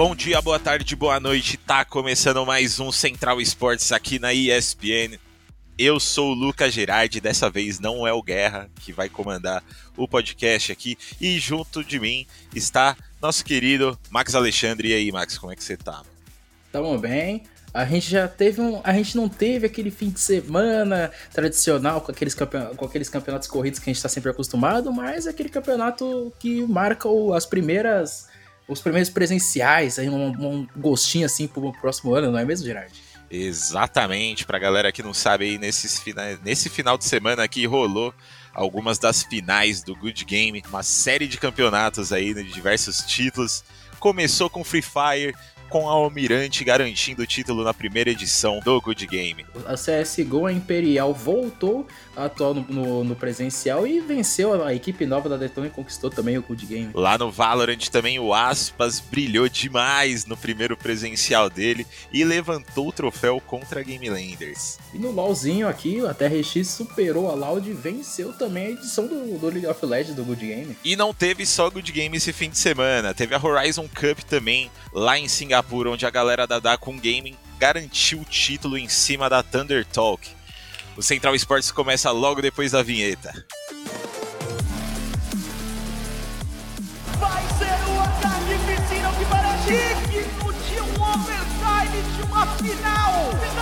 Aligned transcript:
Bom 0.00 0.16
dia, 0.16 0.40
boa 0.40 0.58
tarde, 0.58 0.96
boa 0.96 1.20
noite. 1.20 1.58
Tá 1.58 1.84
começando 1.84 2.46
mais 2.46 2.80
um 2.80 2.90
Central 2.90 3.38
Esportes 3.38 3.92
aqui 3.92 4.18
na 4.18 4.32
ESPN. 4.32 5.18
Eu 5.78 6.00
sou 6.00 6.30
o 6.30 6.34
Lucas 6.34 6.72
Gerardi, 6.72 7.20
dessa 7.20 7.50
vez 7.50 7.78
não 7.78 8.06
é 8.06 8.12
o 8.14 8.22
Guerra 8.22 8.70
que 8.76 8.94
vai 8.94 9.10
comandar 9.10 9.62
o 9.98 10.08
podcast 10.08 10.72
aqui. 10.72 10.96
E 11.20 11.38
junto 11.38 11.84
de 11.84 12.00
mim 12.00 12.26
está 12.54 12.96
nosso 13.20 13.44
querido 13.44 13.98
Max 14.08 14.34
Alexandre. 14.34 14.88
E 14.88 14.94
aí, 14.94 15.12
Max, 15.12 15.36
como 15.36 15.52
é 15.52 15.54
que 15.54 15.62
você 15.62 15.76
tá? 15.76 16.02
Tamo 16.72 16.96
bem. 16.96 17.42
A 17.74 17.84
gente 17.84 18.10
já 18.10 18.26
teve 18.26 18.58
um. 18.62 18.80
A 18.82 18.94
gente 18.94 19.14
não 19.14 19.28
teve 19.28 19.66
aquele 19.66 19.90
fim 19.90 20.08
de 20.08 20.20
semana 20.20 21.10
tradicional 21.30 22.00
com 22.00 22.10
aqueles, 22.10 22.34
campeon, 22.34 22.74
com 22.74 22.86
aqueles 22.86 23.10
campeonatos 23.10 23.48
corridos 23.48 23.78
que 23.78 23.90
a 23.90 23.92
gente 23.92 23.98
está 23.98 24.08
sempre 24.08 24.30
acostumado, 24.30 24.90
mas 24.90 25.26
aquele 25.26 25.50
campeonato 25.50 26.32
que 26.38 26.62
marca 26.62 27.06
as 27.36 27.44
primeiras. 27.44 28.29
Os 28.70 28.80
primeiros 28.80 29.10
presenciais, 29.10 29.98
aí 29.98 30.08
um, 30.08 30.28
um 30.28 30.66
gostinho 30.76 31.26
assim 31.26 31.48
pro 31.48 31.72
próximo 31.72 32.14
ano, 32.14 32.30
não 32.30 32.38
é 32.38 32.44
mesmo, 32.44 32.64
Gerard? 32.64 32.92
Exatamente, 33.28 34.46
pra 34.46 34.60
galera 34.60 34.92
que 34.92 35.02
não 35.02 35.12
sabe 35.12 35.44
aí, 35.44 35.58
nesses 35.58 35.98
fina... 35.98 36.38
nesse 36.44 36.68
final 36.68 36.96
de 36.96 37.04
semana 37.04 37.42
aqui 37.42 37.66
rolou 37.66 38.14
algumas 38.54 38.96
das 38.96 39.24
finais 39.24 39.82
do 39.82 39.94
Good 39.96 40.24
Game, 40.24 40.62
uma 40.68 40.84
série 40.84 41.26
de 41.26 41.36
campeonatos 41.36 42.12
aí 42.12 42.32
de 42.32 42.44
diversos 42.44 42.98
títulos. 42.98 43.64
Começou 43.98 44.48
com 44.48 44.62
Free 44.62 44.82
Fire, 44.82 45.34
com 45.68 45.88
a 45.88 45.92
Almirante 45.92 46.64
garantindo 46.64 47.22
o 47.22 47.26
título 47.26 47.62
na 47.62 47.72
primeira 47.72 48.10
edição 48.10 48.60
do 48.60 48.80
Good 48.80 49.06
Game. 49.06 49.46
A 49.66 49.74
CSGO 49.74 50.46
a 50.46 50.52
Imperial 50.52 51.14
voltou 51.14 51.86
a 52.20 52.26
atuar 52.26 52.54
no, 52.54 52.62
no, 52.68 53.04
no, 53.04 53.16
presencial 53.16 53.86
e 53.86 54.00
venceu 54.00 54.62
a 54.64 54.74
equipe 54.74 55.06
nova 55.06 55.28
da 55.28 55.36
Detona 55.36 55.68
e 55.68 55.70
conquistou 55.70 56.10
também 56.10 56.36
o 56.38 56.42
Good 56.42 56.66
Game. 56.66 56.90
Lá 56.94 57.16
no 57.16 57.30
Valorant 57.30 57.88
também 57.88 58.18
o 58.18 58.34
Aspas 58.34 59.00
brilhou 59.00 59.48
demais 59.48 60.26
no 60.26 60.36
primeiro 60.36 60.76
presencial 60.76 61.48
dele 61.48 61.86
e 62.12 62.24
levantou 62.24 62.88
o 62.88 62.92
troféu 62.92 63.40
contra 63.40 63.80
a 63.80 63.82
Game 63.82 64.08
Landers. 64.08 64.78
E 64.92 64.98
no 64.98 65.10
LoLzinho 65.10 65.68
aqui, 65.68 66.04
a 66.04 66.14
TRX 66.14 66.68
superou 66.68 67.30
a 67.30 67.34
Loud 67.34 67.68
e 67.68 67.72
venceu 67.72 68.32
também 68.32 68.66
a 68.66 68.70
edição 68.70 69.06
do, 69.06 69.38
do 69.38 69.46
League 69.48 69.66
of 69.66 69.84
Legends 69.84 70.14
do 70.14 70.24
Good 70.24 70.46
Game. 70.46 70.76
E 70.84 70.96
não 70.96 71.14
teve 71.14 71.46
só 71.46 71.70
Good 71.70 71.90
Game 71.92 72.16
esse 72.16 72.32
fim 72.32 72.50
de 72.50 72.58
semana, 72.58 73.14
teve 73.14 73.34
a 73.34 73.42
Horizon 73.42 73.88
Cup 73.88 74.20
também 74.28 74.70
lá 74.92 75.18
em 75.18 75.28
Singapura 75.28 75.90
onde 75.90 76.04
a 76.04 76.10
galera 76.10 76.46
da 76.46 76.58
Dacom 76.58 76.96
Gaming 76.96 77.36
garantiu 77.58 78.20
o 78.20 78.24
título 78.24 78.78
em 78.78 78.88
cima 78.88 79.28
da 79.28 79.42
Thunder 79.42 79.84
Talk. 79.84 80.39
O 81.00 81.02
Central 81.02 81.34
Esportes 81.34 81.72
começa 81.72 82.10
logo 82.10 82.42
depois 82.42 82.72
da 82.72 82.82
vinheta. 82.82 83.32
Vai 87.18 87.42
ser 87.56 87.72
o 87.88 88.00
ataque 88.00 88.52
piscina 88.66 89.10
que 89.18 89.24
parece 89.24 89.72
digno 90.10 90.52
de 90.52 90.78
um 90.82 90.92
overtime 91.02 92.02
de 92.14 92.22
uma 92.22 92.46
final. 92.58 93.30
Isso 93.32 93.60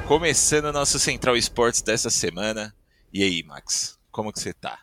aí! 0.00 0.04
Começando 0.08 0.72
nosso 0.72 0.98
Central 0.98 1.36
Esportes 1.36 1.80
dessa 1.80 2.10
semana. 2.10 2.74
E 3.12 3.22
aí, 3.22 3.44
Max, 3.44 4.00
como 4.10 4.32
que 4.32 4.40
você 4.40 4.52
tá? 4.52 4.80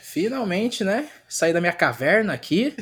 Finalmente, 0.00 0.82
né? 0.82 1.08
Saí 1.28 1.52
da 1.52 1.60
minha 1.60 1.72
caverna 1.72 2.32
aqui. 2.32 2.74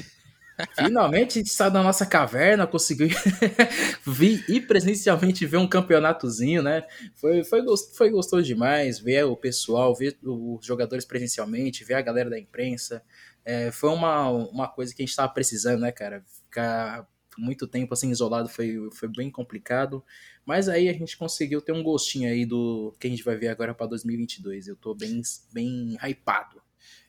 Finalmente 0.75 1.39
a 1.39 1.43
gente 1.43 1.53
saiu 1.53 1.71
da 1.71 1.83
nossa 1.83 2.07
caverna, 2.07 2.67
conseguiu 2.67 3.09
vir 4.07 4.45
e 4.49 4.61
presencialmente 4.61 5.47
ver 5.47 5.59
um 5.59 5.69
campeonatozinho, 5.69 6.63
né? 6.63 6.87
Foi, 7.15 7.45
foi, 7.45 7.63
foi 7.97 8.11
gostoso 8.11 8.43
demais 8.43 8.99
ver 8.99 9.25
o 9.25 9.37
pessoal, 9.37 9.95
ver 9.95 10.19
os 10.23 10.65
jogadores 10.65 11.05
presencialmente, 11.05 11.85
ver 11.85 11.95
a 11.95 12.03
galera 12.03 12.31
da 12.31 12.39
imprensa. 12.39 13.03
É, 13.45 13.71
foi 13.71 13.91
uma, 13.91 14.29
uma 14.29 14.69
coisa 14.69 14.95
que 14.95 15.03
a 15.03 15.05
gente 15.05 15.11
estava 15.11 15.33
precisando, 15.33 15.81
né, 15.81 15.93
cara? 15.93 16.23
Ficar 16.45 17.07
muito 17.39 17.67
tempo 17.67 17.95
assim 17.95 18.11
isolado 18.11 18.49
foi, 18.49 18.77
foi 18.93 19.09
bem 19.09 19.31
complicado. 19.31 20.05
Mas 20.45 20.69
aí 20.69 20.89
a 20.89 20.93
gente 20.93 21.17
conseguiu 21.17 21.61
ter 21.61 21.73
um 21.73 21.83
gostinho 21.83 22.31
aí 22.31 22.45
do 22.45 22.95
que 22.99 23.07
a 23.07 23.11
gente 23.11 23.23
vai 23.23 23.37
ver 23.37 23.49
agora 23.49 23.75
para 23.75 23.87
2022. 23.87 24.69
Eu 24.69 24.77
tô 24.77 24.95
bem, 24.95 25.21
bem 25.53 25.97
hypado. 26.03 26.61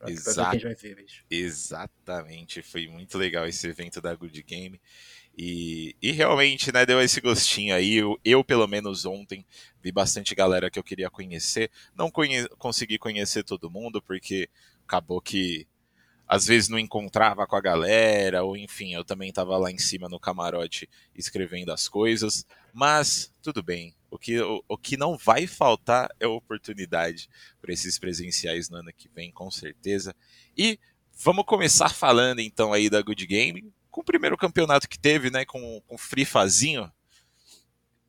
Exato. 0.08 0.58
Ver, 0.58 1.06
Exatamente, 1.30 2.62
foi 2.62 2.88
muito 2.88 3.18
legal 3.18 3.48
esse 3.48 3.68
evento 3.68 4.02
da 4.02 4.16
Good 4.16 4.42
Game. 4.44 4.80
E, 5.38 5.96
e 6.02 6.12
realmente, 6.12 6.72
né, 6.74 6.86
deu 6.86 7.02
esse 7.02 7.22
gostinho 7.22 7.74
aí. 7.74 7.96
Eu, 7.96 8.20
eu, 8.24 8.44
pelo 8.44 8.68
menos 8.68 9.06
ontem, 9.06 9.46
vi 9.82 9.92
bastante 9.92 10.36
galera 10.36 10.70
que 10.70 10.78
eu 10.78 10.84
queria 10.84 11.10
conhecer. 11.10 11.72
Não 11.96 12.12
conhe 12.12 12.48
consegui 12.58 12.98
conhecer 12.98 13.44
todo 13.44 13.70
mundo, 13.70 14.02
porque 14.02 14.50
acabou 14.86 15.22
que 15.22 15.68
às 16.32 16.46
vezes 16.46 16.70
não 16.70 16.80
encontrava 16.80 17.46
com 17.46 17.58
a 17.58 17.62
galera, 17.62 18.42
ou 18.42 18.56
enfim, 18.56 18.94
eu 18.94 19.04
também 19.04 19.28
estava 19.28 19.58
lá 19.58 19.70
em 19.70 19.78
cima 19.78 20.08
no 20.08 20.18
camarote 20.18 20.90
escrevendo 21.14 21.74
as 21.74 21.90
coisas. 21.90 22.46
Mas 22.72 23.34
tudo 23.44 23.62
bem, 23.62 23.94
o 24.10 24.18
que, 24.18 24.40
o, 24.40 24.64
o 24.66 24.78
que 24.78 24.96
não 24.96 25.18
vai 25.18 25.46
faltar 25.46 26.10
é 26.22 26.26
oportunidade 26.26 27.30
para 27.62 27.74
esses 27.74 28.00
presenciais 28.00 28.70
no 28.70 28.78
ano 28.78 28.94
que 28.96 29.10
vem, 29.14 29.30
com 29.30 29.52
certeza. 29.52 30.16
E 30.58 30.80
vamos 31.14 31.44
começar 31.44 31.90
falando 31.90 32.40
então 32.40 32.72
aí 32.72 32.90
da 32.90 33.02
Good 33.02 33.28
Game, 33.28 33.70
com 33.90 34.00
o 34.00 34.06
primeiro 34.06 34.38
campeonato 34.38 34.88
que 34.88 34.98
teve, 34.98 35.30
né, 35.30 35.44
com, 35.44 35.82
com 35.86 35.98
Free 35.98 36.24
Fazinho. 36.24 36.90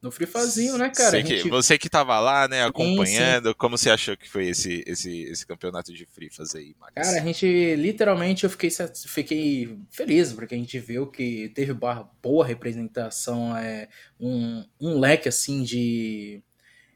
No 0.02 0.10
Free 0.10 0.26
Fazinho, 0.26 0.76
né, 0.76 0.90
cara? 0.90 1.10
Você, 1.10 1.20
gente... 1.20 1.42
que, 1.44 1.48
você 1.48 1.78
que 1.78 1.88
tava 1.88 2.18
lá, 2.18 2.48
né, 2.48 2.64
acompanhando, 2.64 3.44
sim, 3.44 3.50
sim. 3.50 3.56
como 3.56 3.78
você 3.78 3.88
achou 3.88 4.16
que 4.16 4.28
foi 4.28 4.48
esse, 4.48 4.82
esse, 4.84 5.22
esse 5.22 5.46
campeonato 5.46 5.92
de 5.92 6.04
Free 6.06 6.28
Faz 6.28 6.56
aí, 6.56 6.74
Max? 6.80 6.92
Cara, 6.92 7.18
a 7.18 7.24
gente, 7.24 7.76
literalmente, 7.76 8.42
eu 8.42 8.50
fiquei, 8.50 8.68
fiquei 9.06 9.78
feliz, 9.92 10.32
porque 10.32 10.56
a 10.56 10.58
gente 10.58 10.76
viu 10.80 11.06
que 11.06 11.50
teve 11.54 11.72
boa 11.72 12.44
representação, 12.44 13.56
é, 13.56 13.88
um, 14.18 14.64
um 14.80 14.98
leque, 14.98 15.28
assim, 15.28 15.62
de, 15.62 16.42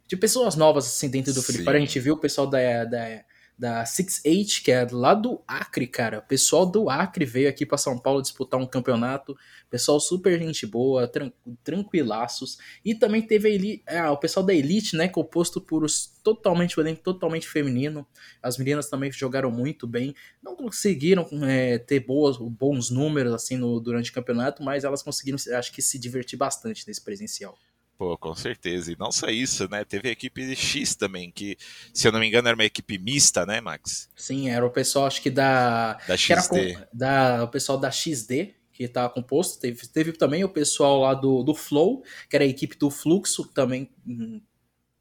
de 0.09 0.17
pessoas 0.17 0.57
novas, 0.57 0.87
assim, 0.87 1.09
dentro 1.09 1.33
do 1.33 1.45
Free 1.45 1.59
Fire. 1.59 1.77
A 1.77 1.79
gente 1.79 2.01
viu 2.01 2.15
o 2.15 2.21
pessoal 2.21 2.49
da, 2.49 2.85
da 2.85 3.25
da 3.59 3.85
6-8, 3.85 4.63
que 4.63 4.71
é 4.71 4.87
lá 4.91 5.15
do 5.15 5.41
Acre, 5.47 5.87
cara. 5.87 6.19
O 6.19 6.23
pessoal 6.23 6.67
do 6.67 6.91
Acre 6.91 7.25
veio 7.25 7.49
aqui 7.49 7.65
para 7.65 7.79
São 7.79 7.99
Paulo 7.99 8.21
disputar 8.21 8.61
um 8.61 8.67
campeonato. 8.67 9.37
Pessoal 9.71 9.99
super 9.99 10.39
gente 10.39 10.67
boa, 10.67 11.09
tran 11.09 11.33
tranquilaços. 11.65 12.59
E 12.85 12.95
também 12.95 13.23
teve 13.23 13.55
ali, 13.55 13.83
ah, 13.87 14.13
o 14.13 14.19
pessoal 14.19 14.45
da 14.45 14.53
Elite, 14.53 14.95
né, 14.95 15.09
composto 15.09 15.61
por 15.61 15.85
os 15.85 16.07
totalmente 16.23 16.77
totalmente 17.03 17.49
feminino. 17.49 18.07
As 18.43 18.59
meninas 18.59 18.91
também 18.91 19.11
jogaram 19.11 19.51
muito 19.51 19.87
bem. 19.87 20.15
Não 20.43 20.55
conseguiram 20.55 21.27
é, 21.45 21.79
ter 21.79 22.01
boas, 22.01 22.37
bons 22.37 22.91
números 22.91 23.33
assim 23.33 23.57
no, 23.57 23.81
durante 23.81 24.11
o 24.11 24.15
campeonato, 24.15 24.63
mas 24.63 24.85
elas 24.85 25.03
conseguiram, 25.03 25.39
acho 25.57 25.73
que, 25.73 25.81
se 25.81 25.99
divertir 25.99 26.37
bastante 26.37 26.87
nesse 26.87 27.01
presencial. 27.01 27.57
Pô, 27.99 28.17
com 28.19 28.35
certeza. 28.35 28.93
E 28.93 28.97
não 28.99 29.11
só 29.11 29.29
isso, 29.29 29.69
né? 29.71 29.85
Teve 29.85 30.09
a 30.09 30.13
equipe 30.13 30.55
X 30.55 30.95
também, 30.95 31.31
que, 31.31 31.57
se 31.95 32.07
eu 32.07 32.13
não 32.13 32.21
me 32.21 32.29
engano, 32.29 32.49
era 32.49 32.57
uma 32.57 32.65
equipe 32.65 32.99
mista, 32.99 33.47
né, 33.47 33.61
Max? 33.61 34.09
Sim, 34.15 34.51
era 34.51 34.65
o 34.65 34.71
pessoal, 34.71 35.07
acho 35.07 35.23
que 35.23 35.31
da. 35.31 35.95
Da 36.07 36.17
XD. 36.17 36.49
Com, 36.49 36.87
da, 36.93 37.45
o 37.45 37.49
pessoal 37.49 37.79
da 37.79 37.91
XD, 37.91 38.55
que 38.73 38.85
estava 38.85 39.09
composto. 39.09 39.59
Teve, 39.59 39.87
teve 39.89 40.13
também 40.13 40.45
o 40.45 40.49
pessoal 40.49 41.01
lá 41.01 41.15
do, 41.15 41.43
do 41.43 41.55
Flow, 41.55 42.03
que 42.29 42.37
era 42.37 42.45
a 42.45 42.49
equipe 42.49 42.77
do 42.77 42.91
Fluxo 42.91 43.47
também. 43.49 43.91
Hum, 44.07 44.43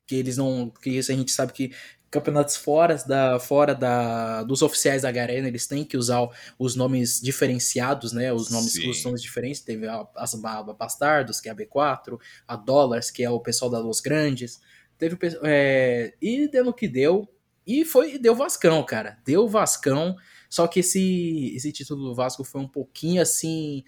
que 0.07 0.15
eles 0.15 0.37
não. 0.37 0.69
Que 0.69 0.97
a 0.97 1.01
gente 1.01 1.31
sabe 1.31 1.51
que 1.51 1.71
campeonatos 2.15 2.55
fora, 2.55 2.95
da, 3.05 3.39
fora 3.39 3.75
da, 3.75 4.43
dos 4.43 4.61
oficiais 4.61 5.01
da 5.01 5.11
Garena, 5.11 5.49
eles 5.49 5.67
têm 5.67 5.83
que 5.83 5.97
usar 5.97 6.25
os 6.57 6.75
nomes 6.75 7.19
diferenciados, 7.19 8.13
né? 8.13 8.31
Os 8.31 8.49
nomes, 8.49 8.75
os 8.77 9.03
nomes 9.03 9.21
diferentes. 9.21 9.61
Teve 9.61 9.85
a, 9.87 10.07
as 10.15 10.33
a 10.33 10.63
Bastardos, 10.63 11.41
que 11.41 11.49
é 11.49 11.51
a 11.51 11.55
B4, 11.55 12.17
a 12.47 12.55
Dollars, 12.55 13.11
que 13.11 13.21
é 13.23 13.29
o 13.29 13.39
pessoal 13.39 13.69
da 13.69 13.79
Los 13.79 13.99
Grandes. 13.99 14.61
Teve 14.97 15.17
é, 15.43 16.13
e 16.21 16.47
deu 16.47 16.63
no 16.63 16.73
que 16.73 16.87
deu. 16.87 17.27
E 17.67 17.83
foi 17.83 18.17
deu 18.17 18.33
Vascão, 18.33 18.81
cara. 18.83 19.17
Deu 19.25 19.47
Vascão. 19.47 20.15
Só 20.49 20.67
que 20.67 20.79
esse, 20.79 21.53
esse 21.53 21.71
título 21.71 22.09
do 22.09 22.15
Vasco 22.15 22.45
foi 22.45 22.61
um 22.61 22.67
pouquinho 22.67 23.21
assim 23.21 23.83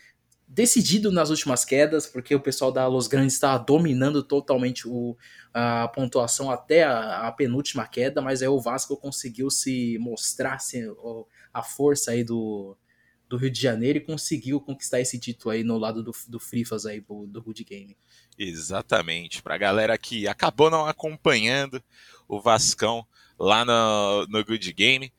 decidido 0.47 1.11
nas 1.11 1.29
últimas 1.29 1.65
quedas, 1.65 2.07
porque 2.07 2.33
o 2.33 2.39
pessoal 2.39 2.71
da 2.71 2.87
Los 2.87 3.07
Grandes 3.07 3.33
estava 3.33 3.61
dominando 3.61 4.23
totalmente 4.23 4.87
o, 4.87 5.17
a 5.53 5.87
pontuação 5.89 6.49
até 6.49 6.83
a, 6.83 7.27
a, 7.27 7.31
penúltima 7.31 7.85
queda, 7.85 8.21
mas 8.21 8.41
aí 8.41 8.47
o 8.47 8.59
Vasco 8.59 8.95
conseguiu 8.95 9.49
se 9.49 9.97
mostrar 9.99 10.57
a 11.53 11.61
força 11.61 12.11
aí 12.11 12.23
do, 12.23 12.77
do 13.27 13.35
Rio 13.35 13.51
de 13.51 13.61
Janeiro 13.61 13.97
e 13.97 14.05
conseguiu 14.05 14.61
conquistar 14.61 15.01
esse 15.01 15.19
título 15.19 15.51
aí 15.51 15.63
no 15.63 15.77
lado 15.77 16.01
do, 16.01 16.11
do 16.29 16.39
Frifas 16.39 16.85
aí, 16.85 17.01
do 17.01 17.41
Good 17.41 17.65
Game. 17.65 17.97
Exatamente, 18.37 19.41
para 19.41 19.55
a 19.55 19.59
galera 19.59 19.97
que 19.97 20.27
acabou 20.27 20.69
não 20.69 20.85
acompanhando 20.85 21.83
o 22.27 22.39
Vascão 22.39 23.05
lá 23.37 23.65
no, 23.65 24.25
no 24.27 24.45
Good 24.45 24.71
Game, 24.73 25.11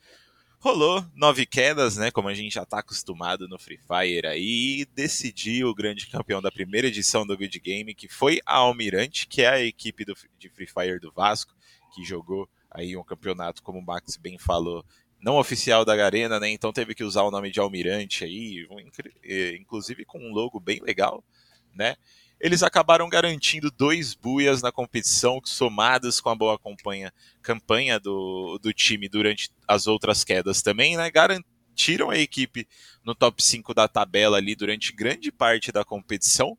rolou 0.58 1.04
nove 1.14 1.46
quedas, 1.46 1.96
né? 1.96 2.10
Como 2.10 2.28
a 2.28 2.34
gente 2.34 2.54
já 2.54 2.62
está 2.62 2.80
acostumado 2.80 3.48
no 3.48 3.58
Free 3.58 3.78
Fire 3.78 4.26
aí, 4.26 4.80
e 4.80 4.86
decidiu 4.86 5.68
o 5.68 5.74
grande 5.74 6.06
campeão 6.08 6.42
da 6.42 6.50
primeira 6.50 6.88
edição 6.88 7.26
do 7.26 7.36
Good 7.36 7.60
Game, 7.60 7.94
que 7.94 8.08
foi 8.08 8.40
a 8.44 8.56
Almirante, 8.56 9.26
que 9.26 9.42
é 9.42 9.48
a 9.48 9.60
equipe 9.60 10.04
do, 10.04 10.14
de 10.38 10.48
Free 10.48 10.66
Fire 10.66 10.98
do 10.98 11.12
Vasco, 11.12 11.54
que 11.94 12.04
jogou 12.04 12.48
aí 12.70 12.96
um 12.96 13.04
campeonato, 13.04 13.62
como 13.62 13.78
o 13.78 13.84
Max 13.84 14.16
bem 14.16 14.38
falou, 14.38 14.84
não 15.20 15.36
oficial 15.36 15.84
da 15.84 15.96
Garena, 15.96 16.38
né? 16.38 16.48
Então 16.50 16.72
teve 16.72 16.94
que 16.94 17.04
usar 17.04 17.22
o 17.22 17.30
nome 17.30 17.50
de 17.50 17.60
Almirante 17.60 18.24
aí, 18.24 18.66
eh, 19.24 19.56
inclusive 19.56 20.04
com 20.04 20.18
um 20.18 20.32
logo 20.32 20.60
bem 20.60 20.80
legal, 20.80 21.24
né? 21.74 21.96
Eles 22.40 22.62
acabaram 22.62 23.08
garantindo 23.08 23.70
dois 23.70 24.14
buias 24.14 24.62
na 24.62 24.70
competição, 24.70 25.40
somados 25.44 26.20
com 26.20 26.28
a 26.28 26.34
boa 26.34 26.58
campanha, 26.58 27.12
campanha 27.42 27.98
do, 27.98 28.58
do 28.62 28.72
time 28.72 29.08
durante 29.08 29.50
as 29.66 29.86
outras 29.86 30.22
quedas 30.22 30.62
também, 30.62 30.96
né? 30.96 31.10
Garantiram 31.10 32.10
a 32.10 32.18
equipe 32.18 32.68
no 33.04 33.14
top 33.14 33.42
5 33.42 33.74
da 33.74 33.88
tabela 33.88 34.36
ali 34.36 34.54
durante 34.54 34.92
grande 34.92 35.32
parte 35.32 35.72
da 35.72 35.84
competição. 35.84 36.56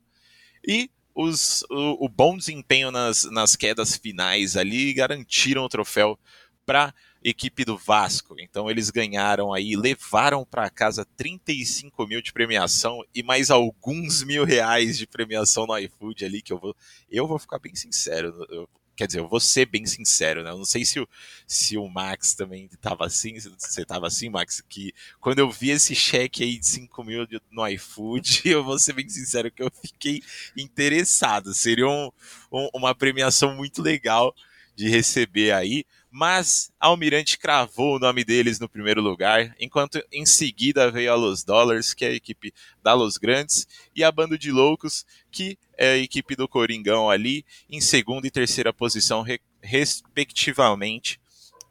E 0.66 0.90
os, 1.14 1.62
o, 1.70 2.04
o 2.04 2.08
bom 2.08 2.36
desempenho 2.36 2.90
nas, 2.90 3.24
nas 3.24 3.56
quedas 3.56 3.96
finais 3.96 4.56
ali 4.56 4.92
garantiram 4.92 5.64
o 5.64 5.68
troféu 5.68 6.18
para 6.66 6.94
equipe 7.22 7.64
do 7.64 7.76
Vasco. 7.76 8.36
Então 8.38 8.70
eles 8.70 8.90
ganharam 8.90 9.52
aí, 9.52 9.76
levaram 9.76 10.44
para 10.44 10.70
casa 10.70 11.04
35 11.16 12.06
mil 12.06 12.22
de 12.22 12.32
premiação 12.32 13.04
e 13.14 13.22
mais 13.22 13.50
alguns 13.50 14.22
mil 14.22 14.44
reais 14.44 14.96
de 14.96 15.06
premiação 15.06 15.66
no 15.66 15.76
iFood 15.78 16.24
ali, 16.24 16.42
que 16.42 16.52
eu 16.52 16.58
vou, 16.58 16.74
eu 17.10 17.26
vou 17.26 17.38
ficar 17.38 17.58
bem 17.58 17.74
sincero. 17.74 18.46
Eu, 18.48 18.68
quer 18.96 19.06
dizer, 19.06 19.20
eu 19.20 19.28
vou 19.28 19.40
ser 19.40 19.64
bem 19.64 19.86
sincero, 19.86 20.42
né? 20.42 20.50
Eu 20.50 20.58
não 20.58 20.64
sei 20.64 20.84
se 20.84 21.00
o, 21.00 21.08
se 21.46 21.78
o 21.78 21.88
Max 21.88 22.34
também 22.34 22.68
estava 22.70 23.06
assim, 23.06 23.38
você 23.40 23.80
estava 23.80 24.06
assim, 24.06 24.28
Max, 24.28 24.62
que 24.68 24.92
quando 25.18 25.38
eu 25.38 25.50
vi 25.50 25.70
esse 25.70 25.94
cheque 25.94 26.42
aí 26.42 26.58
de 26.58 26.66
5 26.66 27.02
mil 27.04 27.26
no 27.50 27.66
iFood, 27.68 28.42
eu 28.48 28.62
vou 28.62 28.78
ser 28.78 28.92
bem 28.92 29.08
sincero 29.08 29.50
que 29.50 29.62
eu 29.62 29.70
fiquei 29.70 30.22
interessado. 30.54 31.54
Seria 31.54 31.88
um, 31.88 32.10
um, 32.52 32.68
uma 32.74 32.94
premiação 32.94 33.54
muito 33.54 33.80
legal 33.80 34.34
de 34.76 34.88
receber 34.88 35.52
aí 35.52 35.84
mas 36.10 36.72
Almirante 36.80 37.38
cravou 37.38 37.96
o 37.96 37.98
nome 37.98 38.24
deles 38.24 38.58
no 38.58 38.68
primeiro 38.68 39.00
lugar, 39.00 39.54
enquanto 39.60 40.02
em 40.10 40.26
seguida 40.26 40.90
veio 40.90 41.12
a 41.12 41.14
Los 41.14 41.44
Dollars, 41.44 41.94
que 41.94 42.04
é 42.04 42.08
a 42.08 42.14
equipe 42.14 42.52
da 42.82 42.94
Los 42.94 43.16
Grandes, 43.16 43.66
e 43.94 44.02
a 44.02 44.10
Bando 44.10 44.36
de 44.36 44.50
Loucos, 44.50 45.06
que 45.30 45.56
é 45.78 45.92
a 45.92 45.96
equipe 45.98 46.34
do 46.34 46.48
Coringão 46.48 47.08
ali, 47.08 47.44
em 47.68 47.80
segunda 47.80 48.26
e 48.26 48.30
terceira 48.30 48.72
posição, 48.72 49.24
respectivamente. 49.62 51.20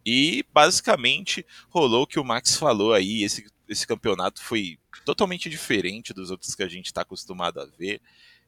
E 0.06 0.46
basicamente 0.54 1.46
rolou 1.70 2.04
o 2.04 2.08
que 2.08 2.20
o 2.20 2.24
Max 2.24 2.56
falou 2.56 2.94
aí, 2.94 3.24
esse, 3.24 3.46
esse 3.68 3.86
campeonato 3.86 4.42
foi 4.42 4.80
totalmente 5.04 5.50
diferente 5.50 6.14
dos 6.14 6.32
outros 6.32 6.56
que 6.56 6.64
a 6.64 6.68
gente 6.68 6.86
está 6.86 7.02
acostumado 7.02 7.60
a 7.60 7.66
ver. 7.66 8.02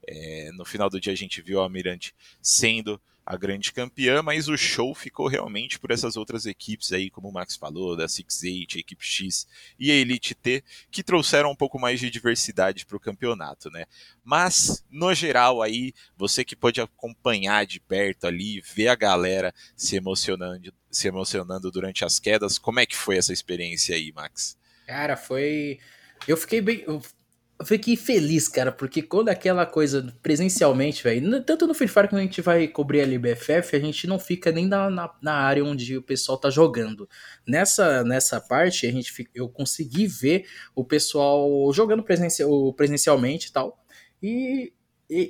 É, 0.08 0.52
no 0.54 0.66
final 0.66 0.90
do 0.90 1.00
dia 1.00 1.14
a 1.14 1.16
gente 1.16 1.42
viu 1.42 1.60
o 1.60 1.62
Almirante 1.62 2.16
sendo 2.42 3.00
a 3.26 3.38
grande 3.38 3.72
campeã, 3.72 4.22
mas 4.22 4.48
o 4.48 4.58
show 4.58 4.94
ficou 4.96 5.28
realmente 5.28 5.80
por 5.80 5.92
essas 5.92 6.18
outras 6.18 6.46
equipes 6.46 6.92
aí, 6.92 7.10
como 7.10 7.30
o 7.30 7.32
Max 7.32 7.56
falou, 7.56 7.96
da 7.96 8.08
Six 8.08 8.44
Eight, 8.44 8.80
equipe 8.80 9.06
X 9.06 9.48
e 9.80 9.92
a 9.92 9.96
Elite 9.96 10.34
T, 10.34 10.64
que 10.90 11.04
trouxeram 11.04 11.52
um 11.52 11.56
pouco 11.56 11.80
mais 11.80 12.00
de 12.00 12.10
diversidade 12.10 12.86
para 12.86 12.98
o 12.98 13.00
campeonato, 13.00 13.70
né? 13.70 13.86
Mas, 14.24 14.84
no 14.90 15.14
geral 15.14 15.62
aí, 15.62 15.94
você 16.18 16.44
que 16.44 16.56
pode 16.56 16.82
acompanhar 16.82 17.66
de 17.66 17.80
perto 17.80 18.26
ali, 18.26 18.62
ver 18.62 18.88
a 18.88 18.96
galera 18.96 19.54
se 19.76 19.96
emocionando, 19.96 20.74
se 20.90 21.08
emocionando 21.08 21.72
durante 21.72 22.04
as 22.04 22.20
quedas, 22.20 22.58
como 22.58 22.80
é 22.80 22.86
que 22.86 22.96
foi 22.96 23.18
essa 23.18 23.32
experiência 23.32 23.96
aí, 23.96 24.12
Max? 24.12 24.58
Cara, 24.88 25.16
foi... 25.16 25.80
Eu 26.28 26.36
fiquei 26.36 26.62
bem... 26.62 26.84
fiquei 27.66 27.96
feliz, 27.96 28.48
cara, 28.48 28.72
porque 28.72 29.02
quando 29.02 29.30
aquela 29.30 29.66
coisa 29.66 30.14
presencialmente, 30.22 31.04
velho, 31.04 31.44
tanto 31.44 31.68
no 31.68 31.74
Free 31.74 31.88
Fire 31.88 32.10
a 32.12 32.20
gente 32.20 32.42
vai 32.42 32.68
cobrir 32.68 33.02
a 33.02 33.04
LBFF, 33.04 33.76
a 33.76 33.80
gente 33.80 34.08
não 34.08 34.18
fica 34.18 34.52
nem 34.52 34.68
na, 34.68 34.90
na, 34.90 35.14
na, 35.22 35.34
área 35.34 35.64
onde 35.64 35.98
o 35.98 36.02
pessoal 36.02 36.38
tá 36.38 36.50
jogando. 36.50 37.08
Nessa, 37.46 38.04
nessa 38.04 38.40
parte, 38.40 38.86
a 38.88 38.92
gente, 38.92 39.30
eu 39.34 39.50
consegui 39.50 40.08
ver 40.08 40.46
o 40.76 40.84
pessoal 40.84 41.72
jogando 41.74 42.04
presencial, 42.04 42.74
presencialmente 42.74 43.50
e 43.50 43.52
tal. 43.52 43.78
E 44.22 44.74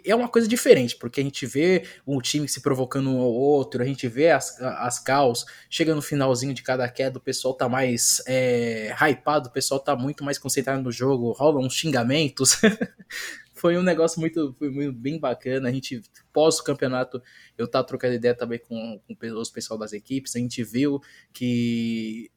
é 0.06 0.14
uma 0.14 0.28
coisa 0.28 0.48
diferente, 0.48 0.96
porque 0.96 1.20
a 1.20 1.24
gente 1.24 1.46
vê 1.46 1.84
um 2.06 2.20
time 2.20 2.48
se 2.48 2.62
provocando 2.62 3.10
um 3.10 3.20
ao 3.20 3.32
outro, 3.34 3.82
a 3.82 3.86
gente 3.86 4.08
vê 4.08 4.30
as, 4.30 4.62
as 4.62 5.00
caos, 5.00 5.46
chega 5.70 5.96
no 5.96 6.02
finalzinho 6.02 6.54
de 6.54 6.62
cada 6.62 6.88
queda, 6.88 7.18
o 7.18 7.22
pessoal 7.22 7.54
tá 7.56 7.68
mais 7.68 8.22
é, 8.28 8.94
hypado, 9.00 9.50
o 9.50 9.52
pessoal 9.52 9.80
tá 9.80 9.96
muito 9.96 10.24
mais 10.24 10.38
concentrado 10.38 10.84
no 10.84 10.92
jogo, 10.92 11.32
rolam 11.32 11.64
uns 11.64 11.74
xingamentos. 11.74 12.58
foi 13.56 13.78
um 13.78 13.84
negócio 13.84 14.20
muito, 14.20 14.56
foi 14.58 14.70
muito 14.70 14.94
bem 14.94 15.20
bacana. 15.20 15.70
A 15.70 15.72
gente, 15.72 16.02
pós 16.34 16.60
o 16.60 16.64
campeonato, 16.64 17.22
eu 17.58 17.68
tava 17.68 17.86
trocando 17.86 18.16
ideia 18.16 18.36
também 18.36 18.60
com, 18.60 19.00
com 19.08 19.16
os 19.40 19.50
pessoal 19.50 19.80
das 19.80 19.94
equipes, 19.94 20.36
a 20.36 20.40
gente 20.40 20.64
viu 20.64 21.00
que 21.34 22.32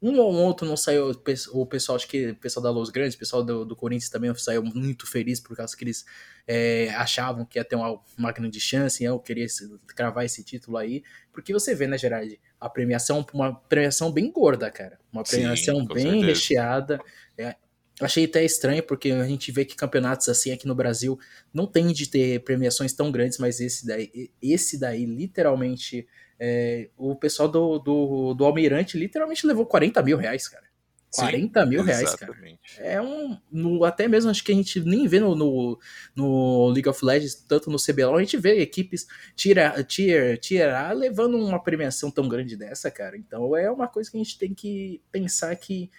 um 0.00 0.18
ou 0.18 0.34
outro 0.34 0.66
não 0.66 0.76
saiu, 0.76 1.10
o 1.52 1.66
pessoal, 1.66 1.96
acho 1.96 2.06
que 2.06 2.30
o 2.30 2.36
pessoal 2.36 2.62
da 2.62 2.70
Los 2.70 2.90
Grandes, 2.90 3.14
o 3.14 3.18
pessoal 3.18 3.42
do, 3.42 3.64
do 3.64 3.74
Corinthians 3.74 4.10
também 4.10 4.32
saiu 4.34 4.62
muito 4.62 5.06
feliz 5.06 5.40
por 5.40 5.56
causa 5.56 5.76
que 5.76 5.84
eles 5.84 6.04
é, 6.46 6.90
achavam 6.96 7.46
que 7.46 7.58
ia 7.58 7.64
ter 7.64 7.76
uma, 7.76 7.98
uma 8.16 8.30
grande 8.30 8.60
chance, 8.60 9.02
eu 9.02 9.18
queria 9.18 9.46
cravar 9.88 10.24
esse 10.24 10.44
título 10.44 10.76
aí, 10.76 11.02
porque 11.32 11.52
você 11.52 11.74
vê, 11.74 11.86
né, 11.86 11.96
Gerard, 11.96 12.38
a 12.60 12.68
premiação, 12.68 13.24
uma 13.32 13.54
premiação 13.54 14.12
bem 14.12 14.30
gorda, 14.30 14.70
cara, 14.70 14.98
uma 15.10 15.24
premiação 15.24 15.80
Sim, 15.80 15.86
bem 15.86 16.02
certeza. 16.02 16.26
recheada, 16.26 17.00
é, 17.38 17.56
Achei 18.00 18.26
até 18.26 18.44
estranho, 18.44 18.82
porque 18.82 19.10
a 19.10 19.26
gente 19.26 19.50
vê 19.50 19.64
que 19.64 19.74
campeonatos 19.74 20.28
assim 20.28 20.52
aqui 20.52 20.66
no 20.66 20.74
Brasil 20.74 21.18
não 21.52 21.66
tem 21.66 21.86
de 21.92 22.08
ter 22.08 22.40
premiações 22.40 22.92
tão 22.92 23.10
grandes, 23.10 23.38
mas 23.38 23.58
esse 23.58 23.86
daí, 23.86 24.30
esse 24.42 24.78
daí 24.78 25.06
literalmente 25.06 26.06
é, 26.38 26.90
o 26.96 27.16
pessoal 27.16 27.48
do, 27.48 27.78
do, 27.78 28.34
do 28.34 28.44
Almirante 28.44 28.98
literalmente 28.98 29.46
levou 29.46 29.64
40 29.64 30.02
mil 30.02 30.18
reais, 30.18 30.46
cara. 30.46 30.66
40 31.14 31.62
Sim, 31.62 31.68
mil 31.68 31.82
reais, 31.82 32.02
exatamente. 32.02 32.76
cara. 32.76 32.88
É 32.88 33.00
um. 33.00 33.38
No, 33.50 33.84
até 33.84 34.06
mesmo 34.06 34.30
acho 34.30 34.44
que 34.44 34.52
a 34.52 34.54
gente 34.54 34.80
nem 34.80 35.06
vê 35.08 35.18
no, 35.18 35.34
no, 35.34 35.78
no, 36.14 36.68
League 36.68 36.88
of 36.88 37.02
Legends, 37.02 37.34
tanto 37.34 37.70
no 37.70 37.78
CBLOL, 37.78 38.16
a 38.16 38.20
gente 38.20 38.36
vê 38.36 38.60
equipes 38.60 39.06
tier, 39.34 39.82
tier, 39.84 40.38
tier 40.38 40.74
A 40.74 40.92
levando 40.92 41.38
uma 41.38 41.62
premiação 41.62 42.10
tão 42.10 42.28
grande 42.28 42.56
dessa, 42.56 42.90
cara. 42.90 43.16
Então 43.16 43.56
é 43.56 43.70
uma 43.70 43.88
coisa 43.88 44.10
que 44.10 44.16
a 44.18 44.22
gente 44.22 44.38
tem 44.38 44.52
que 44.52 45.00
pensar 45.10 45.56
que 45.56 45.90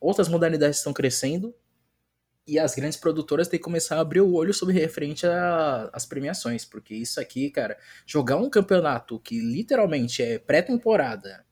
outras 0.00 0.28
modalidades 0.28 0.78
estão 0.78 0.92
crescendo 0.92 1.54
e 2.46 2.58
as 2.58 2.74
grandes 2.74 2.96
produtoras 2.96 3.48
têm 3.48 3.58
que 3.58 3.64
começar 3.64 3.96
a 3.96 4.00
abrir 4.00 4.20
o 4.20 4.32
olho 4.34 4.54
sobre 4.54 4.74
referente 4.74 5.26
às 5.92 6.06
premiações, 6.06 6.64
porque 6.64 6.94
isso 6.94 7.20
aqui, 7.20 7.50
cara, 7.50 7.76
jogar 8.06 8.36
um 8.36 8.48
campeonato 8.48 9.18
que 9.18 9.40
literalmente 9.40 10.22
é 10.22 10.38
pré-temporada, 10.38 11.44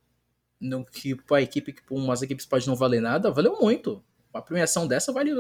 no 0.60 0.84
que 0.84 1.16
a 1.32 1.42
equipe, 1.42 1.72
que 1.72 1.82
umas 1.90 2.22
equipes 2.22 2.46
pode 2.46 2.66
não 2.66 2.76
valer 2.76 3.00
nada, 3.00 3.30
valeu 3.30 3.58
muito. 3.60 4.04
Uma 4.32 4.42
premiação 4.42 4.86
dessa 4.86 5.12
vale, 5.12 5.30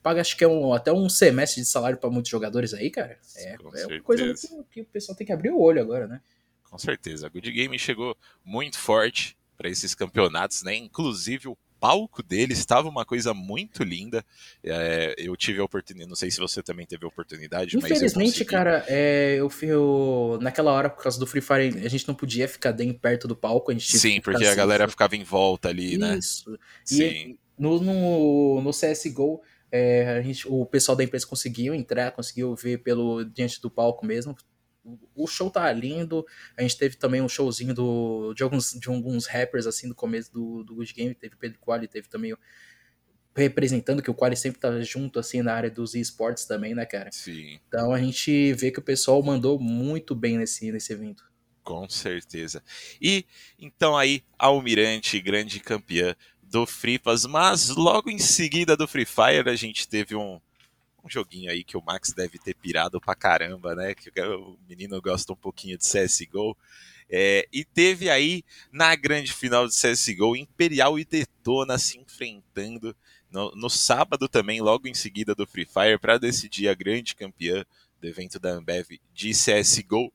paga 0.00 0.20
acho 0.20 0.36
que 0.36 0.44
é 0.44 0.48
um, 0.48 0.72
até 0.72 0.92
um 0.92 1.08
semestre 1.08 1.60
de 1.60 1.66
salário 1.66 1.98
para 1.98 2.10
muitos 2.10 2.30
jogadores 2.30 2.72
aí, 2.72 2.88
cara. 2.88 3.18
É, 3.36 3.54
é 3.54 3.86
uma 3.86 4.00
coisa 4.00 4.24
muito, 4.26 4.64
que 4.70 4.82
o 4.82 4.84
pessoal 4.86 5.16
tem 5.16 5.26
que 5.26 5.32
abrir 5.32 5.50
o 5.50 5.60
olho 5.60 5.80
agora, 5.80 6.06
né? 6.06 6.20
Com 6.64 6.78
certeza. 6.78 7.26
A 7.26 7.30
Good 7.30 7.50
Game 7.50 7.76
chegou 7.78 8.16
muito 8.44 8.78
forte 8.78 9.36
para 9.56 9.68
esses 9.68 9.94
campeonatos, 9.94 10.62
né? 10.62 10.76
Inclusive 10.76 11.48
o 11.48 11.56
palco 11.78 12.22
dele 12.22 12.52
estava 12.52 12.88
uma 12.88 13.04
coisa 13.04 13.32
muito 13.32 13.82
linda. 13.82 14.24
É, 14.62 15.14
eu 15.18 15.36
tive 15.36 15.60
a 15.60 15.64
oportunidade, 15.64 16.08
não 16.08 16.16
sei 16.16 16.30
se 16.30 16.38
você 16.38 16.62
também 16.62 16.86
teve 16.86 17.04
a 17.04 17.08
oportunidade, 17.08 17.76
Infelizmente, 17.76 18.44
cara, 18.44 18.84
é, 18.88 19.36
eu, 19.38 19.50
eu, 19.62 20.38
naquela 20.40 20.72
hora, 20.72 20.90
por 20.90 21.02
causa 21.02 21.18
do 21.18 21.26
Free 21.26 21.40
Fire, 21.40 21.84
a 21.84 21.88
gente 21.88 22.06
não 22.06 22.14
podia 22.14 22.48
ficar 22.48 22.72
bem 22.72 22.92
perto 22.92 23.28
do 23.28 23.36
palco. 23.36 23.70
A 23.70 23.74
gente 23.74 23.98
Sim, 23.98 24.20
porque 24.20 24.44
a 24.44 24.54
galera 24.54 24.88
ficava 24.88 25.16
em 25.16 25.24
volta 25.24 25.68
ali, 25.68 25.92
Isso. 25.92 25.98
né? 26.00 26.18
Isso. 26.18 26.58
E 26.92 27.38
no, 27.58 27.80
no, 27.80 28.62
no 28.62 28.70
CSGO, 28.70 29.40
é, 29.70 30.18
a 30.18 30.22
gente, 30.22 30.46
o 30.48 30.64
pessoal 30.64 30.96
da 30.96 31.04
empresa 31.04 31.26
conseguiu 31.26 31.74
entrar, 31.74 32.12
conseguiu 32.12 32.54
ver 32.54 32.78
pelo 32.78 33.24
diante 33.24 33.60
do 33.60 33.70
palco 33.70 34.06
mesmo, 34.06 34.36
o 35.14 35.26
show 35.26 35.50
tá 35.50 35.70
lindo. 35.72 36.24
A 36.56 36.62
gente 36.62 36.76
teve 36.76 36.96
também 36.96 37.20
um 37.20 37.28
showzinho 37.28 37.74
do, 37.74 38.32
de, 38.34 38.42
alguns, 38.42 38.72
de 38.72 38.88
alguns 38.88 39.26
rappers 39.26 39.66
assim 39.66 39.88
do 39.88 39.94
começo 39.94 40.32
do, 40.32 40.62
do 40.64 40.74
Good 40.76 40.94
Game. 40.94 41.14
Teve 41.14 41.36
Pedro 41.36 41.58
Quali, 41.58 41.88
teve 41.88 42.08
também 42.08 42.32
o, 42.32 42.38
representando, 43.36 44.02
que 44.02 44.10
o 44.10 44.14
Quali 44.14 44.36
sempre 44.36 44.60
tá 44.60 44.80
junto 44.80 45.18
assim 45.18 45.42
na 45.42 45.54
área 45.54 45.70
dos 45.70 45.94
esportes 45.94 46.44
também, 46.44 46.74
né, 46.74 46.84
cara? 46.84 47.10
Sim. 47.12 47.58
Então 47.68 47.92
a 47.92 47.98
gente 48.00 48.52
vê 48.54 48.70
que 48.70 48.78
o 48.78 48.82
pessoal 48.82 49.22
mandou 49.22 49.58
muito 49.58 50.14
bem 50.14 50.38
nesse, 50.38 50.70
nesse 50.72 50.92
evento. 50.92 51.24
Com 51.62 51.88
certeza. 51.88 52.62
E 53.00 53.24
então 53.58 53.96
aí, 53.96 54.22
Almirante, 54.38 55.20
grande 55.20 55.60
campeã 55.60 56.16
do 56.42 56.66
Free 56.66 56.98
Pass, 56.98 57.26
mas 57.26 57.68
logo 57.68 58.10
em 58.10 58.18
seguida 58.18 58.76
do 58.76 58.88
Free 58.88 59.04
Fire 59.04 59.48
a 59.48 59.54
gente 59.54 59.86
teve 59.86 60.16
um, 60.16 60.40
joguinho 61.08 61.50
aí 61.50 61.64
que 61.64 61.76
o 61.76 61.82
Max 61.82 62.12
deve 62.12 62.38
ter 62.38 62.54
pirado 62.54 63.00
pra 63.00 63.14
caramba, 63.14 63.74
né? 63.74 63.94
Que 63.94 64.10
o 64.20 64.56
menino 64.68 65.00
gosta 65.00 65.32
um 65.32 65.36
pouquinho 65.36 65.78
de 65.78 65.84
CSGO. 65.84 66.56
É, 67.10 67.48
e 67.52 67.64
teve 67.64 68.10
aí 68.10 68.44
na 68.70 68.94
grande 68.94 69.32
final 69.32 69.66
de 69.66 69.74
CSGO 69.74 70.36
Imperial 70.36 70.98
e 70.98 71.04
Detona 71.04 71.78
se 71.78 71.98
enfrentando 71.98 72.94
no, 73.30 73.50
no 73.54 73.70
sábado 73.70 74.28
também, 74.28 74.60
logo 74.60 74.86
em 74.88 74.94
seguida 74.94 75.34
do 75.34 75.46
Free 75.46 75.64
Fire, 75.64 75.98
para 75.98 76.18
decidir 76.18 76.68
a 76.68 76.74
grande 76.74 77.14
campeã 77.14 77.64
do 78.00 78.06
evento 78.06 78.38
da 78.38 78.50
Ambev 78.50 78.98
de 79.12 79.32
CSGO. 79.32 80.12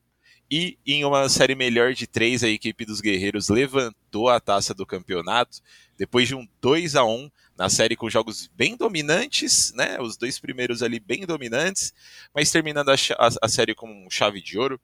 E 0.49 0.77
em 0.85 1.03
uma 1.03 1.27
série 1.29 1.55
melhor 1.55 1.93
de 1.93 2.05
três, 2.05 2.43
a 2.43 2.47
equipe 2.47 2.85
dos 2.85 3.01
guerreiros 3.01 3.47
disputou 3.47 4.29
a 4.29 4.39
taça 4.39 4.73
do 4.73 4.85
campeonato 4.85 5.59
depois 5.97 6.27
de 6.27 6.35
um 6.35 6.47
2 6.61 6.95
a 6.95 7.05
1 7.05 7.29
na 7.57 7.69
série 7.69 7.95
com 7.95 8.09
jogos 8.09 8.49
bem 8.55 8.75
dominantes, 8.75 9.73
né? 9.73 9.99
Os 9.99 10.17
dois 10.17 10.39
primeiros 10.39 10.81
ali 10.81 10.99
bem 10.99 11.25
dominantes, 11.25 11.93
mas 12.33 12.51
terminando 12.51 12.89
a, 12.89 12.95
a, 12.95 13.29
a 13.43 13.47
série 13.47 13.75
com 13.75 14.07
chave 14.09 14.41
de 14.41 14.57
ouro. 14.57 14.79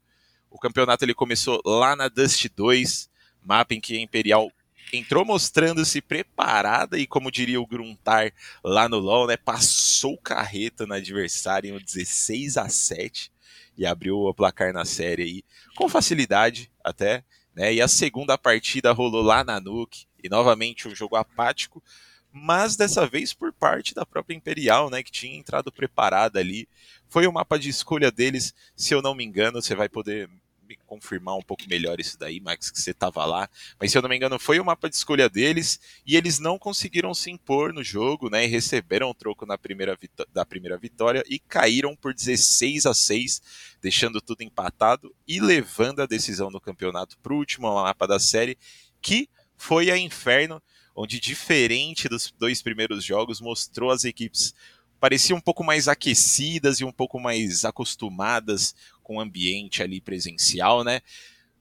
O 0.50 0.60
campeonato 0.60 1.04
ele 1.04 1.14
começou 1.14 1.62
lá 1.66 1.96
na 1.96 2.08
Dust 2.08 2.48
2, 2.56 3.10
mapa 3.44 3.74
em 3.74 3.82
que 3.82 3.98
a 3.98 4.00
Imperial 4.00 4.52
entrou 4.92 5.24
mostrando-se 5.24 6.02
preparada 6.02 6.98
e, 6.98 7.06
como 7.06 7.32
diria 7.32 7.62
o 7.62 7.68
Gruntar 7.68 8.32
lá 8.64 8.90
no 8.90 8.98
LoL, 8.98 9.28
né, 9.28 9.38
passou 9.38 10.18
carreta 10.18 10.88
no 10.88 10.96
adversário 10.96 11.76
em 11.76 11.84
16 11.84 12.58
a 12.58 12.68
7 12.68 13.32
e 13.78 13.86
abriu 13.86 14.18
o 14.18 14.34
placar 14.34 14.74
na 14.74 14.86
série 14.86 15.24
aí 15.24 15.44
com 15.76 15.88
facilidade 15.88 16.72
até, 16.84 17.24
né? 17.56 17.74
E 17.74 17.82
a 17.82 17.88
segunda 17.88 18.38
partida 18.38 18.92
rolou 18.92 19.22
lá 19.22 19.44
na 19.44 19.60
Nuke 19.60 20.09
e 20.24 20.30
novamente 20.30 20.88
um 20.88 20.96
jogo 20.96 21.16
apático, 21.16 21.84
mas 22.32 22.76
dessa 22.76 23.08
vez 23.08 23.34
por 23.34 23.52
parte 23.52 23.94
da 23.94 24.06
própria 24.06 24.36
Imperial, 24.36 24.90
né, 24.90 25.02
que 25.02 25.12
tinha 25.12 25.38
entrado 25.38 25.72
preparada 25.72 26.40
ali. 26.40 26.68
Foi 27.08 27.26
o 27.26 27.34
mapa 27.34 27.58
de 27.58 27.70
escolha 27.70 28.12
deles, 28.12 28.54
se 28.76 28.94
eu 28.94 29.02
não 29.02 29.16
me 29.16 29.24
engano, 29.24 29.62
você 29.62 29.74
vai 29.76 29.90
poder 29.90 30.30
me 30.70 30.78
confirmar 30.86 31.36
um 31.36 31.42
pouco 31.42 31.64
melhor 31.68 32.00
isso 32.00 32.18
daí, 32.18 32.40
Max, 32.40 32.70
que 32.70 32.80
você 32.80 32.92
estava 32.92 33.26
lá. 33.26 33.50
Mas 33.80 33.92
se 33.92 33.98
eu 33.98 34.04
não 34.04 34.10
me 34.10 34.16
engano, 34.16 34.38
foi 34.38 34.60
o 34.60 34.66
mapa 34.66 34.88
de 34.88 34.96
escolha 34.96 35.28
deles 35.28 35.80
e 36.06 36.16
eles 36.16 36.38
não 36.38 36.60
conseguiram 36.60 37.12
se 37.16 37.32
impor 37.32 37.74
no 37.74 37.84
jogo, 37.84 38.30
né? 38.30 38.46
E 38.46 38.48
receberam 38.48 39.10
o 39.10 39.14
troco 39.16 39.48
na 39.48 39.58
primeira 39.58 39.98
da 40.32 40.46
primeira 40.46 40.78
vitória 40.78 41.24
e 41.28 41.40
caíram 41.40 41.96
por 41.96 42.14
16 42.14 42.86
a 42.86 42.94
6, 42.94 43.42
deixando 43.82 44.22
tudo 44.22 44.44
empatado 44.44 45.14
e 45.28 45.40
levando 45.40 46.02
a 46.02 46.06
decisão 46.06 46.52
do 46.52 46.62
campeonato 46.62 47.18
para 47.18 47.34
o 47.34 47.38
último 47.38 47.74
mapa 47.74 48.06
da 48.08 48.20
série, 48.20 48.56
que 49.02 49.28
foi 49.60 49.92
a 49.92 49.98
Inferno, 49.98 50.64
onde 50.96 51.20
diferente 51.20 52.08
dos 52.08 52.34
dois 52.40 52.62
primeiros 52.62 53.04
jogos 53.04 53.42
mostrou 53.42 53.92
as 53.92 54.06
equipes 54.06 54.56
pareciam 55.02 55.38
um 55.38 55.42
pouco 55.42 55.66
mais 55.66 55.90
aquecidas 55.90 56.80
e 56.80 56.86
um 56.86 56.92
pouco 56.94 57.20
mais 57.20 57.66
acostumadas 57.66 58.74
com 59.04 59.18
o 59.18 59.20
ambiente 59.20 59.84
ali 59.84 60.00
presencial, 60.00 60.84
né? 60.84 61.02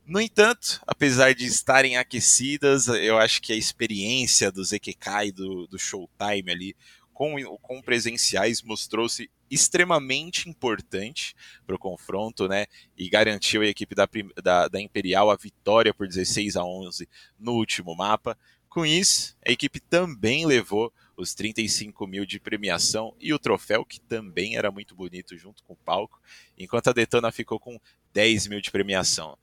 No 0.06 0.20
entanto, 0.20 0.80
apesar 0.86 1.34
de 1.34 1.44
estarem 1.44 1.96
aquecidas, 1.96 2.86
eu 2.86 3.18
acho 3.18 3.42
que 3.42 3.52
a 3.52 3.56
experiência 3.56 4.50
do 4.50 4.64
ZQK 4.64 5.26
e 5.26 5.32
do, 5.32 5.66
do 5.66 5.78
Showtime 5.78 6.50
ali 6.50 6.76
com, 7.12 7.34
com 7.60 7.82
presenciais 7.82 8.62
mostrou-se 8.62 9.28
extremamente 9.50 10.48
importante 10.48 11.34
para 11.66 11.76
o 11.76 11.78
confronto, 11.78 12.48
né? 12.48 12.66
E 12.96 13.08
garantiu 13.08 13.62
a 13.62 13.66
equipe 13.66 13.94
da, 13.94 14.08
da, 14.42 14.68
da 14.68 14.80
Imperial 14.80 15.30
a 15.30 15.36
vitória 15.36 15.94
por 15.94 16.06
16 16.06 16.56
a 16.56 16.64
11 16.64 17.08
no 17.38 17.52
último 17.52 17.94
mapa. 17.94 18.36
Com 18.68 18.84
isso, 18.84 19.36
a 19.46 19.50
equipe 19.50 19.80
também 19.80 20.46
levou 20.46 20.92
os 21.16 21.34
35 21.34 22.06
mil 22.06 22.24
de 22.24 22.38
premiação 22.38 23.14
e 23.18 23.32
o 23.32 23.38
troféu, 23.38 23.84
que 23.84 24.00
também 24.00 24.56
era 24.56 24.70
muito 24.70 24.94
bonito 24.94 25.36
junto 25.36 25.64
com 25.64 25.72
o 25.72 25.76
palco, 25.76 26.20
enquanto 26.56 26.88
a 26.88 26.92
Detona 26.92 27.32
ficou 27.32 27.58
com 27.58 27.80
10 28.12 28.46
mil 28.46 28.60
de 28.60 28.70
premiação. 28.70 29.36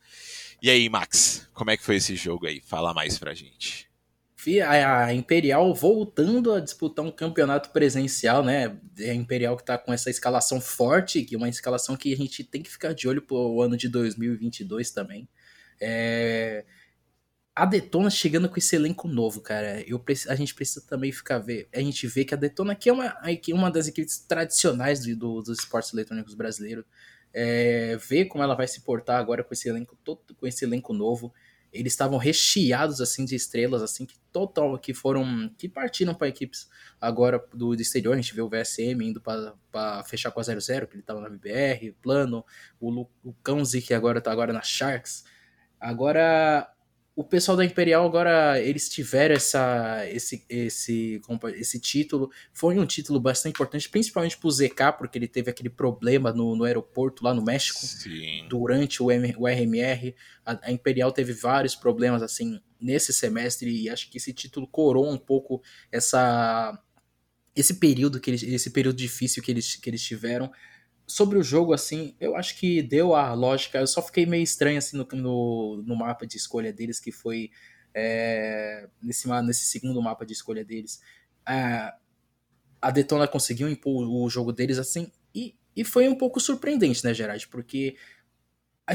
E 0.61 0.69
aí, 0.69 0.87
Max, 0.87 1.49
como 1.53 1.71
é 1.71 1.77
que 1.77 1.83
foi 1.83 1.97
esse 1.97 2.15
jogo 2.15 2.47
aí? 2.47 2.61
Fala 2.61 2.93
mais 2.93 3.17
pra 3.17 3.33
gente. 3.33 3.89
A 4.61 5.13
Imperial 5.13 5.73
voltando 5.73 6.53
a 6.53 6.59
disputar 6.59 7.03
um 7.05 7.11
campeonato 7.11 7.69
presencial, 7.71 8.43
né? 8.43 8.77
A 8.99 9.13
Imperial 9.13 9.57
que 9.57 9.65
tá 9.65 9.77
com 9.77 9.91
essa 9.93 10.09
escalação 10.09 10.61
forte, 10.61 11.23
que 11.23 11.35
é 11.35 11.37
uma 11.37 11.49
escalação 11.49 11.95
que 11.95 12.13
a 12.13 12.17
gente 12.17 12.43
tem 12.43 12.61
que 12.61 12.69
ficar 12.69 12.93
de 12.93 13.07
olho 13.07 13.21
pro 13.21 13.61
ano 13.61 13.75
de 13.75 13.89
2022 13.89 14.91
também. 14.91 15.27
É 15.79 16.63
a 17.55 17.65
Detona 17.65 18.09
chegando 18.09 18.49
com 18.49 18.57
esse 18.57 18.75
elenco 18.75 19.07
novo, 19.07 19.39
cara. 19.39 19.81
Eu, 19.87 20.03
a 20.27 20.35
gente 20.35 20.53
precisa 20.53 20.85
também 20.85 21.11
ficar 21.11 21.39
ver. 21.39 21.69
A 21.73 21.79
gente 21.79 22.05
vê 22.05 22.25
que 22.25 22.33
a 22.33 22.37
Detona 22.37 22.73
aqui 22.73 22.89
é 22.89 22.93
uma, 22.93 23.15
uma 23.53 23.71
das 23.71 23.87
equipes 23.87 24.19
tradicionais 24.19 24.99
do, 24.99 25.15
do, 25.15 25.41
dos 25.41 25.59
esportes 25.59 25.93
eletrônicos 25.93 26.35
brasileiros. 26.35 26.83
É, 27.33 27.97
ver 27.97 28.25
como 28.25 28.43
ela 28.43 28.55
vai 28.55 28.67
se 28.67 28.81
portar 28.81 29.19
agora 29.19 29.43
com 29.43 29.53
esse 29.53 29.69
elenco 29.69 29.97
todo, 30.03 30.35
com 30.35 30.45
esse 30.45 30.65
elenco 30.65 30.93
novo. 30.93 31.33
Eles 31.75 31.93
estavam 31.93 32.17
recheados 32.17 33.01
assim 33.01 33.25
de 33.25 33.35
estrelas 33.35 33.81
assim 33.81 34.05
que 34.05 34.17
total 34.31 34.77
que 34.79 34.93
foram 34.93 35.49
que 35.57 35.67
partiram 35.67 36.15
para 36.15 36.27
equipes 36.27 36.69
agora 36.99 37.43
do, 37.53 37.73
exterior. 37.75 38.13
A 38.13 38.15
gente 38.15 38.33
vê 38.33 38.41
o 38.41 38.49
VSM 38.49 39.01
indo 39.03 39.21
para 39.21 40.03
fechar 40.05 40.31
com 40.31 40.39
a 40.39 40.43
00, 40.43 40.87
que 40.87 40.95
ele 40.95 41.01
estava 41.01 41.19
na 41.19 41.29
BBR, 41.29 41.91
plano, 42.01 42.45
o, 42.79 42.89
Lu, 42.89 43.09
o 43.23 43.33
Cãozi 43.43 43.81
que 43.81 43.93
agora 43.93 44.21
tá 44.21 44.31
agora 44.31 44.53
na 44.53 44.61
Sharks. 44.61 45.25
Agora 45.79 46.67
o 47.15 47.23
pessoal 47.23 47.55
da 47.55 47.63
Imperial 47.63 48.05
agora 48.05 48.61
eles 48.61 48.89
tiveram 48.89 49.35
essa, 49.35 50.05
esse, 50.09 50.45
esse, 50.49 51.21
esse 51.53 51.79
título. 51.79 52.29
Foi 52.51 52.77
um 52.77 52.85
título 52.85 53.21
bastante 53.21 53.53
importante, 53.53 53.87
principalmente 53.87 54.37
para 54.37 54.47
o 54.47 54.51
ZK, 54.51 54.97
porque 54.97 55.17
ele 55.17 55.27
teve 55.27 55.49
aquele 55.49 55.69
problema 55.69 56.33
no, 56.33 56.57
no 56.57 56.65
aeroporto 56.65 57.23
lá 57.23 57.33
no 57.33 57.41
México 57.41 57.79
Sim. 57.79 58.45
durante 58.49 59.01
o, 59.01 59.09
M, 59.09 59.33
o 59.37 59.47
RMR. 59.47 60.13
A, 60.45 60.67
a, 60.67 60.71
Imperial 60.73 61.09
teve 61.09 61.31
vários 61.31 61.73
problemas 61.73 62.21
assim 62.21 62.59
nesse 62.81 63.13
semestre 63.13 63.71
e 63.71 63.89
acho 63.89 64.09
que 64.09 64.17
esse 64.17 64.33
título 64.33 64.67
coroa 64.67 65.09
um 65.09 65.17
pouco 65.17 65.61
essa 65.89 66.77
esse 67.55 67.75
período 67.75 68.19
que 68.19 68.31
eles, 68.31 68.43
esse 68.43 68.69
período 68.69 68.97
difícil 68.97 69.41
que 69.41 69.49
eles, 69.49 69.77
que 69.77 69.89
eles 69.89 70.01
tiveram 70.01 70.51
sobre 71.07 71.37
o 71.37 71.43
jogo, 71.43 71.73
assim, 71.73 72.15
eu 72.19 72.35
acho 72.35 72.57
que 72.57 72.81
deu 72.81 73.15
a 73.15 73.33
lógica. 73.33 73.79
Eu 73.79 73.87
só 73.87 74.01
fiquei 74.01 74.25
meio 74.25 74.43
estranho, 74.43 74.77
assim, 74.77 74.97
no, 74.97 75.07
no, 75.13 75.83
no 75.85 75.95
mapa 75.95 76.25
de 76.25 76.37
escolha 76.37 76.73
deles, 76.73 76.99
que 76.99 77.11
foi 77.11 77.51
é, 77.93 78.87
nesse, 79.01 79.27
nesse 79.43 79.65
segundo 79.65 80.01
mapa 80.01 80.25
de 80.25 80.33
escolha 80.33 80.63
deles. 80.65 81.01
É, 81.47 81.93
a 82.81 82.91
Detona 82.91 83.27
conseguiu 83.27 83.69
impor 83.69 84.07
o 84.07 84.29
jogo 84.29 84.51
deles, 84.51 84.77
assim, 84.77 85.11
e, 85.33 85.55
e 85.75 85.83
foi 85.83 86.07
um 86.07 86.15
pouco 86.15 86.39
surpreendente, 86.39 87.03
né, 87.05 87.13
Gerard? 87.13 87.47
Porque 87.47 87.95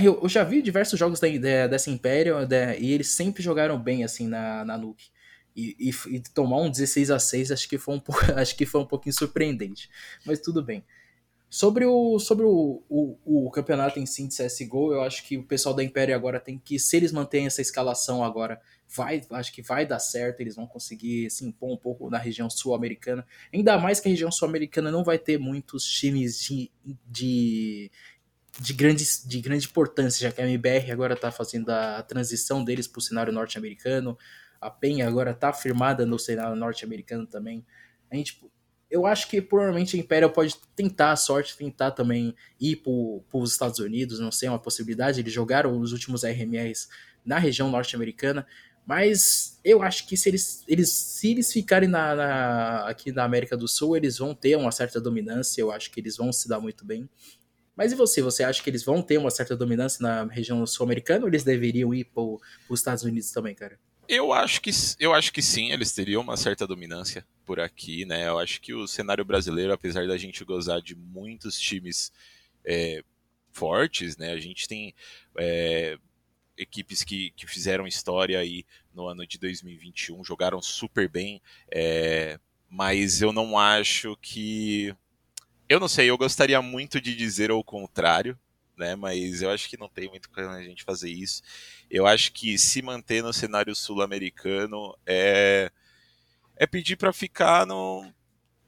eu, 0.03 0.21
eu 0.23 0.29
já 0.29 0.45
vi 0.45 0.63
diversos 0.63 0.99
jogos 0.99 1.19
da, 1.19 1.29
dessa 1.67 1.91
Imperial 1.91 2.41
e 2.79 2.93
eles 2.93 3.09
sempre 3.09 3.43
jogaram 3.43 3.79
bem, 3.81 4.05
assim, 4.05 4.29
na, 4.29 4.65
na 4.65 4.79
Nuke. 4.79 5.11
E, 5.57 5.77
e, 5.79 6.15
e, 6.15 6.21
tomar 6.21 6.59
um 6.59 6.71
16 6.71 7.11
a 7.11 7.19
6 7.19 7.51
acho 7.51 7.69
que 7.69 7.77
foi 7.77 7.97
um 7.97 8.01
pouco, 8.01 8.21
acho 8.37 8.57
que 8.57 8.65
foi 8.65 8.81
um 8.81 8.87
pouquinho 8.87 9.15
surpreendente. 9.15 9.91
Mas 10.25 10.41
tudo 10.41 10.63
bem. 10.63 10.85
Sobre 11.53 11.85
o, 11.85 12.21
sobre 12.21 12.45
o, 12.45 12.81
o, 12.89 13.19
o, 13.25 13.51
campeonato 13.51 13.99
em 13.99 14.07
si 14.07 14.25
de 14.25 14.37
CSGO, 14.37 14.93
eu 14.93 15.03
acho 15.03 15.25
que 15.25 15.37
o 15.37 15.43
pessoal 15.43 15.75
da 15.75 15.83
Império 15.83 16.15
agora 16.15 16.39
tem 16.39 16.57
que, 16.57 16.79
se 16.79 16.97
eles 16.97 17.11
mantêm 17.11 17.45
essa 17.45 17.61
escalação 17.61 18.23
agora, 18.23 18.61
vai, 18.89 19.21
acho 19.33 19.53
que 19.53 19.61
vai 19.61 19.85
dar 19.85 19.99
certo, 19.99 20.41
eles 20.41 20.55
vão 20.55 20.65
conseguir 20.65 21.29
se 21.29 21.45
impor 21.45 21.73
um 21.73 21.77
pouco 21.77 22.09
na 22.09 22.19
região 22.19 22.49
sul-americana. 22.49 23.27
Ainda 23.53 23.77
mais 23.79 23.99
que 23.99 24.07
a 24.07 24.13
região 24.13 24.31
sul-americana 24.31 24.93
não 24.93 25.03
vai 25.03 25.19
ter 25.19 25.39
muitos 25.39 25.85
times 25.85 26.41
de, 26.41 26.71
de, 27.05 27.91
de, 28.61 28.73
grandes, 28.73 29.25
de 29.27 29.41
grande 29.41 29.67
importância, 29.67 30.29
já 30.29 30.33
que 30.33 30.41
a 30.41 30.49
MBR 30.49 30.93
agora 30.93 31.15
está 31.15 31.33
fazendo 31.33 31.71
a 31.71 32.01
transição 32.05 32.63
deles 32.63 32.87
para 32.87 33.01
o 33.01 33.03
cenário 33.03 33.33
norte-americano, 33.33 34.17
a 34.61 34.71
PEN 34.71 35.03
agora 35.03 35.33
está 35.33 35.53
firmada 35.53 36.07
no 36.07 36.17
cenário 36.17 36.55
norte-americano 36.55 37.27
também. 37.27 37.67
A 38.09 38.15
gente 38.15 38.41
eu 38.91 39.07
acho 39.07 39.29
que 39.29 39.41
provavelmente 39.41 39.97
a 39.97 40.01
Imperial 40.01 40.31
pode 40.31 40.57
tentar 40.75 41.13
a 41.13 41.17
sorte, 41.17 41.57
tentar 41.57 41.93
também 41.93 42.35
ir 42.61 42.77
para 42.77 43.41
os 43.41 43.53
Estados 43.53 43.79
Unidos, 43.79 44.19
não 44.19 44.33
sei, 44.33 44.49
é 44.49 44.51
uma 44.51 44.59
possibilidade. 44.59 45.21
Eles 45.21 45.33
jogaram 45.33 45.79
os 45.79 45.93
últimos 45.93 46.25
RMRs 46.25 46.89
na 47.25 47.39
região 47.39 47.71
norte-americana, 47.71 48.47
mas 48.85 49.61
eu 49.65 49.83
acho 49.83 50.07
que 50.09 50.17
se 50.17 50.29
eles, 50.29 50.65
eles, 50.67 50.91
se 50.91 51.31
eles 51.31 51.53
ficarem 51.53 51.89
na, 51.89 52.15
na, 52.15 52.89
aqui 52.89 53.13
na 53.13 53.23
América 53.23 53.57
do 53.57 53.69
Sul, 53.69 53.97
eles 53.97 54.19
vão 54.19 54.35
ter 54.35 54.57
uma 54.57 54.73
certa 54.73 55.01
dominância, 55.01 55.61
eu 55.61 55.71
acho 55.71 55.91
que 55.93 56.01
eles 56.01 56.17
vão 56.17 56.33
se 56.33 56.49
dar 56.49 56.59
muito 56.59 56.85
bem. 56.85 57.09
Mas 57.77 57.93
e 57.93 57.95
você? 57.95 58.21
Você 58.21 58.43
acha 58.43 58.63
que 58.63 58.69
eles 58.69 58.83
vão 58.83 59.01
ter 59.01 59.19
uma 59.19 59.31
certa 59.31 59.57
dominância 59.57 60.03
na 60.03 60.25
região 60.25 60.67
sul-americana 60.67 61.23
ou 61.23 61.29
eles 61.29 61.45
deveriam 61.45 61.95
ir 61.95 62.05
para 62.05 62.23
os 62.23 62.81
Estados 62.81 63.05
Unidos 63.05 63.31
também, 63.31 63.55
cara? 63.55 63.79
Eu 64.13 64.33
acho 64.33 64.61
que 64.61 64.73
eu 64.99 65.15
acho 65.15 65.33
que 65.33 65.41
sim, 65.41 65.71
eles 65.71 65.93
teriam 65.93 66.21
uma 66.21 66.37
certa 66.37 66.67
dominância 66.67 67.25
por 67.47 67.61
aqui, 67.61 68.05
né? 68.05 68.27
Eu 68.27 68.41
acho 68.41 68.61
que 68.61 68.75
o 68.75 68.89
cenário 68.89 69.25
brasileiro, 69.25 69.73
apesar 69.73 70.05
da 70.09 70.17
gente 70.17 70.45
gozar 70.45 70.83
de 70.83 70.97
muitos 70.97 71.57
times 71.61 72.13
é, 72.65 73.05
fortes, 73.53 74.17
né? 74.17 74.33
A 74.33 74.41
gente 74.41 74.67
tem 74.67 74.93
é, 75.39 75.97
equipes 76.59 77.05
que, 77.05 77.31
que 77.37 77.47
fizeram 77.47 77.87
história 77.87 78.41
aí 78.41 78.65
no 78.93 79.07
ano 79.07 79.25
de 79.25 79.39
2021, 79.39 80.25
jogaram 80.25 80.61
super 80.61 81.09
bem, 81.09 81.41
é, 81.71 82.41
mas 82.69 83.23
eu 83.23 83.33
não 83.33 83.57
acho 83.57 84.17
que 84.21 84.93
eu 85.69 85.79
não 85.79 85.87
sei, 85.87 86.11
eu 86.11 86.19
gostaria 86.19 86.61
muito 86.61 87.01
de 87.01 87.15
dizer 87.15 87.53
o 87.53 87.63
contrário, 87.63 88.37
né? 88.81 88.97
Mas 88.97 89.43
eu 89.43 89.51
acho 89.51 89.69
que 89.69 89.77
não 89.77 89.89
tem 89.89 90.09
muito 90.09 90.29
como 90.31 90.49
a 90.49 90.63
gente 90.63 90.83
fazer 90.83 91.11
isso. 91.11 91.43
Eu 91.91 92.07
acho 92.07 92.33
que 92.33 92.59
se 92.59 92.83
manter 92.83 93.23
no 93.23 93.33
cenário 93.33 93.75
sul-americano 93.75 94.97
é 95.07 95.71
é 96.57 96.67
pedir 96.67 96.97
para 96.97 97.13
ficar 97.13 97.67
no 97.67 98.13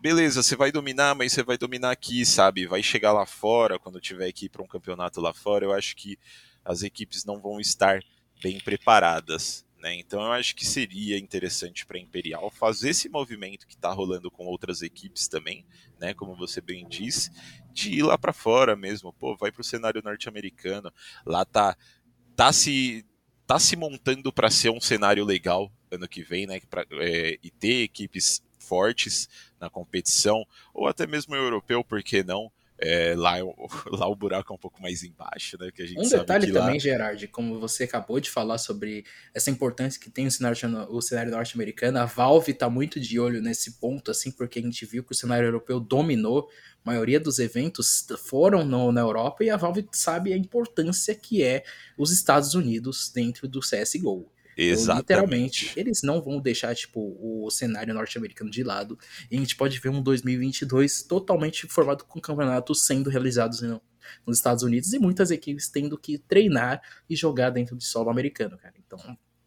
beleza, 0.00 0.42
você 0.42 0.56
vai 0.56 0.72
dominar, 0.72 1.14
mas 1.14 1.32
você 1.32 1.42
vai 1.42 1.56
dominar 1.56 1.92
aqui, 1.92 2.24
sabe? 2.26 2.66
Vai 2.66 2.82
chegar 2.82 3.12
lá 3.12 3.24
fora 3.26 3.78
quando 3.78 4.00
tiver 4.00 4.32
que 4.32 4.46
ir 4.46 4.48
para 4.48 4.62
um 4.62 4.66
campeonato 4.66 5.20
lá 5.20 5.32
fora. 5.32 5.64
Eu 5.64 5.72
acho 5.72 5.94
que 5.94 6.18
as 6.64 6.82
equipes 6.82 7.24
não 7.24 7.40
vão 7.40 7.60
estar 7.60 8.02
bem 8.42 8.58
preparadas, 8.60 9.64
Né? 9.82 9.96
Então 9.96 10.22
eu 10.22 10.30
acho 10.30 10.54
que 10.54 10.64
seria 10.64 11.18
interessante 11.18 11.84
para 11.84 11.98
a 11.98 12.00
Imperial 12.00 12.48
fazer 12.52 12.90
esse 12.90 13.08
movimento 13.08 13.66
que 13.66 13.74
está 13.74 13.92
rolando 13.92 14.30
com 14.30 14.46
outras 14.46 14.80
equipes 14.80 15.26
também, 15.26 15.66
né? 15.98 16.14
como 16.14 16.36
você 16.36 16.60
bem 16.60 16.86
disse, 16.88 17.32
de 17.72 17.92
ir 17.92 18.02
lá 18.04 18.16
para 18.16 18.32
fora 18.32 18.76
mesmo. 18.76 19.12
Pô, 19.12 19.36
vai 19.36 19.50
para 19.50 19.60
o 19.60 19.64
cenário 19.64 20.00
norte-americano. 20.00 20.92
Lá 21.26 21.44
tá, 21.44 21.76
tá 22.36 22.52
se 22.52 23.04
tá 23.44 23.58
se 23.58 23.74
montando 23.74 24.32
para 24.32 24.48
ser 24.48 24.70
um 24.70 24.80
cenário 24.80 25.24
legal 25.24 25.70
ano 25.90 26.08
que 26.08 26.22
vem, 26.22 26.46
né? 26.46 26.60
Pra, 26.70 26.86
é, 26.92 27.36
e 27.42 27.50
ter 27.50 27.82
equipes 27.82 28.40
fortes 28.60 29.28
na 29.60 29.68
competição, 29.68 30.46
ou 30.72 30.86
até 30.86 31.08
mesmo 31.08 31.34
europeu, 31.34 31.82
por 31.82 32.02
que 32.04 32.22
não? 32.22 32.52
É, 32.84 33.14
lá, 33.16 33.34
lá 33.90 34.08
o 34.08 34.16
buraco 34.16 34.52
é 34.52 34.56
um 34.56 34.58
pouco 34.58 34.82
mais 34.82 35.04
embaixo, 35.04 35.56
né? 35.58 35.70
Que 35.70 35.82
a 35.82 35.86
gente 35.86 36.00
um 36.00 36.08
detalhe 36.08 36.52
também, 36.52 36.74
lá... 36.74 36.78
Gerard, 36.78 37.28
como 37.28 37.60
você 37.60 37.84
acabou 37.84 38.18
de 38.18 38.28
falar 38.28 38.58
sobre 38.58 39.04
essa 39.32 39.50
importância 39.50 40.00
que 40.00 40.10
tem 40.10 40.26
o 40.26 40.30
cenário, 40.30 40.58
o 40.90 41.00
cenário 41.00 41.30
norte-americano, 41.30 41.98
a 41.98 42.04
Valve 42.04 42.50
está 42.50 42.68
muito 42.68 42.98
de 42.98 43.20
olho 43.20 43.40
nesse 43.40 43.78
ponto, 43.78 44.10
assim, 44.10 44.32
porque 44.32 44.58
a 44.58 44.62
gente 44.62 44.84
viu 44.84 45.04
que 45.04 45.12
o 45.12 45.14
cenário 45.14 45.46
europeu 45.46 45.78
dominou, 45.78 46.48
a 46.84 46.90
maioria 46.90 47.20
dos 47.20 47.38
eventos 47.38 48.04
foram 48.18 48.64
no, 48.64 48.90
na 48.90 49.00
Europa 49.00 49.44
e 49.44 49.50
a 49.50 49.56
Valve 49.56 49.88
sabe 49.92 50.32
a 50.32 50.36
importância 50.36 51.14
que 51.14 51.42
é 51.42 51.62
os 51.96 52.10
Estados 52.10 52.54
Unidos 52.54 53.10
dentro 53.14 53.46
do 53.46 53.60
CSGO. 53.60 54.28
Exatamente. 54.56 55.00
literalmente, 55.00 55.72
eles 55.76 56.02
não 56.02 56.20
vão 56.20 56.40
deixar, 56.40 56.74
tipo, 56.74 57.16
o 57.20 57.50
cenário 57.50 57.94
norte-americano 57.94 58.50
de 58.50 58.62
lado. 58.62 58.98
E 59.30 59.36
a 59.36 59.38
gente 59.38 59.56
pode 59.56 59.78
ver 59.78 59.88
um 59.88 60.02
2022 60.02 61.02
totalmente 61.04 61.66
formado 61.66 62.04
com 62.04 62.20
campeonatos 62.20 62.86
sendo 62.86 63.10
realizados 63.10 63.62
nos 64.26 64.38
Estados 64.38 64.62
Unidos 64.62 64.92
e 64.92 64.98
muitas 64.98 65.30
equipes 65.30 65.68
tendo 65.68 65.96
que 65.96 66.18
treinar 66.18 66.82
e 67.08 67.16
jogar 67.16 67.50
dentro 67.50 67.76
do 67.76 67.82
solo 67.82 68.10
americano, 68.10 68.58
cara. 68.58 68.74
Então, 68.84 68.98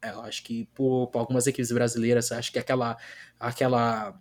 é, 0.01 0.11
eu 0.11 0.21
acho 0.21 0.43
que 0.43 0.65
por, 0.73 1.07
por 1.07 1.19
algumas 1.19 1.47
equipes 1.47 1.71
brasileiras, 1.71 2.31
acho 2.31 2.51
que 2.51 2.59
aquela 2.59 2.97
aquela 3.39 4.19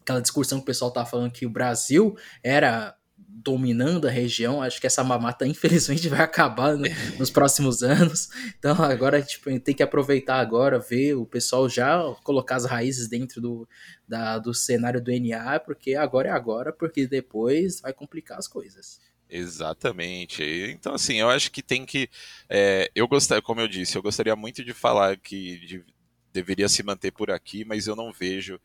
aquela 0.00 0.22
discussão 0.22 0.58
que 0.58 0.62
o 0.62 0.66
pessoal 0.66 0.90
tá 0.90 1.04
falando 1.04 1.32
que 1.32 1.44
o 1.44 1.50
Brasil 1.50 2.16
era 2.42 2.97
dominando 3.28 4.08
a 4.08 4.10
região. 4.10 4.62
Acho 4.62 4.80
que 4.80 4.86
essa 4.86 5.04
mamata, 5.04 5.46
infelizmente, 5.46 6.08
vai 6.08 6.20
acabar 6.20 6.76
né, 6.76 6.88
nos 7.18 7.30
próximos 7.30 7.82
anos. 7.82 8.30
Então, 8.58 8.74
agora 8.82 9.20
tipo, 9.20 9.44
tem 9.60 9.74
que 9.74 9.82
aproveitar 9.82 10.40
agora, 10.40 10.78
ver 10.78 11.14
o 11.14 11.26
pessoal 11.26 11.68
já 11.68 12.02
colocar 12.24 12.56
as 12.56 12.64
raízes 12.64 13.08
dentro 13.08 13.40
do, 13.40 13.68
da, 14.06 14.38
do 14.38 14.54
cenário 14.54 15.02
do 15.02 15.12
NA, 15.12 15.60
porque 15.60 15.94
agora 15.94 16.28
é 16.28 16.32
agora, 16.32 16.72
porque 16.72 17.06
depois 17.06 17.80
vai 17.80 17.92
complicar 17.92 18.38
as 18.38 18.48
coisas. 18.48 19.00
Exatamente. 19.30 20.42
Então, 20.42 20.94
assim, 20.94 21.16
eu 21.16 21.28
acho 21.28 21.50
que 21.52 21.62
tem 21.62 21.84
que. 21.84 22.08
É, 22.48 22.90
eu 22.94 23.06
gostaria, 23.06 23.42
como 23.42 23.60
eu 23.60 23.68
disse, 23.68 23.96
eu 23.96 24.02
gostaria 24.02 24.34
muito 24.34 24.64
de 24.64 24.72
falar 24.72 25.18
que 25.18 25.58
de, 25.58 25.84
deveria 26.32 26.68
se 26.68 26.82
manter 26.82 27.10
por 27.10 27.30
aqui, 27.30 27.64
mas 27.64 27.86
eu 27.86 27.94
não 27.94 28.10
vejo 28.10 28.58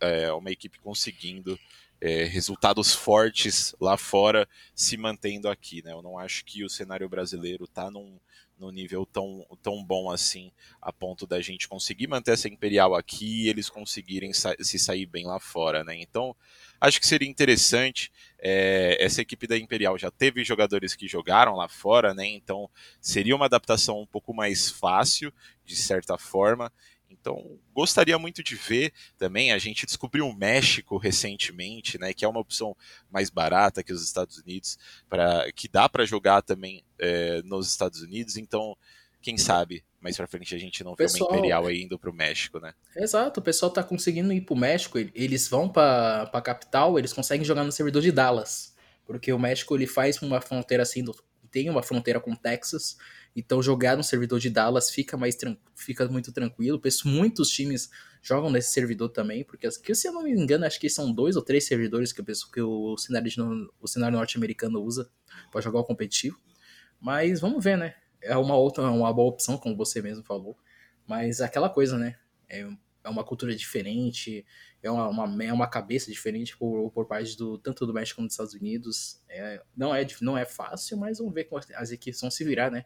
é, 0.00 0.32
uma 0.32 0.50
equipe 0.50 0.78
conseguindo 0.78 1.58
é, 2.02 2.24
resultados 2.24 2.92
fortes 2.92 3.76
lá 3.80 3.96
fora 3.96 4.48
se 4.74 4.96
mantendo 4.96 5.48
aqui. 5.48 5.82
Né? 5.84 5.92
Eu 5.92 6.02
não 6.02 6.18
acho 6.18 6.44
que 6.44 6.64
o 6.64 6.68
cenário 6.68 7.08
brasileiro 7.08 7.64
está 7.64 7.92
num, 7.92 8.18
num 8.58 8.72
nível 8.72 9.06
tão, 9.06 9.46
tão 9.62 9.84
bom 9.84 10.10
assim, 10.10 10.50
a 10.80 10.92
ponto 10.92 11.28
da 11.28 11.40
gente 11.40 11.68
conseguir 11.68 12.08
manter 12.08 12.32
essa 12.32 12.48
Imperial 12.48 12.96
aqui 12.96 13.44
e 13.44 13.48
eles 13.48 13.70
conseguirem 13.70 14.32
sa 14.32 14.54
se 14.60 14.80
sair 14.80 15.06
bem 15.06 15.26
lá 15.26 15.38
fora. 15.38 15.84
Né? 15.84 15.96
Então, 16.00 16.34
acho 16.80 16.98
que 16.98 17.06
seria 17.06 17.28
interessante. 17.28 18.10
É, 18.38 18.96
essa 18.98 19.22
equipe 19.22 19.46
da 19.46 19.56
Imperial 19.56 19.96
já 19.96 20.10
teve 20.10 20.42
jogadores 20.42 20.96
que 20.96 21.06
jogaram 21.06 21.54
lá 21.54 21.68
fora, 21.68 22.12
né? 22.12 22.26
então 22.26 22.68
seria 23.00 23.36
uma 23.36 23.46
adaptação 23.46 24.00
um 24.00 24.06
pouco 24.06 24.34
mais 24.34 24.70
fácil, 24.70 25.32
de 25.64 25.76
certa 25.76 26.18
forma. 26.18 26.72
Então, 27.12 27.58
gostaria 27.74 28.18
muito 28.18 28.42
de 28.42 28.54
ver 28.54 28.92
também. 29.18 29.52
A 29.52 29.58
gente 29.58 29.86
descobriu 29.86 30.26
o 30.26 30.34
México 30.34 30.96
recentemente, 30.96 31.98
né, 31.98 32.12
que 32.12 32.24
é 32.24 32.28
uma 32.28 32.40
opção 32.40 32.76
mais 33.10 33.30
barata 33.30 33.82
que 33.82 33.92
os 33.92 34.02
Estados 34.02 34.38
Unidos, 34.38 34.78
para 35.08 35.50
que 35.52 35.68
dá 35.68 35.88
para 35.88 36.04
jogar 36.04 36.42
também 36.42 36.84
é, 36.98 37.42
nos 37.42 37.68
Estados 37.68 38.00
Unidos. 38.00 38.36
Então, 38.36 38.76
quem 39.20 39.36
sabe 39.36 39.84
mais 40.02 40.16
para 40.16 40.26
frente 40.26 40.52
a 40.54 40.58
gente 40.58 40.82
não 40.82 40.96
vê 40.96 41.04
pessoal, 41.04 41.30
uma 41.30 41.38
Imperial 41.38 41.66
aí 41.66 41.82
indo 41.82 41.96
para 41.96 42.10
o 42.10 42.12
México, 42.12 42.58
né? 42.58 42.74
Exato, 42.96 43.38
o 43.38 43.42
pessoal 43.42 43.70
tá 43.70 43.82
conseguindo 43.82 44.32
ir 44.32 44.40
para 44.40 44.54
o 44.54 44.58
México. 44.58 44.98
Eles 44.98 45.46
vão 45.46 45.68
para 45.68 46.28
a 46.32 46.42
capital, 46.42 46.98
eles 46.98 47.12
conseguem 47.12 47.44
jogar 47.44 47.62
no 47.62 47.70
servidor 47.70 48.02
de 48.02 48.10
Dallas, 48.10 48.74
porque 49.06 49.32
o 49.32 49.38
México 49.38 49.76
ele 49.76 49.86
faz 49.86 50.20
uma 50.20 50.40
fronteira 50.40 50.82
assim, 50.82 51.04
tem 51.52 51.70
uma 51.70 51.82
fronteira 51.82 52.18
com 52.18 52.34
Texas. 52.34 52.96
Então 53.34 53.62
jogar 53.62 53.96
no 53.96 54.04
servidor 54.04 54.38
de 54.38 54.50
Dallas 54.50 54.90
fica 54.90 55.16
mais 55.16 55.36
fica 55.74 56.06
muito 56.08 56.32
tranquilo. 56.32 56.78
Penso 56.78 57.08
muitos 57.08 57.48
times 57.48 57.90
jogam 58.22 58.50
nesse 58.50 58.72
servidor 58.72 59.08
também, 59.08 59.42
porque 59.44 59.68
que, 59.68 59.94
se 59.94 60.06
eu 60.06 60.12
não 60.12 60.22
me 60.22 60.30
engano, 60.30 60.64
acho 60.64 60.78
que 60.78 60.88
são 60.88 61.12
dois 61.12 61.34
ou 61.34 61.42
três 61.42 61.66
servidores 61.66 62.12
que 62.12 62.20
eu 62.20 62.24
penso 62.24 62.50
que 62.50 62.60
o 62.60 62.96
cenário, 62.96 63.28
de, 63.28 63.40
o 63.80 63.88
cenário 63.88 64.16
norte-americano 64.16 64.80
usa 64.80 65.10
para 65.50 65.60
jogar 65.60 65.80
o 65.80 65.84
competitivo. 65.84 66.38
Mas 67.00 67.40
vamos 67.40 67.62
ver, 67.62 67.76
né? 67.76 67.96
É 68.20 68.36
uma 68.36 68.56
outra, 68.56 68.88
uma 68.90 69.12
boa 69.12 69.28
opção, 69.28 69.58
como 69.58 69.76
você 69.76 70.00
mesmo 70.00 70.22
falou. 70.22 70.56
Mas 71.06 71.40
aquela 71.40 71.68
coisa, 71.68 71.98
né? 71.98 72.16
É, 72.48 72.68
é 73.02 73.08
uma 73.08 73.24
cultura 73.24 73.54
diferente, 73.56 74.46
é 74.80 74.88
uma, 74.88 75.08
uma, 75.08 75.44
é 75.44 75.52
uma 75.52 75.66
cabeça 75.66 76.10
diferente 76.10 76.56
por, 76.56 76.92
por 76.92 77.06
parte 77.06 77.36
do 77.36 77.58
tanto 77.58 77.84
do 77.84 77.92
México 77.92 78.16
como 78.16 78.28
dos 78.28 78.34
Estados 78.34 78.54
Unidos. 78.54 79.20
É, 79.28 79.60
não, 79.76 79.92
é, 79.92 80.06
não 80.20 80.38
é 80.38 80.44
fácil, 80.44 80.96
mas 80.96 81.18
vamos 81.18 81.34
ver 81.34 81.44
como 81.44 81.60
as 81.74 81.90
equipes 81.90 82.20
vão 82.20 82.30
se 82.30 82.44
virar, 82.44 82.70
né? 82.70 82.84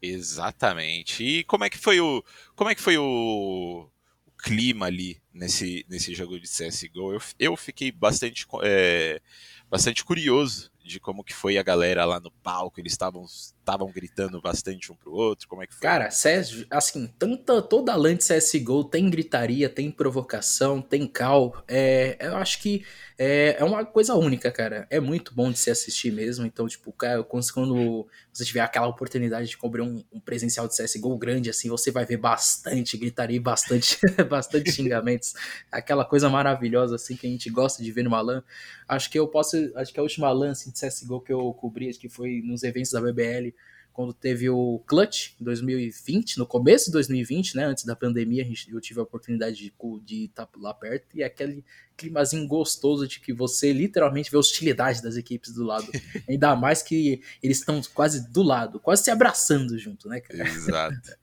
Exatamente. 0.00 1.24
E 1.24 1.44
como 1.44 1.64
é 1.64 1.70
que 1.70 1.78
foi 1.78 2.00
o 2.00 2.22
como 2.54 2.70
é 2.70 2.74
que 2.74 2.80
foi 2.80 2.96
o, 2.98 3.88
o 4.26 4.30
clima 4.38 4.86
ali 4.86 5.20
nesse, 5.32 5.84
nesse 5.88 6.14
jogo 6.14 6.38
de 6.38 6.46
CS:GO? 6.48 7.12
Eu, 7.12 7.20
eu 7.38 7.56
fiquei 7.56 7.90
bastante 7.90 8.46
é, 8.62 9.20
bastante 9.68 10.04
curioso 10.04 10.70
de 10.88 10.98
como 10.98 11.22
que 11.22 11.34
foi 11.34 11.58
a 11.58 11.62
galera 11.62 12.04
lá 12.04 12.18
no 12.18 12.30
palco. 12.30 12.80
Eles 12.80 12.92
estavam 12.92 13.24
estavam 13.68 13.92
gritando 13.92 14.40
bastante 14.40 14.90
um 14.90 14.96
pro 14.96 15.12
outro? 15.12 15.46
Como 15.46 15.62
é 15.62 15.66
que 15.66 15.74
foi? 15.74 15.82
Cara, 15.82 16.10
CS, 16.10 16.64
assim, 16.70 17.06
tanta, 17.18 17.60
toda 17.60 17.94
LAN 17.94 18.16
de 18.16 18.24
CSGO 18.24 18.84
tem 18.84 19.10
gritaria, 19.10 19.68
tem 19.68 19.90
provocação, 19.90 20.80
tem 20.80 21.06
cal. 21.06 21.62
É, 21.68 22.16
eu 22.18 22.36
acho 22.36 22.60
que 22.60 22.84
é, 23.18 23.56
é 23.58 23.64
uma 23.64 23.84
coisa 23.84 24.14
única, 24.14 24.50
cara. 24.50 24.86
É 24.88 24.98
muito 24.98 25.34
bom 25.34 25.50
de 25.50 25.58
se 25.58 25.70
assistir 25.70 26.10
mesmo. 26.10 26.46
Então, 26.46 26.66
tipo, 26.66 26.90
cara, 26.92 27.22
quando 27.22 28.06
você 28.32 28.44
tiver 28.44 28.60
aquela 28.60 28.86
oportunidade 28.86 29.48
de 29.48 29.56
cobrir 29.56 29.82
um, 29.82 30.02
um 30.10 30.20
presencial 30.20 30.66
de 30.66 30.74
CSGO 30.74 31.18
grande, 31.18 31.50
assim, 31.50 31.68
você 31.68 31.90
vai 31.90 32.06
ver 32.06 32.16
bastante 32.16 32.96
gritaria 32.96 33.40
bastante, 33.40 33.98
bastante 34.28 34.72
xingamentos. 34.72 35.34
Aquela 35.70 36.04
coisa 36.04 36.30
maravilhosa, 36.30 36.94
assim, 36.94 37.16
que 37.16 37.26
a 37.26 37.30
gente 37.30 37.50
gosta 37.50 37.82
de 37.82 37.92
ver 37.92 38.04
numa 38.04 38.20
LAN. 38.20 38.42
Acho 38.88 39.10
que 39.10 39.18
eu 39.18 39.28
posso. 39.28 39.56
Acho 39.74 39.92
que 39.92 40.00
a 40.00 40.02
última 40.02 40.30
LAN 40.30 40.52
assim, 40.52 40.70
de 40.78 40.88
CSGO 40.88 41.20
que 41.20 41.32
eu 41.32 41.52
cobri, 41.54 41.92
que 41.94 42.08
foi 42.08 42.42
nos 42.44 42.62
eventos 42.62 42.92
da 42.92 43.00
BBL 43.00 43.52
quando 43.98 44.14
teve 44.14 44.48
o 44.48 44.80
Clutch 44.86 45.32
em 45.40 45.44
2020, 45.44 46.38
no 46.38 46.46
começo 46.46 46.86
de 46.86 46.92
2020, 46.92 47.56
né, 47.56 47.64
antes 47.64 47.82
da 47.82 47.96
pandemia, 47.96 48.48
eu 48.68 48.80
tive 48.80 49.00
a 49.00 49.02
oportunidade 49.02 49.56
de, 49.56 49.74
de 50.04 50.26
estar 50.26 50.48
lá 50.56 50.72
perto 50.72 51.08
e 51.16 51.24
aquele 51.24 51.64
climazinho 51.96 52.46
gostoso 52.46 53.08
de 53.08 53.18
que 53.18 53.32
você 53.32 53.72
literalmente 53.72 54.30
vê 54.30 54.36
a 54.36 54.38
hostilidade 54.38 55.02
das 55.02 55.16
equipes 55.16 55.52
do 55.52 55.64
lado. 55.64 55.90
Ainda 56.30 56.54
mais 56.54 56.80
que 56.80 57.20
eles 57.42 57.58
estão 57.58 57.82
quase 57.92 58.30
do 58.30 58.44
lado, 58.44 58.78
quase 58.78 59.02
se 59.02 59.10
abraçando 59.10 59.76
junto, 59.76 60.08
né, 60.08 60.20
cara? 60.20 60.48
Exato. 60.48 61.18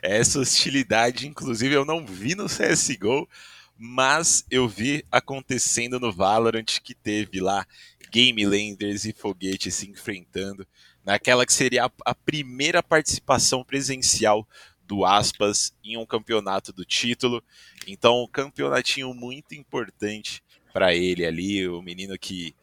Essa 0.00 0.38
hostilidade, 0.38 1.26
inclusive, 1.26 1.74
eu 1.74 1.84
não 1.84 2.06
vi 2.06 2.36
no 2.36 2.46
CSGO, 2.46 3.28
mas 3.76 4.44
eu 4.50 4.68
vi 4.68 5.04
acontecendo 5.10 5.98
no 5.98 6.12
Valorant 6.12 6.80
que 6.82 6.94
teve 6.94 7.40
lá 7.40 7.66
Game 8.10 8.44
Landers 8.44 9.04
e 9.04 9.12
Foguete 9.12 9.70
se 9.70 9.88
enfrentando 9.88 10.66
naquela 11.04 11.46
que 11.46 11.52
seria 11.52 11.86
a, 11.86 11.90
a 12.04 12.14
primeira 12.14 12.82
participação 12.82 13.64
presencial 13.64 14.46
do 14.86 15.04
Aspas 15.04 15.72
em 15.82 15.96
um 15.96 16.04
campeonato 16.04 16.72
do 16.72 16.84
título. 16.84 17.42
Então, 17.86 18.22
um 18.22 18.26
campeonatinho 18.26 19.14
muito 19.14 19.54
importante 19.54 20.42
para 20.72 20.94
ele 20.94 21.24
ali, 21.24 21.66
o 21.68 21.82
menino 21.82 22.18
que 22.18 22.54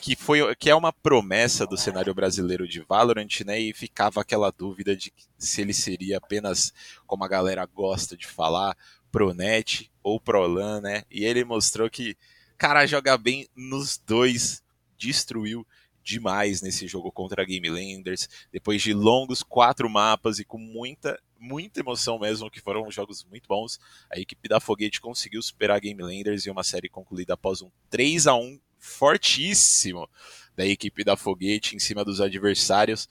que 0.00 0.14
foi 0.14 0.54
que 0.56 0.68
é 0.68 0.74
uma 0.74 0.92
promessa 0.92 1.66
do 1.66 1.78
cenário 1.78 2.12
brasileiro 2.14 2.68
de 2.68 2.80
Valorant, 2.80 3.40
né? 3.46 3.58
E 3.58 3.72
ficava 3.72 4.20
aquela 4.20 4.50
dúvida 4.50 4.94
de 4.94 5.10
se 5.38 5.62
ele 5.62 5.72
seria 5.72 6.18
apenas 6.18 6.74
como 7.06 7.24
a 7.24 7.28
galera 7.28 7.64
gosta 7.64 8.14
de 8.14 8.26
falar, 8.26 8.76
Pronet 9.14 9.92
ou 10.02 10.18
Prolan, 10.18 10.80
né? 10.80 11.04
E 11.08 11.24
ele 11.24 11.44
mostrou 11.44 11.88
que 11.88 12.16
cara 12.58 12.84
joga 12.84 13.16
bem 13.16 13.46
nos 13.54 13.96
dois, 13.96 14.60
destruiu 14.98 15.64
demais 16.02 16.60
nesse 16.60 16.88
jogo 16.88 17.12
contra 17.12 17.42
a 17.42 17.44
Game 17.44 17.70
Landers, 17.70 18.28
depois 18.52 18.82
de 18.82 18.92
longos 18.92 19.40
quatro 19.40 19.88
mapas 19.88 20.40
e 20.40 20.44
com 20.44 20.58
muita, 20.58 21.16
muita 21.38 21.78
emoção 21.78 22.18
mesmo, 22.18 22.50
que 22.50 22.60
foram 22.60 22.90
jogos 22.90 23.24
muito 23.30 23.46
bons. 23.46 23.78
A 24.10 24.18
equipe 24.18 24.48
da 24.48 24.58
Foguete 24.58 25.00
conseguiu 25.00 25.40
superar 25.40 25.76
a 25.76 25.80
Game 25.80 26.02
Landers 26.02 26.44
e 26.44 26.50
uma 26.50 26.64
série 26.64 26.88
concluída 26.88 27.34
após 27.34 27.62
um 27.62 27.70
3 27.90 28.26
a 28.26 28.34
1 28.34 28.58
fortíssimo 28.80 30.10
da 30.56 30.66
equipe 30.66 31.04
da 31.04 31.16
Foguete 31.16 31.76
em 31.76 31.78
cima 31.78 32.04
dos 32.04 32.20
adversários. 32.20 33.08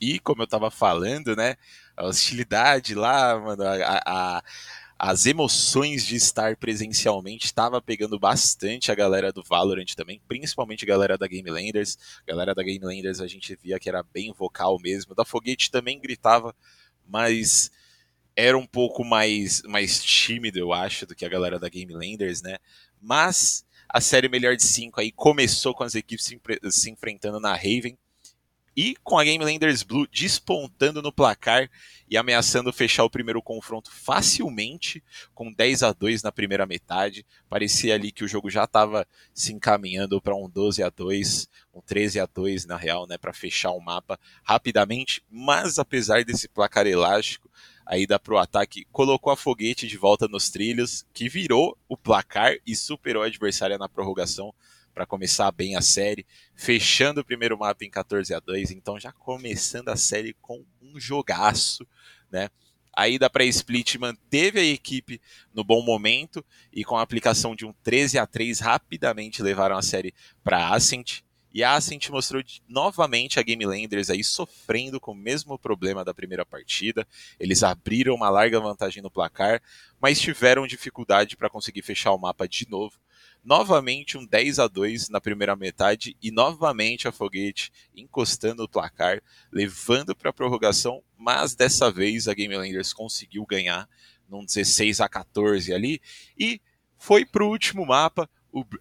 E 0.00 0.20
como 0.20 0.42
eu 0.42 0.46
tava 0.46 0.70
falando, 0.70 1.34
né? 1.34 1.56
A 1.96 2.06
hostilidade 2.06 2.94
lá, 2.94 3.38
mano, 3.38 3.64
a, 3.64 4.02
a, 4.06 4.42
as 5.02 5.24
emoções 5.24 6.04
de 6.04 6.14
estar 6.16 6.58
presencialmente 6.58 7.46
estava 7.46 7.80
pegando 7.80 8.18
bastante 8.18 8.92
a 8.92 8.94
galera 8.94 9.32
do 9.32 9.42
Valorant 9.42 9.94
também, 9.96 10.20
principalmente 10.28 10.84
a 10.84 10.86
galera 10.86 11.16
da 11.16 11.26
Game 11.26 11.48
Landers. 11.48 11.96
A 12.22 12.30
galera 12.30 12.54
da 12.54 12.62
Game 12.62 12.84
Landers 12.84 13.18
a 13.18 13.26
gente 13.26 13.56
via 13.62 13.80
que 13.80 13.88
era 13.88 14.02
bem 14.02 14.30
vocal 14.30 14.78
mesmo. 14.78 15.14
Da 15.14 15.24
Foguete 15.24 15.70
também 15.70 15.98
gritava, 15.98 16.54
mas 17.08 17.70
era 18.36 18.58
um 18.58 18.66
pouco 18.66 19.02
mais, 19.02 19.62
mais 19.62 20.04
tímido, 20.04 20.58
eu 20.58 20.70
acho, 20.70 21.06
do 21.06 21.14
que 21.14 21.24
a 21.24 21.30
galera 21.30 21.58
da 21.58 21.70
Game 21.70 21.94
Landers, 21.94 22.42
né? 22.42 22.58
Mas 23.00 23.64
a 23.88 24.02
série 24.02 24.28
Melhor 24.28 24.54
de 24.54 24.64
5 24.64 25.00
aí 25.00 25.10
começou 25.10 25.72
com 25.72 25.82
as 25.82 25.94
equipes 25.94 26.26
se, 26.26 26.38
se 26.70 26.90
enfrentando 26.90 27.40
na 27.40 27.54
Raven 27.54 27.96
e 28.76 28.96
com 29.02 29.18
a 29.18 29.24
Game 29.24 29.44
Landers 29.44 29.82
Blue 29.82 30.06
despontando 30.12 31.02
no 31.02 31.12
placar 31.12 31.70
e 32.08 32.16
ameaçando 32.16 32.72
fechar 32.72 33.04
o 33.04 33.10
primeiro 33.10 33.42
confronto 33.42 33.90
facilmente, 33.90 35.02
com 35.34 35.52
10 35.52 35.82
a 35.82 35.92
2 35.92 36.22
na 36.22 36.32
primeira 36.32 36.66
metade. 36.66 37.24
Parecia 37.48 37.94
ali 37.94 38.10
que 38.10 38.24
o 38.24 38.28
jogo 38.28 38.50
já 38.50 38.64
estava 38.64 39.06
se 39.32 39.52
encaminhando 39.52 40.20
para 40.20 40.34
um 40.34 40.48
12 40.48 40.82
a 40.82 40.90
2, 40.90 41.48
um 41.74 41.80
13 41.80 42.20
a 42.20 42.26
2 42.26 42.66
na 42.66 42.76
real, 42.76 43.06
né, 43.06 43.16
para 43.16 43.32
fechar 43.32 43.70
o 43.70 43.80
mapa 43.80 44.18
rapidamente, 44.42 45.22
mas 45.30 45.78
apesar 45.78 46.24
desse 46.24 46.48
placar 46.48 46.86
elástico, 46.86 47.50
a 47.86 47.98
ida 47.98 48.18
para 48.20 48.34
o 48.34 48.38
ataque 48.38 48.86
colocou 48.92 49.32
a 49.32 49.36
foguete 49.36 49.86
de 49.86 49.96
volta 49.96 50.28
nos 50.28 50.48
trilhos, 50.48 51.04
que 51.12 51.28
virou 51.28 51.76
o 51.88 51.96
placar 51.96 52.56
e 52.66 52.76
superou 52.76 53.22
a 53.22 53.26
adversária 53.26 53.78
na 53.78 53.88
prorrogação 53.88 54.54
para 55.00 55.06
começar 55.06 55.50
bem 55.50 55.76
a 55.76 55.80
série, 55.80 56.26
fechando 56.54 57.22
o 57.22 57.24
primeiro 57.24 57.58
mapa 57.58 57.86
em 57.86 57.90
14 57.90 58.34
a 58.34 58.38
2, 58.38 58.70
então 58.70 59.00
já 59.00 59.10
começando 59.10 59.88
a 59.88 59.96
série 59.96 60.34
com 60.42 60.62
um 60.82 61.00
jogaço, 61.00 61.86
né? 62.30 62.50
A 62.92 63.08
ida 63.08 63.30
para 63.30 63.42
Split 63.46 63.94
manteve 63.94 64.60
a 64.60 64.62
equipe 64.62 65.18
no 65.54 65.64
bom 65.64 65.82
momento 65.82 66.44
e 66.70 66.84
com 66.84 66.98
a 66.98 67.02
aplicação 67.02 67.56
de 67.56 67.64
um 67.64 67.72
13 67.82 68.18
a 68.18 68.26
3 68.26 68.60
rapidamente 68.60 69.42
levaram 69.42 69.74
a 69.74 69.80
série 69.80 70.12
para 70.44 70.68
Ascent. 70.68 71.22
E 71.50 71.64
a 71.64 71.76
Ascent 71.76 72.10
mostrou 72.10 72.42
novamente 72.68 73.40
a 73.40 73.42
Game 73.42 73.64
Landers 73.64 74.10
aí 74.10 74.22
sofrendo 74.22 75.00
com 75.00 75.12
o 75.12 75.16
mesmo 75.16 75.58
problema 75.58 76.04
da 76.04 76.12
primeira 76.12 76.44
partida. 76.44 77.08
Eles 77.38 77.62
abriram 77.62 78.14
uma 78.14 78.28
larga 78.28 78.60
vantagem 78.60 79.02
no 79.02 79.10
placar, 79.10 79.62
mas 79.98 80.20
tiveram 80.20 80.66
dificuldade 80.66 81.38
para 81.38 81.48
conseguir 81.48 81.80
fechar 81.80 82.12
o 82.12 82.18
mapa 82.18 82.46
de 82.46 82.68
novo. 82.68 82.98
Novamente 83.42 84.18
um 84.18 84.26
10 84.26 84.58
a 84.58 84.68
2 84.68 85.08
na 85.08 85.20
primeira 85.20 85.56
metade 85.56 86.16
e 86.22 86.30
novamente 86.30 87.08
a 87.08 87.12
Foguete 87.12 87.72
encostando 87.96 88.64
o 88.64 88.68
placar, 88.68 89.22
levando 89.50 90.14
para 90.14 90.30
a 90.30 90.32
prorrogação, 90.32 91.02
mas 91.16 91.54
dessa 91.54 91.90
vez 91.90 92.28
a 92.28 92.34
Game 92.34 92.54
Landers 92.56 92.92
conseguiu 92.92 93.46
ganhar 93.46 93.88
num 94.28 94.44
16 94.44 95.00
a 95.00 95.08
14 95.08 95.72
ali 95.72 96.00
e 96.38 96.60
foi 96.98 97.24
para 97.24 97.42
o 97.42 97.48
último 97.48 97.86
mapa, 97.86 98.28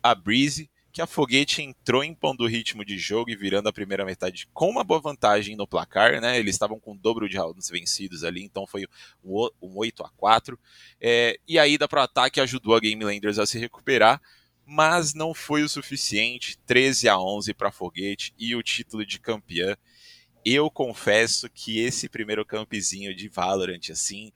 a 0.04 0.14
Breeze, 0.14 0.70
que 0.92 1.02
a 1.02 1.08
Foguete 1.08 1.62
entrou 1.62 2.04
impondo 2.04 2.44
o 2.44 2.48
ritmo 2.48 2.84
de 2.84 2.98
jogo 2.98 3.30
e 3.30 3.36
virando 3.36 3.70
a 3.70 3.74
primeira 3.74 4.04
metade 4.04 4.48
com 4.54 4.70
uma 4.70 4.84
boa 4.84 5.00
vantagem 5.00 5.56
no 5.56 5.68
placar, 5.68 6.20
né? 6.20 6.38
Eles 6.38 6.56
estavam 6.56 6.80
com 6.80 6.94
o 6.94 6.98
dobro 6.98 7.30
de 7.30 7.38
rounds 7.38 7.70
vencidos 7.70 8.24
ali, 8.24 8.44
então 8.44 8.68
foi 8.68 8.86
um, 9.24 9.50
8 9.62 10.04
a 10.04 10.10
4 10.10 10.60
é, 11.00 11.40
E 11.48 11.58
a 11.58 11.68
ida 11.68 11.88
para 11.88 12.02
o 12.02 12.04
ataque 12.04 12.42
ajudou 12.42 12.76
a 12.76 12.80
Game 12.80 13.04
Landers 13.04 13.40
a 13.40 13.46
se 13.46 13.60
recuperar, 13.60 14.22
mas 14.70 15.16
não 15.16 15.34
foi 15.34 15.64
o 15.64 15.70
suficiente. 15.70 16.56
13 16.68 17.10
a 17.10 17.20
11 17.20 17.56
para 17.56 17.72
Foguete 17.72 18.36
e 18.38 18.56
o 18.56 18.62
título 18.62 19.04
de 19.04 19.20
campeã. 19.20 19.76
Eu 20.46 20.70
confesso 20.70 21.50
que 21.50 21.80
esse 21.80 22.08
primeiro 22.08 22.46
campzinho 22.46 23.16
de 23.16 23.28
Valorant, 23.28 23.90
assim, 23.90 24.32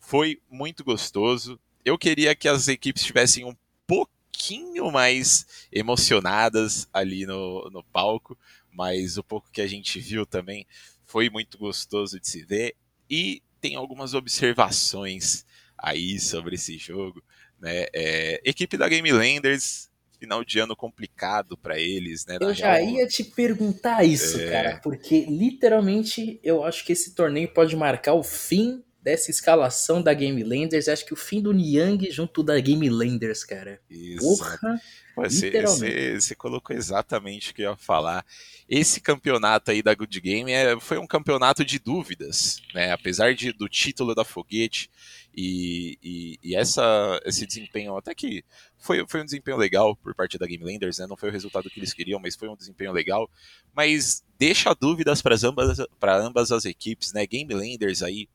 foi 0.00 0.42
muito 0.50 0.82
gostoso. 0.82 1.58
Eu 1.84 1.96
queria 1.96 2.34
que 2.34 2.48
as 2.48 2.66
equipes 2.66 3.04
tivessem 3.04 3.44
um 3.44 3.54
pouquinho 3.86 4.90
mais 4.90 5.46
emocionadas 5.70 6.88
ali 6.92 7.24
no, 7.24 7.70
no 7.70 7.84
palco, 7.84 8.36
mas 8.72 9.16
o 9.16 9.22
pouco 9.22 9.52
que 9.52 9.60
a 9.60 9.68
gente 9.68 10.00
viu 10.00 10.26
também 10.26 10.66
foi 11.04 11.30
muito 11.30 11.56
gostoso 11.56 12.18
de 12.18 12.28
se 12.28 12.44
ver. 12.44 12.74
E 13.08 13.40
tem 13.60 13.76
algumas 13.76 14.14
observações 14.14 15.46
aí 15.78 16.18
sobre 16.18 16.56
esse 16.56 16.76
jogo. 16.76 17.22
Né? 17.60 17.86
É, 17.92 18.40
equipe 18.44 18.76
da 18.76 18.88
Game 18.88 19.10
Landers, 19.10 19.90
final 20.18 20.44
de 20.44 20.58
ano 20.58 20.74
complicado 20.74 21.56
para 21.56 21.78
eles, 21.78 22.26
né? 22.26 22.38
Eu 22.40 22.54
já 22.54 22.74
real... 22.74 22.88
ia 22.88 23.06
te 23.06 23.24
perguntar 23.24 24.04
isso, 24.04 24.40
é... 24.40 24.50
cara, 24.50 24.80
porque 24.82 25.26
literalmente 25.26 26.40
eu 26.42 26.64
acho 26.64 26.84
que 26.84 26.92
esse 26.92 27.14
torneio 27.14 27.48
pode 27.48 27.76
marcar 27.76 28.14
o 28.14 28.22
fim 28.22 28.82
dessa 29.06 29.30
escalação 29.30 30.02
da 30.02 30.12
Game 30.12 30.42
Landers, 30.42 30.88
acho 30.88 31.06
que 31.06 31.12
o 31.12 31.16
fim 31.16 31.40
do 31.40 31.52
Niang 31.52 32.10
junto 32.10 32.42
da 32.42 32.58
Game 32.58 32.90
Landers, 32.90 33.44
cara. 33.44 33.80
Isso. 33.88 34.18
Porra! 34.18 34.80
Você, 35.14 36.34
colocou 36.34 36.74
exatamente 36.76 37.52
o 37.52 37.54
que 37.54 37.62
eu 37.62 37.70
ia 37.70 37.76
falar. 37.76 38.26
Esse 38.68 39.00
campeonato 39.00 39.70
aí 39.70 39.80
da 39.80 39.94
Good 39.94 40.20
Game 40.20 40.50
é, 40.50 40.78
foi 40.80 40.98
um 40.98 41.06
campeonato 41.06 41.64
de 41.64 41.78
dúvidas, 41.78 42.60
né? 42.74 42.90
Apesar 42.92 43.32
de, 43.32 43.52
do 43.52 43.68
título 43.68 44.12
da 44.12 44.24
Foguete 44.24 44.90
e, 45.34 45.96
e, 46.02 46.38
e, 46.42 46.56
essa, 46.56 47.20
esse 47.24 47.46
desempenho, 47.46 47.96
até 47.96 48.12
que 48.12 48.44
foi, 48.76 49.06
foi 49.08 49.22
um 49.22 49.24
desempenho 49.24 49.56
legal 49.56 49.94
por 49.94 50.16
parte 50.16 50.36
da 50.36 50.46
Game 50.46 50.64
Landers, 50.64 50.98
né? 50.98 51.06
Não 51.06 51.16
foi 51.16 51.28
o 51.28 51.32
resultado 51.32 51.70
que 51.70 51.78
eles 51.78 51.94
queriam, 51.94 52.18
mas 52.18 52.34
foi 52.34 52.48
um 52.48 52.56
desempenho 52.56 52.90
legal. 52.92 53.30
Mas 53.72 54.24
deixa 54.38 54.74
dúvidas 54.74 55.22
para 55.22 55.36
ambas, 55.44 55.78
ambas 56.02 56.52
as 56.52 56.64
equipes, 56.64 57.12
né? 57.12 57.26
Game 57.26 57.52
Landers 57.52 58.02
aí 58.02 58.28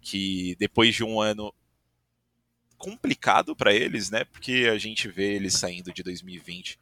que 0.00 0.56
depois 0.58 0.94
de 0.94 1.04
um 1.04 1.20
ano 1.20 1.52
complicado 2.76 3.56
para 3.56 3.74
eles, 3.74 4.10
né? 4.10 4.24
Porque 4.24 4.68
a 4.72 4.78
gente 4.78 5.08
vê 5.08 5.34
eles 5.34 5.54
saindo 5.54 5.92
de 5.92 6.02
2020 6.02 6.78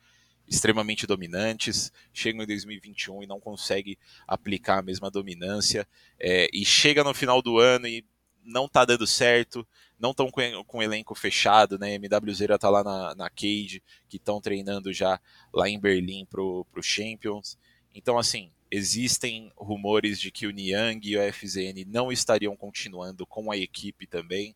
extremamente 0.49 1.07
dominantes, 1.07 1.93
chegam 2.13 2.43
em 2.43 2.47
2021 2.47 3.25
e 3.25 3.27
não 3.27 3.41
consegue 3.41 3.99
aplicar 4.29 4.79
a 4.79 4.83
mesma 4.83 5.11
dominância, 5.11 5.89
é, 6.21 6.49
e 6.53 6.65
chega 6.65 7.03
no 7.03 7.13
final 7.13 7.43
do 7.43 7.59
ano 7.59 7.89
e 7.89 8.05
não 8.45 8.69
tá 8.69 8.85
dando 8.85 9.07
certo, 9.09 9.67
não 9.99 10.13
estão 10.13 10.31
com, 10.31 10.65
com 10.65 10.79
o 10.79 10.83
elenco 10.83 11.15
fechado, 11.15 11.79
né? 11.79 11.95
MWZ 11.95 12.47
tá 12.61 12.71
lá 12.71 12.85
na, 12.85 13.15
na 13.15 13.31
Cage, 13.31 13.83
que 14.09 14.19
estão 14.19 14.41
treinando 14.41 14.93
já 14.93 15.21
lá 15.53 15.69
em 15.69 15.81
Berlim 15.81 16.25
pro, 16.27 16.65
pro 16.71 16.83
Champions. 16.83 17.59
Então, 17.93 18.17
assim, 18.17 18.53
Existem 18.71 19.51
rumores 19.57 20.21
de 20.21 20.31
que 20.31 20.47
o 20.47 20.51
Niang 20.51 21.07
e 21.09 21.17
o 21.17 21.33
FZN 21.33 21.85
não 21.87 22.11
estariam 22.11 22.57
continuando 22.57 23.27
com 23.27 23.51
a 23.51 23.57
equipe 23.57 24.07
também. 24.07 24.55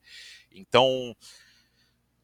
Então, 0.53 1.17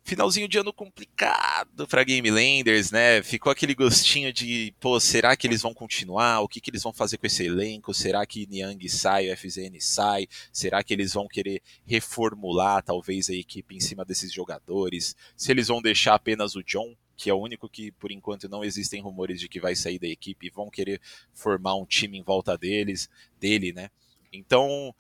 finalzinho 0.07 0.49
de 0.49 0.57
ano 0.57 0.73
complicado 0.73 1.87
para 1.89 2.05
Game 2.05 2.31
Landers, 2.31 2.93
né? 2.93 3.23
Ficou 3.25 3.51
aquele 3.51 3.75
gostinho 3.75 4.33
de, 4.33 4.73
pô, 4.79 5.01
será 5.01 5.37
que 5.37 5.47
eles 5.47 5.63
vão 5.63 5.75
continuar? 5.75 6.41
O 6.41 6.49
que, 6.49 6.61
que 6.61 6.71
eles 6.71 6.83
vão 6.83 6.93
fazer 6.93 7.19
com 7.19 7.27
esse 7.27 7.45
elenco? 7.45 7.93
Será 7.93 8.25
que 8.25 8.47
Niang 8.47 8.89
sai, 8.89 9.31
o 9.31 9.37
FZN 9.37 9.81
sai? 9.81 10.29
Será 10.53 10.83
que 10.85 10.95
eles 10.95 11.13
vão 11.13 11.27
querer 11.27 11.61
reformular 11.85 12.85
talvez 12.85 13.29
a 13.29 13.35
equipe 13.35 13.75
em 13.75 13.81
cima 13.81 14.05
desses 14.05 14.33
jogadores? 14.33 15.17
Se 15.37 15.51
eles 15.51 15.67
vão 15.67 15.83
deixar 15.83 16.15
apenas 16.15 16.55
o 16.55 16.63
John 16.63 16.95
que 17.17 17.31
é 17.31 17.35
o 17.35 17.41
único 17.41 17.69
que, 17.69 17.91
por 17.93 18.13
enquanto, 18.13 18.49
não 18.49 18.63
existem 18.63 19.01
rumores 19.01 19.41
de 19.41 19.49
que 19.49 19.61
vai 19.61 19.75
sair 19.75 19.99
da 19.99 20.07
equipe 20.07 20.47
e 20.47 20.51
vão 20.51 20.71
querer 20.71 21.01
formar 21.33 21.75
um 21.75 21.87
time 21.87 22.19
em 22.19 22.23
volta 22.23 22.57
deles, 22.57 23.09
dele, 23.41 23.73
né? 23.73 23.91
Então, 24.33 24.95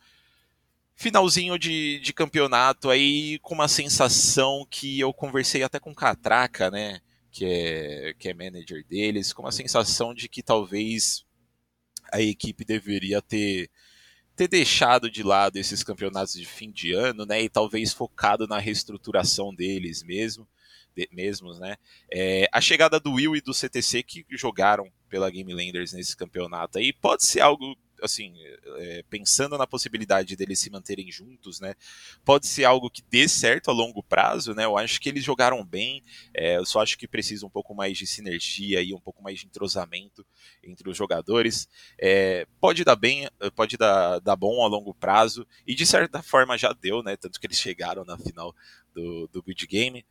finalzinho 0.95 1.59
de, 1.59 2.01
de 2.01 2.13
campeonato 2.13 2.89
aí 2.89 3.39
com 3.41 3.55
uma 3.55 3.69
sensação 3.69 4.67
que 4.71 4.99
eu 4.99 5.13
conversei 5.13 5.63
até 5.63 5.79
com 5.79 5.91
o 5.91 5.95
Catraca, 5.95 6.71
né? 6.71 7.01
Que 7.31 7.45
é, 7.45 8.15
que 8.19 8.29
é 8.31 8.35
manager 8.35 8.85
deles, 8.87 9.33
com 9.33 9.43
uma 9.43 9.53
sensação 9.53 10.15
de 10.15 10.27
que 10.27 10.43
talvez 10.43 11.27
a 12.11 12.21
equipe 12.21 12.65
deveria 12.65 13.21
ter 13.21 13.71
ter 14.35 14.49
deixado 14.49 15.11
de 15.11 15.23
lado 15.23 15.57
esses 15.57 15.83
campeonatos 15.83 16.35
de 16.35 16.45
fim 16.45 16.71
de 16.71 16.93
ano, 16.93 17.25
né, 17.25 17.43
e 17.43 17.49
talvez 17.49 17.95
focado 17.95 18.47
na 18.47 18.59
reestruturação 18.59 19.55
deles 19.55 20.03
mesmo, 20.03 20.47
mesmos, 21.13 21.59
né? 21.59 21.77
É, 22.13 22.49
a 22.53 22.61
chegada 22.61 22.99
do 22.99 23.13
Will 23.13 23.37
e 23.37 23.41
do 23.41 23.55
CTC 23.55 24.03
que 24.03 24.25
jogaram 24.31 24.91
pela 25.09 25.31
Game 25.31 25.53
Landers 25.53 25.93
nesse 25.93 26.17
campeonato 26.17 26.79
aí 26.79 26.93
pode 26.93 27.25
ser 27.25 27.41
algo 27.41 27.77
assim, 28.03 28.35
é, 28.79 29.03
pensando 29.09 29.57
na 29.57 29.67
possibilidade 29.67 30.37
deles 30.37 30.59
se 30.59 30.71
manterem 30.71 31.11
juntos, 31.11 31.61
né? 31.61 31.75
Pode 32.25 32.47
ser 32.47 32.65
algo 32.65 32.91
que 32.91 33.03
dê 33.03 33.29
certo 33.29 33.71
a 33.71 33.75
longo 33.75 34.03
prazo, 34.03 34.55
né? 34.55 34.65
Eu 34.65 34.77
acho 34.77 35.01
que 35.01 35.09
eles 35.09 35.25
jogaram 35.25 35.65
bem. 35.65 36.03
É, 36.35 36.57
eu 36.57 36.67
só 36.67 36.83
acho 36.83 36.99
que 36.99 37.09
precisa 37.09 37.47
um 37.47 37.51
pouco 37.51 37.75
mais 37.75 37.97
de 37.97 38.07
sinergia 38.07 38.83
e 38.83 38.93
um 38.93 39.01
pouco 39.01 39.23
mais 39.23 39.41
de 39.41 39.47
entrosamento 39.47 40.27
entre 40.63 40.89
os 40.89 40.97
jogadores. 40.97 41.69
É, 41.99 42.47
pode 42.61 42.85
dar 42.85 42.97
bem, 42.97 43.29
pode 43.55 43.77
dar, 43.77 44.19
dar 44.21 44.37
bom 44.37 44.65
a 44.65 44.69
longo 44.69 44.95
prazo 44.95 45.47
e 45.67 45.75
de 45.75 45.87
certa 45.87 46.23
forma 46.23 46.59
já 46.59 46.73
deu, 46.73 47.03
né? 47.03 47.17
Tanto 47.17 47.41
que 47.41 47.47
eles 47.47 47.59
chegaram 47.59 48.05
na 48.05 48.19
final 48.19 48.55
do, 48.95 49.29
do 49.29 49.43
Good 49.43 49.67
Game 49.67 50.05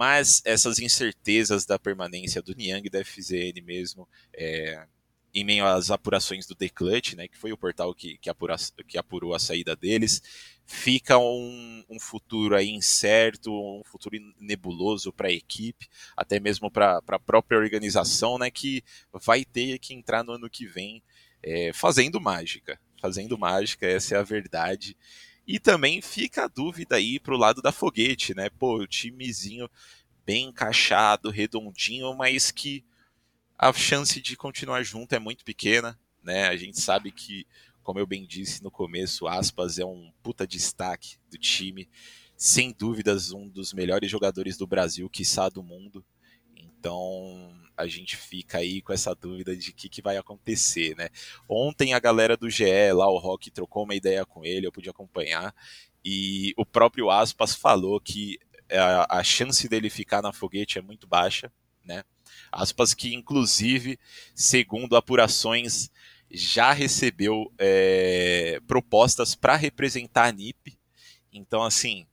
mas 0.00 0.40
essas 0.46 0.78
incertezas 0.78 1.66
da 1.66 1.78
permanência 1.78 2.40
do 2.40 2.54
Niang 2.54 2.88
da 2.88 3.04
FZN 3.04 3.60
mesmo 3.62 4.08
é, 4.32 4.86
em 5.34 5.44
meio 5.44 5.66
às 5.66 5.90
apurações 5.90 6.46
do 6.46 6.54
The 6.54 6.70
Clutch, 6.70 7.12
né, 7.12 7.28
que 7.28 7.36
foi 7.36 7.52
o 7.52 7.56
portal 7.58 7.94
que, 7.94 8.16
que, 8.16 8.30
apura, 8.30 8.56
que 8.88 8.96
apurou 8.96 9.34
a 9.34 9.38
saída 9.38 9.76
deles. 9.76 10.22
Fica 10.64 11.18
um, 11.18 11.84
um 11.86 12.00
futuro 12.00 12.56
aí 12.56 12.70
incerto, 12.70 13.52
um 13.52 13.82
futuro 13.84 14.16
nebuloso 14.40 15.12
para 15.12 15.28
a 15.28 15.32
equipe, 15.32 15.86
até 16.16 16.40
mesmo 16.40 16.70
para 16.70 17.02
a 17.06 17.18
própria 17.18 17.58
organização, 17.58 18.38
né, 18.38 18.50
que 18.50 18.82
vai 19.12 19.44
ter 19.44 19.78
que 19.78 19.92
entrar 19.92 20.24
no 20.24 20.32
ano 20.32 20.48
que 20.48 20.64
vem 20.66 21.02
é, 21.42 21.74
fazendo 21.74 22.18
mágica. 22.18 22.80
Fazendo 23.02 23.36
mágica, 23.36 23.86
essa 23.86 24.14
é 24.14 24.18
a 24.18 24.22
verdade. 24.22 24.96
E 25.52 25.58
também 25.58 26.00
fica 26.00 26.44
a 26.44 26.46
dúvida 26.46 26.94
aí 26.94 27.18
pro 27.18 27.36
lado 27.36 27.60
da 27.60 27.72
foguete, 27.72 28.32
né? 28.36 28.48
Pô, 28.48 28.76
o 28.76 28.86
timezinho 28.86 29.68
bem 30.24 30.44
encaixado, 30.44 31.28
redondinho, 31.28 32.14
mas 32.14 32.52
que 32.52 32.84
a 33.58 33.72
chance 33.72 34.20
de 34.20 34.36
continuar 34.36 34.84
junto 34.84 35.12
é 35.12 35.18
muito 35.18 35.44
pequena, 35.44 35.98
né? 36.22 36.46
A 36.46 36.56
gente 36.56 36.80
sabe 36.80 37.10
que, 37.10 37.48
como 37.82 37.98
eu 37.98 38.06
bem 38.06 38.24
disse 38.24 38.62
no 38.62 38.70
começo, 38.70 39.26
Aspas 39.26 39.76
é 39.80 39.84
um 39.84 40.12
puta 40.22 40.46
destaque 40.46 41.16
do 41.28 41.36
time, 41.36 41.90
sem 42.36 42.72
dúvidas 42.72 43.32
um 43.32 43.48
dos 43.48 43.72
melhores 43.72 44.08
jogadores 44.08 44.56
do 44.56 44.68
Brasil, 44.68 45.10
quiçá 45.10 45.48
do 45.48 45.64
mundo. 45.64 46.04
Então 46.80 47.52
a 47.76 47.86
gente 47.86 48.16
fica 48.16 48.58
aí 48.58 48.80
com 48.80 48.92
essa 48.92 49.14
dúvida 49.14 49.54
de 49.54 49.70
o 49.70 49.74
que, 49.74 49.88
que 49.88 50.00
vai 50.00 50.16
acontecer, 50.16 50.96
né? 50.96 51.10
Ontem 51.46 51.92
a 51.92 51.98
galera 51.98 52.36
do 52.36 52.48
GE 52.48 52.92
lá, 52.92 53.06
o 53.08 53.18
Rock, 53.18 53.50
trocou 53.50 53.84
uma 53.84 53.94
ideia 53.94 54.24
com 54.24 54.44
ele, 54.44 54.66
eu 54.66 54.72
pude 54.72 54.88
acompanhar, 54.88 55.54
e 56.02 56.54
o 56.56 56.64
próprio 56.64 57.10
Aspas 57.10 57.54
falou 57.54 58.00
que 58.00 58.38
a, 58.70 59.18
a 59.18 59.22
chance 59.22 59.68
dele 59.68 59.90
ficar 59.90 60.22
na 60.22 60.32
foguete 60.32 60.78
é 60.78 60.82
muito 60.82 61.06
baixa, 61.06 61.52
né? 61.84 62.02
Aspas 62.50 62.94
que, 62.94 63.14
inclusive, 63.14 63.98
segundo 64.34 64.96
apurações, 64.96 65.90
já 66.30 66.72
recebeu 66.72 67.52
é, 67.58 68.58
propostas 68.66 69.34
para 69.34 69.56
representar 69.56 70.28
a 70.28 70.32
NIP. 70.32 70.78
Então, 71.32 71.62
assim, 71.62 72.06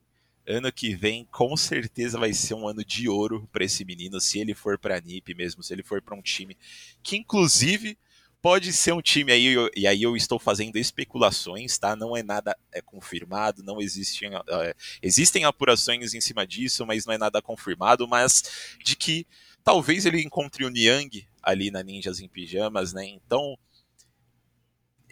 ano 0.47 0.71
que 0.71 0.95
vem 0.95 1.25
com 1.25 1.55
certeza 1.57 2.17
vai 2.17 2.33
ser 2.33 2.53
um 2.53 2.67
ano 2.67 2.83
de 2.83 3.09
ouro 3.09 3.47
para 3.51 3.65
esse 3.65 3.83
menino, 3.83 4.19
se 4.21 4.39
ele 4.39 4.53
for 4.53 4.77
para 4.77 4.97
a 4.97 5.01
NIP 5.01 5.33
mesmo, 5.35 5.61
se 5.61 5.73
ele 5.73 5.83
for 5.83 6.01
para 6.01 6.15
um 6.15 6.21
time 6.21 6.57
que, 7.03 7.17
inclusive, 7.17 7.97
pode 8.41 8.71
ser 8.71 8.93
um 8.93 9.01
time 9.01 9.31
aí, 9.31 9.55
e 9.75 9.85
aí 9.85 10.03
eu 10.03 10.15
estou 10.15 10.39
fazendo 10.39 10.77
especulações, 10.77 11.77
tá? 11.77 11.95
Não 11.95 12.15
é 12.15 12.23
nada 12.23 12.57
é 12.71 12.81
confirmado, 12.81 13.61
não 13.61 13.81
existem, 13.81 14.31
é, 14.35 14.75
existem 15.01 15.43
apurações 15.43 16.13
em 16.13 16.21
cima 16.21 16.47
disso, 16.47 16.85
mas 16.85 17.05
não 17.05 17.13
é 17.13 17.17
nada 17.17 17.41
confirmado, 17.41 18.07
mas 18.07 18.77
de 18.83 18.95
que 18.95 19.27
Talvez 19.67 20.05
ele 20.05 20.21
encontre 20.21 20.63
o 20.63 20.69
Niang 20.69 21.27
ali 21.43 21.69
na 21.69 21.83
Ninjas 21.83 22.21
em 22.21 22.27
Pijamas, 22.29 22.93
né? 22.93 23.05
Então, 23.05 23.57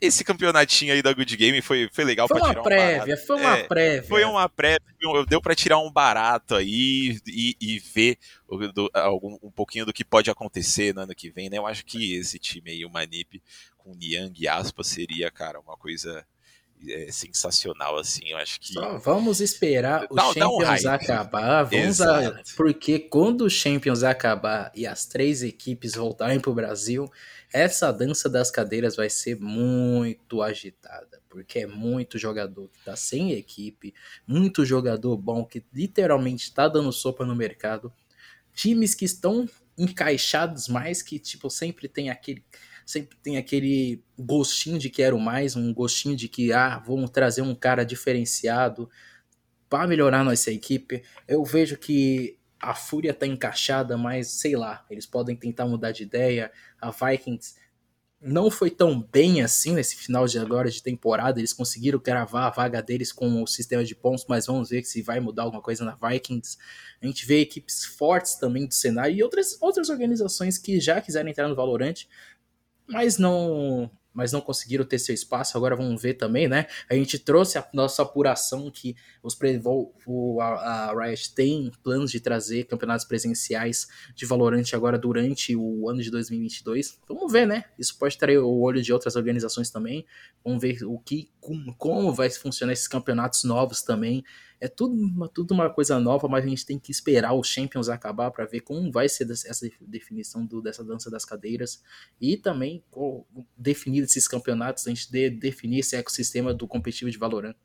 esse 0.02 0.24
campeonatinho 0.24 0.94
aí 0.94 1.02
da 1.02 1.14
Good 1.14 1.38
Game 1.38 1.62
foi, 1.62 1.90
foi 1.92 2.04
legal 2.04 2.28
para 2.28 2.42
tirar 2.42 2.60
um 2.60 2.64
prévia, 2.64 3.18
Foi 3.18 3.36
uma 3.38 3.58
é, 3.58 3.64
prévia, 3.64 4.04
foi 4.04 4.24
uma 4.26 4.50
prévia. 4.50 4.82
Deu 5.28 5.42
para 5.42 5.56
tirar 5.56 5.80
um 5.80 5.92
barato 5.92 6.56
aí 6.56 7.20
e, 7.28 7.56
e 7.62 7.80
ver 7.80 8.18
do, 8.74 8.90
algum, 8.94 9.38
um 9.42 9.52
pouquinho 9.52 9.86
do 9.86 9.94
que 9.94 10.04
pode 10.04 10.30
acontecer 10.30 10.94
no 10.94 11.02
ano 11.02 11.16
que 11.16 11.30
vem, 11.30 11.50
né? 11.50 11.58
Eu 11.58 11.68
acho 11.68 11.86
que 11.86 12.16
esse 12.16 12.40
time 12.40 12.72
aí, 12.72 12.86
o 12.86 12.90
Manip, 12.90 13.42
com 13.78 13.96
Niang 13.96 14.34
e 14.42 14.48
aspas, 14.48 14.88
seria, 14.88 15.30
cara, 15.32 15.60
uma 15.60 15.78
coisa 15.78 16.26
é, 16.88 17.12
sensacional, 17.12 17.98
assim. 17.98 18.30
Eu 18.30 18.38
acho 18.38 18.60
que. 18.60 18.74
Só 18.74 18.98
vamos 18.98 19.40
esperar 19.40 20.08
o 20.10 20.20
Champions 20.34 20.86
um 20.86 20.90
acabar. 20.90 21.64
Vamos 21.64 22.02
a... 22.02 22.42
Porque 22.56 23.00
quando 23.00 23.46
o 23.46 23.50
Champions 23.50 24.04
acabar 24.04 24.72
e 24.76 24.86
as 24.86 25.06
três 25.06 25.42
equipes 25.42 25.94
voltarem 25.96 26.40
para 26.40 26.52
o 26.52 26.56
Brasil, 26.56 27.12
essa 27.52 27.92
dança 27.92 28.30
das 28.30 28.52
cadeiras 28.52 28.96
vai 28.96 29.10
ser 29.10 29.40
muito 29.40 30.42
agitada. 30.42 31.22
Porque 31.30 31.60
é 31.60 31.68
muito 31.68 32.18
jogador 32.18 32.70
que 32.70 32.78
está 32.80 32.96
sem 32.96 33.34
equipe, 33.34 33.94
muito 34.28 34.66
jogador 34.66 35.18
bom 35.18 35.44
que 35.46 35.66
literalmente 35.74 36.46
está 36.46 36.68
dando 36.68 36.92
sopa 36.92 37.26
no 37.26 37.36
mercado. 37.36 37.92
Times 38.54 38.96
que 38.96 39.06
estão 39.06 39.48
encaixados 39.78 40.68
mais, 40.68 41.02
que 41.02 41.20
tipo 41.20 41.50
sempre 41.50 41.88
tem 41.88 42.10
aquele 42.10 42.44
sempre 42.86 43.18
tem 43.24 43.38
aquele 43.38 44.04
gostinho 44.18 44.78
de 44.78 44.90
quero 44.90 45.20
mais, 45.20 45.56
um 45.56 45.74
gostinho 45.74 46.16
de 46.16 46.30
que, 46.30 46.54
ah, 46.54 46.78
vamos 46.86 47.10
trazer 47.10 47.42
um 47.42 47.56
cara 47.56 47.84
diferenciado 47.84 48.90
para 49.70 49.88
melhorar 49.88 50.24
nossa 50.24 50.52
equipe. 50.52 51.04
Eu 51.28 51.44
vejo 51.44 51.78
que 51.78 52.38
a 52.60 52.74
Fúria 52.74 53.14
tá 53.14 53.26
encaixada, 53.26 53.98
mas 53.98 54.28
sei 54.28 54.56
lá, 54.56 54.86
eles 54.90 55.06
podem 55.06 55.36
tentar 55.36 55.66
mudar 55.66 55.92
de 55.92 56.04
ideia. 56.04 56.52
A 56.80 56.92
Vikings 56.92 57.56
não 58.22 58.50
foi 58.50 58.72
tão 58.72 59.00
bem 59.02 59.44
assim 59.44 59.74
nesse 59.74 59.96
final 59.96 60.26
de 60.26 60.40
agora 60.40 60.70
de 60.70 60.82
temporada. 60.82 61.40
Eles 61.40 61.54
conseguiram 61.54 62.00
gravar 62.00 62.48
a 62.48 62.50
vaga 62.50 62.82
deles 62.82 63.12
com 63.12 63.44
o 63.44 63.48
sistema 63.48 63.84
de 63.84 63.94
pontos, 63.94 64.26
mas 64.28 64.48
vamos 64.48 64.70
ver 64.70 64.84
se 64.84 65.02
vai 65.02 65.20
mudar 65.20 65.44
alguma 65.44 65.62
coisa 65.62 65.86
na 65.86 65.96
Vikings. 65.96 66.58
A 67.02 67.06
gente 67.06 67.26
vê 67.26 67.42
equipes 67.42 67.86
fortes 67.86 68.36
também 68.36 68.66
do 68.66 68.74
cenário 68.74 69.16
e 69.16 69.22
outras, 69.22 69.62
outras 69.62 69.90
organizações 69.90 70.58
que 70.58 70.80
já 70.80 71.00
quiserem 71.00 71.32
entrar 71.32 71.48
no 71.48 71.56
Valorant, 71.56 72.06
mas 72.88 73.18
não 73.18 73.90
mas 74.16 74.32
não 74.32 74.40
conseguiram 74.40 74.86
ter 74.86 74.98
seu 74.98 75.14
espaço. 75.14 75.58
Agora 75.58 75.76
vamos 75.76 76.02
ver 76.02 76.14
também, 76.14 76.48
né? 76.48 76.68
A 76.90 76.96
gente 76.96 77.20
trouxe 77.20 77.58
a 77.58 77.68
nossa 77.74 78.02
apuração 78.02 78.72
que 78.72 78.96
os 79.22 79.38
o, 80.08 80.40
a, 80.40 80.46
a 80.90 81.06
Riot 81.06 81.36
tem 81.36 81.70
planos 81.84 82.12
de 82.12 82.22
trazer 82.22 82.64
campeonatos 82.64 83.06
presenciais 83.06 83.88
de 84.16 84.26
Valorant 84.26 84.64
agora 84.74 84.98
durante 84.98 85.54
o 85.54 85.90
ano 85.90 86.02
de 86.02 86.10
2022. 86.10 86.98
Vamos 87.10 87.32
ver, 87.32 87.46
né? 87.46 87.66
Isso 87.78 88.00
pode 88.00 88.18
trazer 88.18 88.38
o 88.38 88.62
olho 88.62 88.82
de 88.82 88.94
outras 88.94 89.18
organizações 89.18 89.70
também. 89.70 90.06
Vamos 90.44 90.62
ver 90.62 90.86
o 90.86 90.98
que, 90.98 91.30
como, 91.46 91.76
como 91.76 92.12
vai 92.12 92.28
funcionar 92.32 92.74
esses 92.74 92.88
campeonatos 92.88 93.44
novos 93.44 93.84
também. 93.84 94.24
É 94.60 94.68
tudo 94.68 94.96
uma, 94.96 95.30
tudo 95.30 95.54
uma 95.54 95.70
coisa 95.70 96.00
nova, 96.00 96.28
mas 96.28 96.44
a 96.44 96.48
gente 96.48 96.66
tem 96.66 96.80
que 96.80 96.92
esperar 96.92 97.34
os 97.34 97.48
Champions 97.48 97.88
acabar 97.88 98.32
para 98.32 98.46
ver 98.46 98.62
como 98.62 98.92
vai 98.92 99.08
ser 99.08 99.30
essa 99.30 99.70
definição 99.80 100.44
do, 100.44 100.60
dessa 100.60 100.84
dança 100.84 101.12
das 101.12 101.24
cadeiras 101.24 101.84
e 102.20 102.36
também 102.36 102.84
definir 103.56 104.04
esses 104.04 104.28
campeonatos, 104.28 104.88
a 104.88 104.90
gente 104.90 105.12
de, 105.12 105.30
definir 105.30 105.80
esse 105.80 105.96
ecossistema 105.96 106.52
do 106.52 106.68
competitivo 106.68 107.12
de 107.12 107.18
Valorant. 107.20 107.56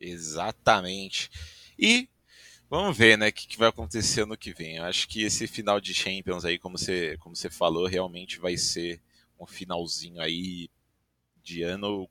Exatamente. 0.00 1.30
E 1.78 2.08
vamos 2.70 2.96
ver, 2.96 3.18
né, 3.18 3.28
o 3.28 3.32
que, 3.32 3.46
que, 3.46 3.58
vai 3.58 3.68
acontecer 3.68 4.22
ano 4.22 4.38
que 4.38 4.54
vem. 4.54 4.76
Eu 4.76 4.84
acho 4.84 5.06
que 5.06 5.22
esse 5.22 5.46
final 5.46 5.82
de 5.82 5.92
Champions 5.92 6.46
aí, 6.46 6.58
como 6.58 6.78
você, 6.78 7.18
como 7.18 7.36
você 7.36 7.50
falou, 7.50 7.86
realmente 7.86 8.38
vai 8.38 8.56
ser 8.56 9.02
um 9.38 9.46
finalzinho 9.46 10.18
aí 10.18 10.70
de 11.42 11.62
ano 11.62 12.08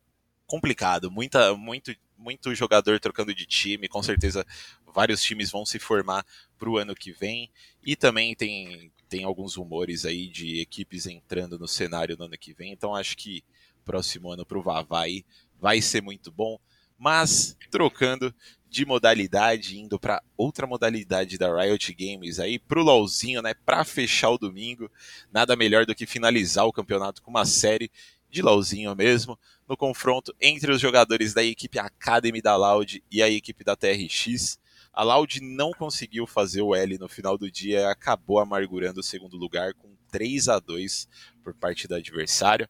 complicado, 0.47 1.11
muita, 1.11 1.55
muito, 1.55 1.95
muito 2.17 2.53
jogador 2.55 2.99
trocando 2.99 3.33
de 3.33 3.45
time, 3.45 3.87
com 3.87 4.01
certeza 4.01 4.45
vários 4.93 5.21
times 5.21 5.51
vão 5.51 5.65
se 5.65 5.77
formar 5.77 6.25
para 6.57 6.69
o 6.69 6.77
ano 6.77 6.95
que 6.95 7.11
vem. 7.11 7.49
E 7.85 7.95
também 7.95 8.33
tem, 8.35 8.91
tem 9.09 9.23
alguns 9.23 9.55
rumores 9.55 10.05
aí 10.05 10.27
de 10.27 10.61
equipes 10.61 11.05
entrando 11.05 11.59
no 11.59 11.67
cenário 11.67 12.15
no 12.17 12.25
ano 12.25 12.37
que 12.37 12.53
vem, 12.53 12.71
então 12.71 12.95
acho 12.95 13.17
que 13.17 13.43
próximo 13.83 14.31
ano 14.31 14.45
para 14.45 14.57
o 14.57 14.63
Vavai 14.63 15.23
vai 15.59 15.81
ser 15.81 16.01
muito 16.01 16.31
bom, 16.31 16.57
mas 16.97 17.55
trocando 17.69 18.33
de 18.67 18.85
modalidade, 18.85 19.79
indo 19.79 19.97
para 19.97 20.21
outra 20.35 20.67
modalidade 20.67 21.37
da 21.37 21.63
Riot 21.63 21.93
Games 21.93 22.39
aí, 22.39 22.59
pro 22.59 22.83
LoLzinho, 22.83 23.41
né, 23.41 23.53
para 23.53 23.85
fechar 23.85 24.31
o 24.31 24.37
domingo, 24.37 24.91
nada 25.31 25.55
melhor 25.55 25.85
do 25.85 25.95
que 25.95 26.05
finalizar 26.05 26.65
o 26.65 26.73
campeonato 26.73 27.21
com 27.21 27.31
uma 27.31 27.45
série 27.45 27.89
de 28.35 28.41
LoLzinho 28.41 28.93
mesmo, 28.95 29.39
no 29.67 29.77
confronto 29.77 30.35
entre 30.41 30.71
os 30.71 30.81
jogadores 30.81 31.33
da 31.33 31.41
equipe 31.41 31.79
Academy 31.79 32.41
da 32.41 32.55
Loud 32.57 33.01
e 33.09 33.23
a 33.23 33.29
equipe 33.29 33.63
da 33.63 33.75
TRX. 33.75 34.59
A 34.93 35.03
Loud 35.03 35.41
não 35.41 35.71
conseguiu 35.71 36.27
fazer 36.27 36.61
o 36.61 36.75
L 36.75 36.97
no 36.97 37.07
final 37.07 37.37
do 37.37 37.49
dia 37.49 37.79
e 37.79 37.85
acabou 37.85 38.39
amargurando 38.39 38.99
o 38.99 39.03
segundo 39.03 39.37
lugar 39.37 39.73
com 39.73 39.95
3 40.11 40.49
a 40.49 40.59
2 40.59 41.07
por 41.41 41.53
parte 41.53 41.87
da 41.87 41.95
adversária. 41.95 42.69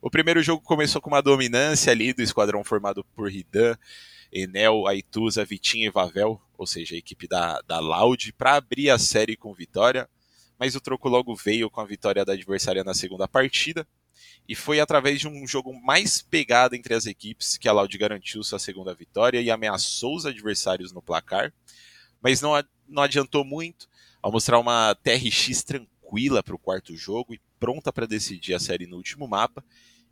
O 0.00 0.10
primeiro 0.10 0.42
jogo 0.42 0.62
começou 0.62 1.00
com 1.00 1.10
uma 1.10 1.22
dominância 1.22 1.92
ali 1.92 2.14
do 2.14 2.22
esquadrão 2.22 2.64
formado 2.64 3.04
por 3.14 3.30
Ridan, 3.30 3.76
Enel, 4.32 4.86
Aituza, 4.86 5.44
Vitinho 5.44 5.88
e 5.88 5.90
Vavel, 5.90 6.40
ou 6.56 6.66
seja, 6.66 6.94
a 6.94 6.98
equipe 6.98 7.28
da, 7.28 7.60
da 7.60 7.78
Loud, 7.80 8.32
para 8.32 8.56
abrir 8.56 8.88
a 8.88 8.98
série 8.98 9.36
com 9.36 9.52
vitória, 9.52 10.08
mas 10.58 10.74
o 10.74 10.80
troco 10.80 11.08
logo 11.08 11.34
veio 11.34 11.70
com 11.70 11.80
a 11.80 11.84
vitória 11.84 12.24
da 12.24 12.32
adversária 12.32 12.82
na 12.82 12.94
segunda 12.94 13.28
partida, 13.28 13.86
e 14.48 14.54
foi 14.54 14.80
através 14.80 15.20
de 15.20 15.28
um 15.28 15.46
jogo 15.46 15.72
mais 15.72 16.20
pegado 16.20 16.74
entre 16.74 16.94
as 16.94 17.06
equipes 17.06 17.56
que 17.56 17.68
a 17.68 17.72
Loud 17.72 17.96
garantiu 17.96 18.42
sua 18.42 18.58
segunda 18.58 18.94
vitória 18.94 19.40
e 19.40 19.50
ameaçou 19.50 20.16
os 20.16 20.26
adversários 20.26 20.92
no 20.92 21.02
placar, 21.02 21.52
mas 22.20 22.40
não, 22.40 22.52
não 22.88 23.02
adiantou 23.02 23.44
muito. 23.44 23.88
Ao 24.20 24.30
mostrar 24.30 24.58
uma 24.58 24.94
TRX 24.94 25.64
tranquila 25.64 26.42
para 26.42 26.54
o 26.54 26.58
quarto 26.58 26.96
jogo 26.96 27.34
e 27.34 27.40
pronta 27.58 27.92
para 27.92 28.06
decidir 28.06 28.54
a 28.54 28.60
série 28.60 28.86
no 28.86 28.96
último 28.96 29.26
mapa, 29.26 29.64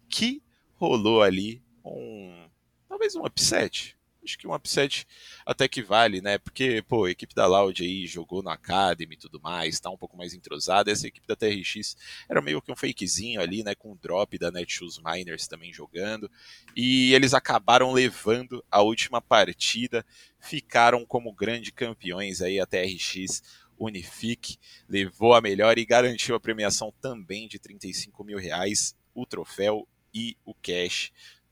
que 0.08 0.42
rolou 0.74 1.22
ali 1.22 1.62
um 1.84 2.48
talvez 2.88 3.14
um 3.14 3.24
upset, 3.24 3.96
acho 4.24 4.38
que 4.38 4.46
um 4.46 4.54
upset 4.54 5.06
até 5.44 5.68
que 5.68 5.82
vale, 5.82 6.20
né? 6.20 6.38
Porque, 6.38 6.82
pô, 6.82 7.04
a 7.04 7.10
equipe 7.10 7.34
da 7.34 7.46
Loud 7.46 7.82
aí 7.82 8.06
jogou 8.06 8.42
no 8.42 8.50
Academy 8.50 9.14
e 9.14 9.18
tudo 9.18 9.40
mais, 9.40 9.80
tá 9.80 9.90
um 9.90 9.96
pouco 9.96 10.16
mais 10.16 10.34
entrosada. 10.34 10.90
Essa 10.90 11.06
equipe 11.06 11.26
da 11.26 11.36
TRX 11.36 11.96
era 12.28 12.40
meio 12.40 12.60
que 12.60 12.70
um 12.70 12.76
fakezinho 12.76 13.40
ali, 13.40 13.62
né? 13.62 13.74
Com 13.74 13.92
o 13.92 13.96
drop 13.96 14.38
da 14.38 14.50
Netshoes 14.50 14.98
Miners 14.98 15.46
também 15.46 15.72
jogando. 15.72 16.30
E 16.76 17.14
eles 17.14 17.34
acabaram 17.34 17.92
levando 17.92 18.64
a 18.70 18.82
última 18.82 19.20
partida, 19.20 20.04
ficaram 20.38 21.04
como 21.04 21.32
grandes 21.32 21.70
campeões 21.70 22.42
aí 22.42 22.60
a 22.60 22.66
TRX. 22.66 23.42
Unifique 23.78 24.58
levou 24.86 25.32
a 25.32 25.40
melhor 25.40 25.78
e 25.78 25.86
garantiu 25.86 26.34
a 26.34 26.40
premiação 26.40 26.92
também 27.00 27.48
de 27.48 27.58
35 27.58 28.22
mil 28.22 28.38
reais, 28.38 28.94
o 29.14 29.24
troféu 29.24 29.88
e 30.12 30.36
o 30.44 30.52
cash 30.54 31.10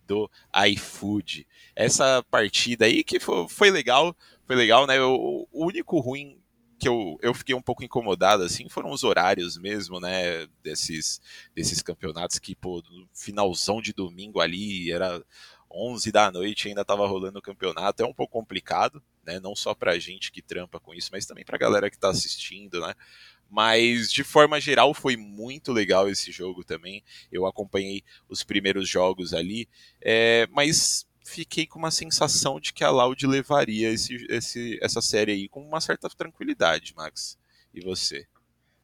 do 0.09 0.29
iFood. 0.71 1.47
Essa 1.77 2.25
partida 2.31 2.87
aí 2.87 3.05
que 3.05 3.21
foi, 3.21 3.47
foi 3.49 3.71
legal, 3.71 4.17
foi 4.47 4.57
legal, 4.57 4.87
né? 4.87 5.01
O, 5.01 5.47
o, 5.53 5.67
único 5.67 6.01
ruim 6.01 6.41
que 6.79 6.89
eu, 6.89 7.19
eu 7.21 7.35
fiquei 7.35 7.55
um 7.55 7.63
pouco 7.63 7.85
incomodado, 7.85 8.43
assim, 8.43 8.69
foram 8.69 8.91
os 8.91 9.05
horários 9.05 9.59
mesmo, 9.59 10.01
né? 10.01 10.47
Desses, 10.63 11.21
desses 11.55 11.83
campeonatos 11.83 12.39
que, 12.39 12.55
pô, 12.55 12.83
finalzão 13.13 13.83
de 13.83 13.93
domingo 13.93 14.41
ali, 14.41 14.91
era 14.91 15.23
11 15.71 16.11
da 16.11 16.33
noite 16.33 16.69
ainda 16.69 16.85
tava 16.85 17.07
rolando 17.07 17.39
o 17.39 17.43
campeonato, 17.43 18.03
é 18.03 18.07
um 18.07 18.15
pouco 18.15 18.33
complicado, 18.33 19.03
né? 19.25 19.39
Não 19.39 19.55
só 19.55 19.75
pra 19.75 19.99
gente 19.99 20.33
que 20.33 20.41
trampa 20.41 20.81
com 20.81 20.95
isso, 20.95 21.11
mas 21.13 21.27
também 21.27 21.45
pra 21.45 21.59
galera 21.59 21.91
que 21.91 21.99
tá 21.99 22.09
assistindo, 22.09 22.81
né? 22.81 22.95
Mas 23.49 24.13
de 24.13 24.23
forma 24.23 24.61
geral 24.61 24.93
foi 24.93 25.17
muito 25.17 25.73
legal 25.73 26.09
esse 26.09 26.31
jogo 26.31 26.63
também. 26.63 27.03
Eu 27.33 27.47
acompanhei 27.47 28.03
os 28.29 28.45
primeiros 28.45 28.89
jogos 28.89 29.33
ali, 29.33 29.69
é, 30.01 30.47
mas 30.51 31.07
fiquei 31.25 31.67
com 31.67 31.79
uma 31.79 31.91
sensação 31.91 32.59
de 32.59 32.73
que 32.73 32.83
a 32.83 32.91
Loud 32.91 33.27
levaria 33.27 33.91
esse, 33.91 34.27
esse, 34.29 34.79
essa 34.83 35.01
série 35.01 35.33
aí 35.33 35.49
com 35.49 35.61
uma 35.61 35.81
certa 35.81 36.09
tranquilidade, 36.09 36.95
Max. 36.97 37.39
E 37.73 37.81
você? 37.81 38.27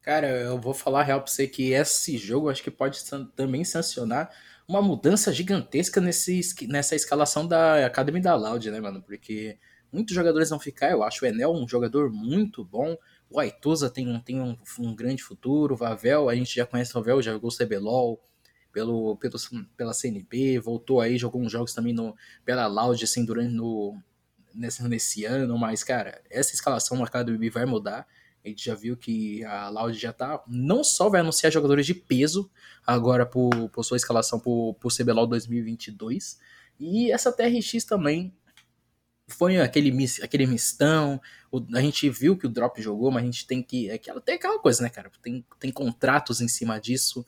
Cara, 0.03 0.29
eu 0.29 0.61
vou 0.61 0.75
falar 0.75 1.03
real 1.03 1.23
pra 1.23 1.33
você 1.33 1.49
que 1.49 1.73
esse 1.73 2.19
jogo 2.19 2.51
acho 2.51 2.63
que 2.63 2.71
pode 2.71 3.01
também 3.35 3.65
sancionar 3.65 4.31
uma 4.69 4.83
mudança 4.83 5.33
gigantesca 5.33 6.01
nesse, 6.01 6.41
nessa 6.69 6.95
escalação 6.95 7.47
da 7.47 7.87
Academy 7.87 8.21
da 8.21 8.35
Loud, 8.35 8.71
né, 8.71 8.81
mano? 8.81 9.03
Porque 9.03 9.59
muitos 9.91 10.15
jogadores 10.15 10.51
vão 10.51 10.59
ficar, 10.61 10.91
eu 10.91 11.03
acho 11.03 11.25
o 11.25 11.29
Enel 11.29 11.53
um 11.53 11.69
jogador 11.69 12.11
muito 12.11 12.65
bom, 12.65 12.97
o 13.31 13.41
Aituza 13.41 13.91
tem, 13.91 14.21
tem 14.21 14.41
um, 14.41 14.57
um, 14.79 14.95
grande 14.95 15.23
futuro, 15.23 15.75
o 15.75 15.77
Vavel, 15.77 16.29
a 16.29 16.35
gente 16.35 16.55
já 16.55 16.67
conhece 16.67 16.93
o 16.93 16.95
Vavel, 16.95 17.21
já 17.23 17.33
jogou 17.33 17.51
o 17.51 17.57
CBLOL, 17.57 18.21
pelo, 18.73 19.17
pelo, 19.17 19.37
pela 19.77 19.95
CNP, 19.95 20.59
voltou 20.59 21.01
aí, 21.01 21.17
jogou 21.17 21.41
uns 21.41 21.53
jogos 21.53 21.73
também 21.73 21.93
no, 21.93 22.15
pela 22.45 22.67
Loud, 22.67 23.03
assim, 23.03 23.25
durante 23.25 23.53
no, 23.53 23.97
nesse, 24.55 24.83
nesse 24.89 25.25
ano, 25.25 25.57
mas, 25.59 25.85
cara, 25.85 26.21
essa 26.31 26.55
escalação 26.55 26.97
no 26.97 27.05
Academy 27.05 27.49
vai 27.49 27.65
mudar, 27.65 28.07
a 28.45 28.49
gente 28.49 28.65
já 28.65 28.75
viu 28.75 28.97
que 28.97 29.43
a 29.45 29.69
Loud 29.69 29.99
já 29.99 30.13
tá, 30.13 30.43
não 30.47 30.85
só 30.85 31.09
vai 31.09 31.21
anunciar 31.21 31.51
jogadores 31.51 31.87
de 31.87 31.95
peso, 31.95 32.51
agora 32.87 33.25
por, 33.25 33.69
por 33.71 33.85
sua 33.85 33.97
escalação 33.97 34.39
por, 34.39 34.75
por 34.75 34.93
CBLOL 34.93 35.27
2022, 35.27 36.39
e 36.79 37.13
essa 37.13 37.33
TRX 37.33 37.85
também 37.85 38.35
foi 39.29 39.59
aquele, 39.59 39.93
aquele 40.23 40.47
mistão. 40.47 41.21
O, 41.51 41.65
a 41.75 41.81
gente 41.81 42.09
viu 42.11 42.37
que 42.37 42.47
o 42.47 42.51
Drop 42.51 42.81
jogou, 42.81 43.11
mas 43.11 43.23
a 43.23 43.27
gente 43.27 43.47
tem 43.47 43.63
que. 43.63 43.89
É 43.89 43.95
aquela, 43.95 44.21
tem 44.21 44.35
aquela 44.35 44.59
coisa, 44.59 44.83
né, 44.83 44.89
cara? 44.89 45.11
Tem, 45.23 45.45
tem 45.59 45.73
contratos 45.73 46.41
em 46.41 46.49
cima 46.49 46.81
disso. 46.81 47.25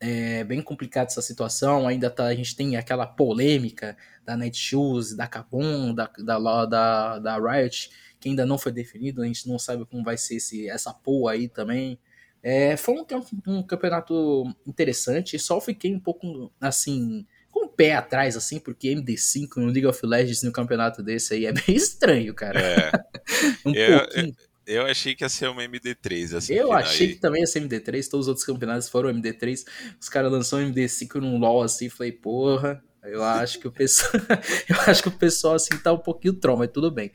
É 0.00 0.42
bem 0.44 0.62
complicada 0.62 1.08
essa 1.08 1.22
situação. 1.22 1.86
Ainda 1.86 2.10
tá, 2.10 2.24
a 2.24 2.34
gente 2.34 2.56
tem 2.56 2.76
aquela 2.76 3.06
polêmica 3.06 3.96
da 4.24 4.36
Netshoes, 4.36 5.14
da 5.14 5.26
Kabum, 5.26 5.94
da, 5.94 6.10
da, 6.18 6.66
da, 6.66 7.18
da 7.18 7.38
Riot, 7.38 7.90
que 8.18 8.28
ainda 8.28 8.46
não 8.46 8.58
foi 8.58 8.72
definido. 8.72 9.22
A 9.22 9.26
gente 9.26 9.48
não 9.48 9.58
sabe 9.58 9.84
como 9.84 10.02
vai 10.02 10.16
ser 10.16 10.36
esse, 10.36 10.68
essa 10.68 10.92
pool 10.92 11.28
aí 11.28 11.48
também. 11.48 11.98
É, 12.42 12.76
foi 12.76 12.94
um, 12.94 13.04
um 13.46 13.62
campeonato 13.62 14.44
interessante. 14.66 15.38
Só 15.38 15.60
fiquei 15.60 15.94
um 15.94 16.00
pouco 16.00 16.50
assim 16.60 17.26
pé 17.80 17.94
atrás, 17.94 18.36
assim, 18.36 18.60
porque 18.60 18.88
MD5 18.88 19.56
no 19.56 19.66
League 19.66 19.86
of 19.86 19.98
Legends 20.04 20.42
no 20.42 20.52
campeonato 20.52 21.02
desse 21.02 21.32
aí 21.32 21.46
é 21.46 21.52
bem 21.52 21.64
estranho, 21.74 22.34
cara. 22.34 22.60
É. 22.60 22.92
um 23.64 23.74
eu, 23.74 23.98
pouquinho. 23.98 24.34
Eu, 24.66 24.82
eu 24.82 24.86
achei 24.86 25.14
que 25.14 25.24
ia 25.24 25.30
ser 25.30 25.48
uma 25.48 25.62
MD3. 25.62 26.36
Assim, 26.36 26.52
eu 26.52 26.72
achei 26.72 27.08
aí. 27.08 27.14
que 27.14 27.20
também 27.20 27.40
ia 27.40 27.46
ser 27.46 27.62
MD3, 27.62 28.06
todos 28.06 28.26
os 28.26 28.28
outros 28.28 28.44
campeonatos 28.44 28.90
foram 28.90 29.08
MD3. 29.08 29.64
Os 29.98 30.10
caras 30.10 30.30
lançaram 30.30 30.70
MD5 30.70 31.14
num 31.22 31.38
LoL 31.38 31.62
assim, 31.62 31.88
falei, 31.88 32.12
porra, 32.12 32.84
eu 33.02 33.24
acho 33.24 33.58
que 33.58 33.66
o 33.66 33.72
pessoal, 33.72 34.12
eu 34.68 34.76
acho 34.86 35.02
que 35.02 35.08
o 35.08 35.12
pessoal 35.12 35.54
assim 35.54 35.74
tá 35.78 35.90
um 35.90 35.98
pouquinho 35.98 36.34
troll, 36.34 36.58
mas 36.58 36.70
tudo 36.70 36.90
bem. 36.90 37.10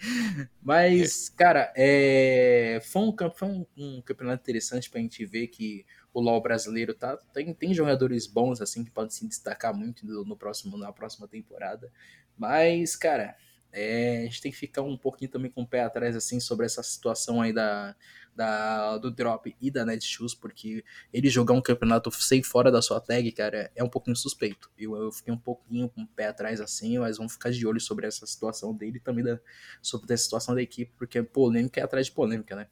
Mas, 0.64 1.30
é. 1.30 1.38
cara, 1.38 1.74
é, 1.78 2.82
foi, 2.92 3.04
um, 3.04 3.16
foi 3.36 3.48
um, 3.48 3.66
um, 3.78 4.02
campeonato 4.02 4.42
interessante 4.42 4.90
pra 4.90 5.00
gente 5.00 5.24
ver 5.28 5.46
que 5.48 5.86
o 6.16 6.22
LoL 6.22 6.42
brasileiro 6.42 6.94
tá 6.94 7.18
tem, 7.34 7.54
tem 7.54 7.74
jogadores 7.74 8.26
bons 8.26 8.62
assim 8.62 8.86
que 8.86 8.90
podem 8.90 9.12
se 9.12 9.28
destacar 9.28 9.76
muito 9.76 10.06
no, 10.06 10.24
no 10.24 10.38
próximo 10.38 10.78
na 10.78 10.92
próxima 10.94 11.28
temporada. 11.28 11.92
Mas, 12.38 12.96
cara, 12.96 13.36
é, 13.74 14.20
a 14.20 14.22
gente 14.24 14.42
tem 14.42 14.52
que 14.52 14.58
ficar 14.58 14.82
um 14.82 14.98
pouquinho 14.98 15.30
também 15.30 15.52
com 15.52 15.64
o 15.64 15.68
pé 15.68 15.82
atrás 15.82 16.16
assim 16.16 16.40
sobre 16.40 16.66
essa 16.66 16.82
situação 16.82 17.42
aí 17.42 17.52
da, 17.52 17.94
da 18.34 18.98
do 18.98 19.12
Drop 19.12 19.54
e 19.60 19.70
da 19.70 19.86
Netshoes, 19.86 20.34
porque 20.34 20.86
ele 21.12 21.30
jogar 21.30 21.54
um 21.54 21.62
campeonato 21.62 22.10
sem 22.12 22.42
fora 22.42 22.72
da 22.72 22.82
sua 22.82 23.02
tag, 23.02 23.30
cara, 23.34 23.70
é 23.76 23.84
um 23.84 23.90
pouquinho 23.90 24.16
suspeito. 24.16 24.72
Eu, 24.78 24.96
eu 24.96 25.12
fiquei 25.12 25.34
um 25.34 25.38
pouquinho 25.38 25.90
com 25.90 26.04
o 26.04 26.08
pé 26.08 26.28
atrás 26.28 26.62
assim, 26.62 26.98
mas 26.98 27.18
vamos 27.18 27.34
ficar 27.34 27.52
de 27.52 27.68
olho 27.68 27.82
sobre 27.82 28.08
essa 28.08 28.26
situação 28.26 28.74
dele 28.74 28.98
e 28.98 29.02
também 29.02 29.26
da, 29.26 29.38
sobre 29.82 30.14
a 30.14 30.18
situação 30.18 30.56
da 30.56 30.62
equipe, 30.62 30.94
porque 30.98 31.22
polêmica 31.22 31.82
é 31.82 31.84
atrás 31.84 32.06
de 32.06 32.14
polêmica, 32.14 32.56
né? 32.56 32.68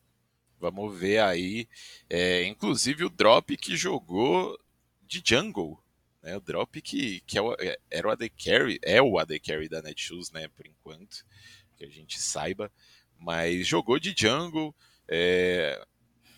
Vamos 0.63 0.97
ver 0.97 1.19
aí. 1.19 1.67
É, 2.09 2.45
inclusive 2.45 3.03
o 3.03 3.09
Drop 3.09 3.57
que 3.57 3.75
jogou 3.75 4.57
de 5.05 5.21
jungle. 5.21 5.77
Né? 6.21 6.37
O 6.37 6.39
Drop 6.39 6.81
que, 6.81 7.19
que 7.27 7.37
é 7.37 7.41
o, 7.41 7.53
é, 7.59 7.77
era 7.91 8.07
o 8.07 8.11
AD 8.11 8.29
Carry, 8.29 8.79
é 8.81 9.01
o 9.01 9.19
AD 9.19 9.41
Carry 9.41 9.67
da 9.67 9.81
Netshoes, 9.81 10.31
né? 10.31 10.47
Por 10.47 10.65
enquanto, 10.65 11.25
que 11.75 11.83
a 11.83 11.89
gente 11.89 12.17
saiba. 12.17 12.71
Mas 13.19 13.67
jogou 13.67 13.99
de 13.99 14.15
jungle. 14.17 14.73
É, 15.05 15.85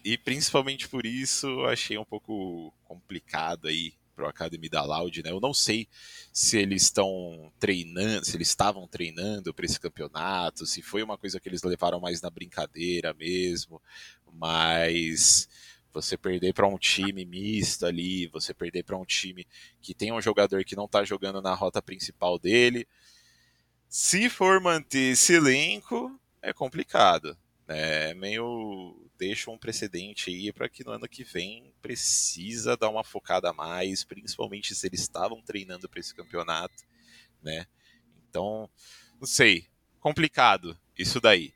e 0.03 0.17
principalmente 0.17 0.89
por 0.89 1.05
isso 1.05 1.63
achei 1.65 1.95
um 1.95 2.03
pouco 2.03 2.73
complicado 2.83 3.67
aí 3.67 3.93
pro 4.15 4.27
Academy 4.27 4.69
da 4.69 4.83
Loud, 4.83 5.21
né? 5.21 5.31
Eu 5.31 5.39
não 5.39 5.53
sei 5.53 5.87
se 6.31 6.57
eles 6.57 6.83
estão 6.83 7.51
treinando, 7.59 8.25
se 8.25 8.35
eles 8.35 8.47
estavam 8.47 8.87
treinando 8.87 9.53
para 9.53 9.65
esse 9.65 9.79
campeonato, 9.79 10.65
se 10.65 10.81
foi 10.81 11.03
uma 11.03 11.17
coisa 11.17 11.39
que 11.39 11.49
eles 11.49 11.63
levaram 11.63 11.99
mais 11.99 12.21
na 12.21 12.29
brincadeira 12.29 13.13
mesmo, 13.13 13.81
mas 14.33 15.47
você 15.93 16.17
perder 16.17 16.53
para 16.53 16.67
um 16.67 16.77
time 16.77 17.25
misto 17.25 17.85
ali, 17.85 18.27
você 18.27 18.53
perder 18.53 18.83
para 18.83 18.97
um 18.97 19.05
time 19.05 19.47
que 19.81 19.93
tem 19.93 20.11
um 20.11 20.21
jogador 20.21 20.63
que 20.63 20.75
não 20.75 20.85
está 20.85 21.03
jogando 21.03 21.41
na 21.41 21.53
rota 21.53 21.81
principal 21.81 22.37
dele, 22.37 22.87
se 23.87 24.29
for 24.29 24.59
manter 24.59 25.13
esse 25.13 25.33
elenco, 25.33 26.19
é 26.41 26.51
complicado. 26.51 27.37
Né? 27.67 28.11
É 28.11 28.13
meio 28.13 29.04
deixa 29.17 29.51
um 29.51 29.57
precedente 29.57 30.29
aí 30.29 30.51
para 30.51 30.69
que 30.69 30.83
no 30.83 30.91
ano 30.91 31.07
que 31.07 31.23
vem 31.23 31.73
precisa 31.81 32.75
dar 32.77 32.89
uma 32.89 33.03
focada 33.03 33.49
a 33.49 33.53
mais, 33.53 34.03
principalmente 34.03 34.75
se 34.75 34.87
eles 34.87 35.01
estavam 35.01 35.41
treinando 35.41 35.87
para 35.87 35.99
esse 35.99 36.13
campeonato, 36.13 36.83
né? 37.41 37.65
Então, 38.29 38.69
não 39.19 39.27
sei, 39.27 39.67
complicado 39.99 40.77
isso 40.97 41.19
daí. 41.19 41.53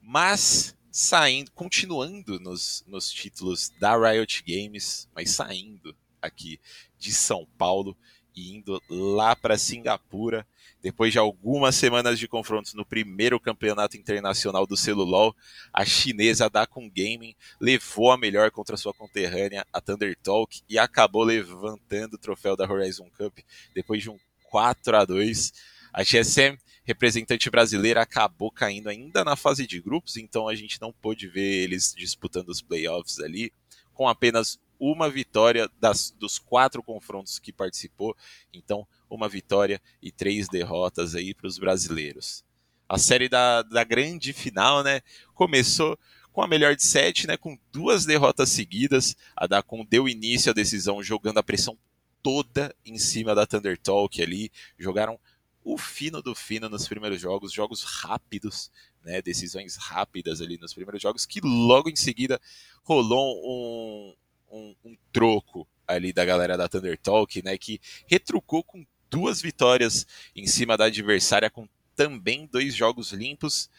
Mas 0.00 0.76
saindo, 0.90 1.50
continuando 1.52 2.40
nos, 2.40 2.84
nos 2.86 3.10
títulos 3.10 3.68
da 3.78 3.96
Riot 3.96 4.42
Games, 4.46 5.08
mas 5.14 5.30
saindo 5.30 5.96
aqui 6.20 6.60
de 6.98 7.12
São 7.12 7.46
Paulo 7.58 7.96
e 8.36 8.54
indo 8.54 8.80
lá 8.90 9.34
para 9.34 9.56
Singapura, 9.56 10.46
depois 10.82 11.10
de 11.10 11.18
algumas 11.18 11.74
semanas 11.74 12.18
de 12.18 12.28
confrontos 12.28 12.74
no 12.74 12.84
primeiro 12.84 13.40
campeonato 13.40 13.96
internacional 13.96 14.66
do 14.66 14.76
Celulol, 14.76 15.34
a 15.72 15.84
chinesa 15.84 16.50
Dakun 16.50 16.90
Gaming 16.94 17.34
levou 17.58 18.12
a 18.12 18.18
melhor 18.18 18.50
contra 18.50 18.76
sua 18.76 18.92
conterrânea, 18.92 19.66
a 19.72 19.80
Thunder 19.80 20.16
Talk, 20.22 20.60
e 20.68 20.78
acabou 20.78 21.24
levantando 21.24 22.14
o 22.14 22.18
troféu 22.18 22.54
da 22.54 22.70
Horizon 22.70 23.08
Cup 23.16 23.38
depois 23.74 24.02
de 24.02 24.10
um 24.10 24.18
4 24.50 24.96
a 24.96 25.04
2 25.04 25.52
A 25.92 26.02
GSM, 26.02 26.58
representante 26.84 27.50
brasileira, 27.50 28.02
acabou 28.02 28.50
caindo 28.50 28.88
ainda 28.88 29.24
na 29.24 29.34
fase 29.34 29.66
de 29.66 29.80
grupos, 29.80 30.16
então 30.16 30.46
a 30.46 30.54
gente 30.54 30.80
não 30.80 30.92
pôde 30.92 31.26
ver 31.26 31.64
eles 31.64 31.94
disputando 31.96 32.50
os 32.50 32.60
playoffs 32.60 33.18
ali, 33.18 33.50
com 33.94 34.06
apenas 34.06 34.60
uma 34.78 35.08
vitória 35.08 35.70
das, 35.80 36.10
dos 36.10 36.38
quatro 36.38 36.82
confrontos 36.82 37.38
que 37.38 37.52
participou, 37.52 38.16
então 38.52 38.86
uma 39.08 39.28
vitória 39.28 39.80
e 40.02 40.10
três 40.10 40.48
derrotas 40.48 41.14
aí 41.14 41.34
para 41.34 41.46
os 41.46 41.58
brasileiros. 41.58 42.44
A 42.88 42.98
série 42.98 43.28
da, 43.28 43.62
da 43.62 43.82
grande 43.84 44.32
final, 44.32 44.82
né, 44.82 45.00
começou 45.34 45.98
com 46.32 46.42
a 46.42 46.46
melhor 46.46 46.76
de 46.76 46.84
sete, 46.84 47.26
né, 47.26 47.36
com 47.36 47.58
duas 47.72 48.04
derrotas 48.04 48.50
seguidas. 48.50 49.16
A 49.34 49.46
Dacon 49.46 49.84
deu 49.88 50.08
início 50.08 50.50
à 50.50 50.54
decisão 50.54 51.02
jogando 51.02 51.38
a 51.38 51.42
pressão 51.42 51.78
toda 52.22 52.74
em 52.84 52.98
cima 52.98 53.34
da 53.34 53.46
Thunder 53.46 53.78
Talk 53.78 54.20
ali, 54.22 54.50
jogaram 54.78 55.18
o 55.64 55.78
fino 55.78 56.22
do 56.22 56.34
fino 56.34 56.68
nos 56.68 56.86
primeiros 56.86 57.20
jogos, 57.20 57.52
jogos 57.52 57.82
rápidos, 57.82 58.70
né, 59.04 59.22
decisões 59.22 59.76
rápidas 59.76 60.40
ali 60.40 60.58
nos 60.58 60.74
primeiros 60.74 61.00
jogos, 61.00 61.24
que 61.24 61.40
logo 61.40 61.88
em 61.88 61.96
seguida 61.96 62.40
rolou 62.84 63.40
um, 63.44 64.14
um, 64.50 64.74
um 64.84 64.96
troco 65.12 65.66
ali 65.86 66.12
da 66.12 66.24
galera 66.24 66.56
da 66.56 66.68
Thunder 66.68 66.98
Talk, 66.98 67.42
né, 67.42 67.56
que 67.56 67.80
retrucou 68.06 68.62
com 68.62 68.84
duas 69.10 69.40
vitórias 69.40 70.06
em 70.34 70.46
cima 70.46 70.76
da 70.76 70.86
adversária, 70.86 71.48
com 71.48 71.68
também 71.94 72.46
dois 72.46 72.74
jogos 72.74 73.12
limpos, 73.12 73.70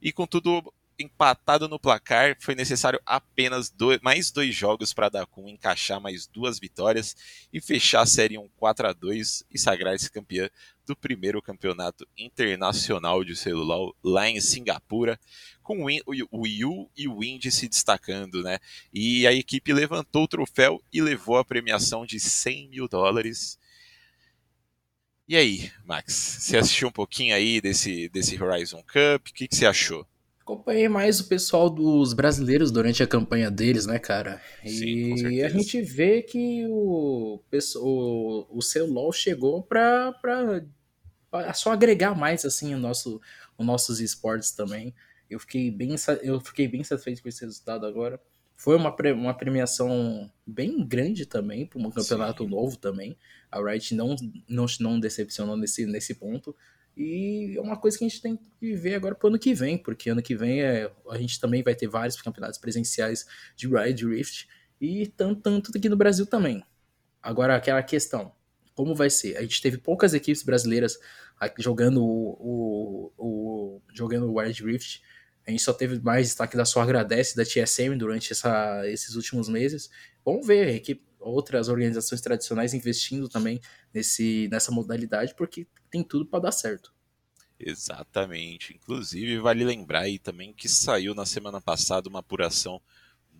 e 0.00 0.12
com 0.12 0.26
tudo 0.26 0.72
empatado 0.98 1.68
no 1.68 1.78
placar, 1.78 2.36
foi 2.40 2.54
necessário 2.54 3.00
apenas 3.04 3.70
dois, 3.70 4.00
mais 4.00 4.30
dois 4.30 4.54
jogos 4.54 4.92
para 4.92 5.26
com 5.26 5.48
encaixar 5.48 6.00
mais 6.00 6.26
duas 6.26 6.58
vitórias 6.58 7.16
e 7.52 7.60
fechar 7.60 8.02
a 8.02 8.06
série 8.06 8.38
um 8.38 8.48
4 8.56 8.88
a 8.88 8.92
2 8.92 9.44
e 9.50 9.58
sagrar-se 9.58 10.10
campeã 10.10 10.48
do 10.86 10.94
primeiro 10.94 11.40
campeonato 11.40 12.06
internacional 12.16 13.24
de 13.24 13.34
celular 13.34 13.90
lá 14.02 14.28
em 14.28 14.40
Singapura, 14.40 15.18
com 15.62 15.84
o 15.84 16.46
Yu 16.46 16.90
e 16.96 17.08
o 17.08 17.24
Indy 17.24 17.50
se 17.50 17.68
destacando, 17.68 18.42
né? 18.42 18.58
E 18.92 19.26
a 19.26 19.32
equipe 19.32 19.72
levantou 19.72 20.24
o 20.24 20.28
troféu 20.28 20.82
e 20.92 21.00
levou 21.00 21.38
a 21.38 21.44
premiação 21.44 22.04
de 22.04 22.20
100 22.20 22.68
mil 22.68 22.88
dólares. 22.88 23.58
E 25.26 25.36
aí, 25.36 25.72
Max, 25.86 26.12
você 26.12 26.58
assistiu 26.58 26.88
um 26.88 26.92
pouquinho 26.92 27.34
aí 27.34 27.60
desse, 27.60 28.10
desse 28.10 28.40
Horizon 28.40 28.82
Cup? 28.82 29.28
O 29.28 29.32
que, 29.32 29.48
que 29.48 29.56
você 29.56 29.64
achou? 29.64 30.06
Acompanhei 30.44 30.90
mais 30.90 31.20
o 31.20 31.24
pessoal 31.26 31.70
dos 31.70 32.12
brasileiros 32.12 32.70
durante 32.70 33.02
a 33.02 33.06
campanha 33.06 33.50
deles, 33.50 33.86
né, 33.86 33.98
cara? 33.98 34.42
Sim, 34.62 35.14
e 35.30 35.42
a 35.42 35.48
gente 35.48 35.80
vê 35.80 36.20
que 36.20 36.66
o, 36.68 37.40
o, 37.76 38.58
o 38.58 38.60
celular 38.60 39.10
chegou 39.10 39.62
pra, 39.62 40.12
pra, 40.12 40.62
pra 41.30 41.54
só 41.54 41.72
agregar 41.72 42.14
mais, 42.14 42.44
assim, 42.44 42.74
o 42.74 42.78
nosso, 42.78 43.22
os 43.56 43.64
nossos 43.64 44.00
esportes 44.00 44.50
também. 44.50 44.94
Eu 45.30 45.40
fiquei 45.40 45.70
bem, 45.70 45.96
eu 46.22 46.38
fiquei 46.42 46.68
bem 46.68 46.84
satisfeito 46.84 47.22
com 47.22 47.28
esse 47.30 47.42
resultado 47.42 47.86
agora. 47.86 48.20
Foi 48.54 48.76
uma, 48.76 48.94
uma 49.14 49.34
premiação 49.34 50.30
bem 50.46 50.86
grande 50.86 51.24
também, 51.24 51.64
para 51.64 51.78
um 51.78 51.90
campeonato 51.90 52.44
Sim. 52.44 52.50
novo 52.50 52.76
também. 52.76 53.16
A 53.50 53.60
Wright 53.60 53.94
não, 53.94 54.14
não, 54.46 54.66
não 54.78 55.00
decepcionou 55.00 55.56
nesse, 55.56 55.86
nesse 55.86 56.14
ponto. 56.14 56.54
E 56.96 57.56
é 57.56 57.60
uma 57.60 57.76
coisa 57.76 57.98
que 57.98 58.04
a 58.04 58.08
gente 58.08 58.22
tem 58.22 58.38
que 58.58 58.74
ver 58.74 58.94
agora 58.94 59.14
pro 59.14 59.28
ano 59.28 59.38
que 59.38 59.52
vem, 59.52 59.76
porque 59.76 60.10
ano 60.10 60.22
que 60.22 60.36
vem 60.36 60.62
é, 60.62 60.90
a 61.10 61.18
gente 61.18 61.40
também 61.40 61.62
vai 61.62 61.74
ter 61.74 61.88
vários 61.88 62.20
campeonatos 62.20 62.58
presenciais 62.58 63.26
de 63.56 63.66
Ride 63.66 64.06
Rift 64.06 64.46
e 64.80 65.06
tanto, 65.08 65.40
tanto 65.40 65.76
aqui 65.76 65.88
no 65.88 65.96
Brasil 65.96 66.26
também. 66.26 66.62
Agora, 67.22 67.56
aquela 67.56 67.82
questão, 67.82 68.32
como 68.74 68.94
vai 68.94 69.10
ser? 69.10 69.36
A 69.36 69.42
gente 69.42 69.60
teve 69.60 69.78
poucas 69.78 70.14
equipes 70.14 70.42
brasileiras 70.42 70.98
jogando 71.58 72.04
o, 72.04 72.36
o, 72.38 73.12
o 73.16 73.82
jogando 73.92 74.26
o 74.26 74.38
Wild 74.38 74.62
Rift. 74.64 75.02
A 75.46 75.50
gente 75.50 75.62
só 75.62 75.72
teve 75.72 76.00
mais 76.00 76.28
destaque 76.28 76.56
da 76.56 76.64
sua 76.64 76.82
agradece 76.82 77.36
da 77.36 77.44
TSM 77.44 77.96
durante 77.98 78.32
essa, 78.32 78.82
esses 78.88 79.14
últimos 79.14 79.48
meses. 79.48 79.90
Vamos 80.24 80.46
ver 80.46 80.68
equipe, 80.74 81.04
outras 81.24 81.68
organizações 81.68 82.20
tradicionais 82.20 82.74
investindo 82.74 83.28
também 83.28 83.60
nesse, 83.92 84.48
nessa 84.50 84.70
modalidade, 84.70 85.34
porque 85.34 85.66
tem 85.90 86.02
tudo 86.02 86.26
para 86.26 86.40
dar 86.40 86.52
certo. 86.52 86.92
Exatamente. 87.58 88.74
Inclusive, 88.74 89.38
vale 89.38 89.64
lembrar 89.64 90.00
aí 90.00 90.18
também 90.18 90.52
que 90.52 90.68
saiu 90.68 91.14
na 91.14 91.24
semana 91.24 91.60
passada 91.60 92.08
uma 92.08 92.18
apuração 92.18 92.80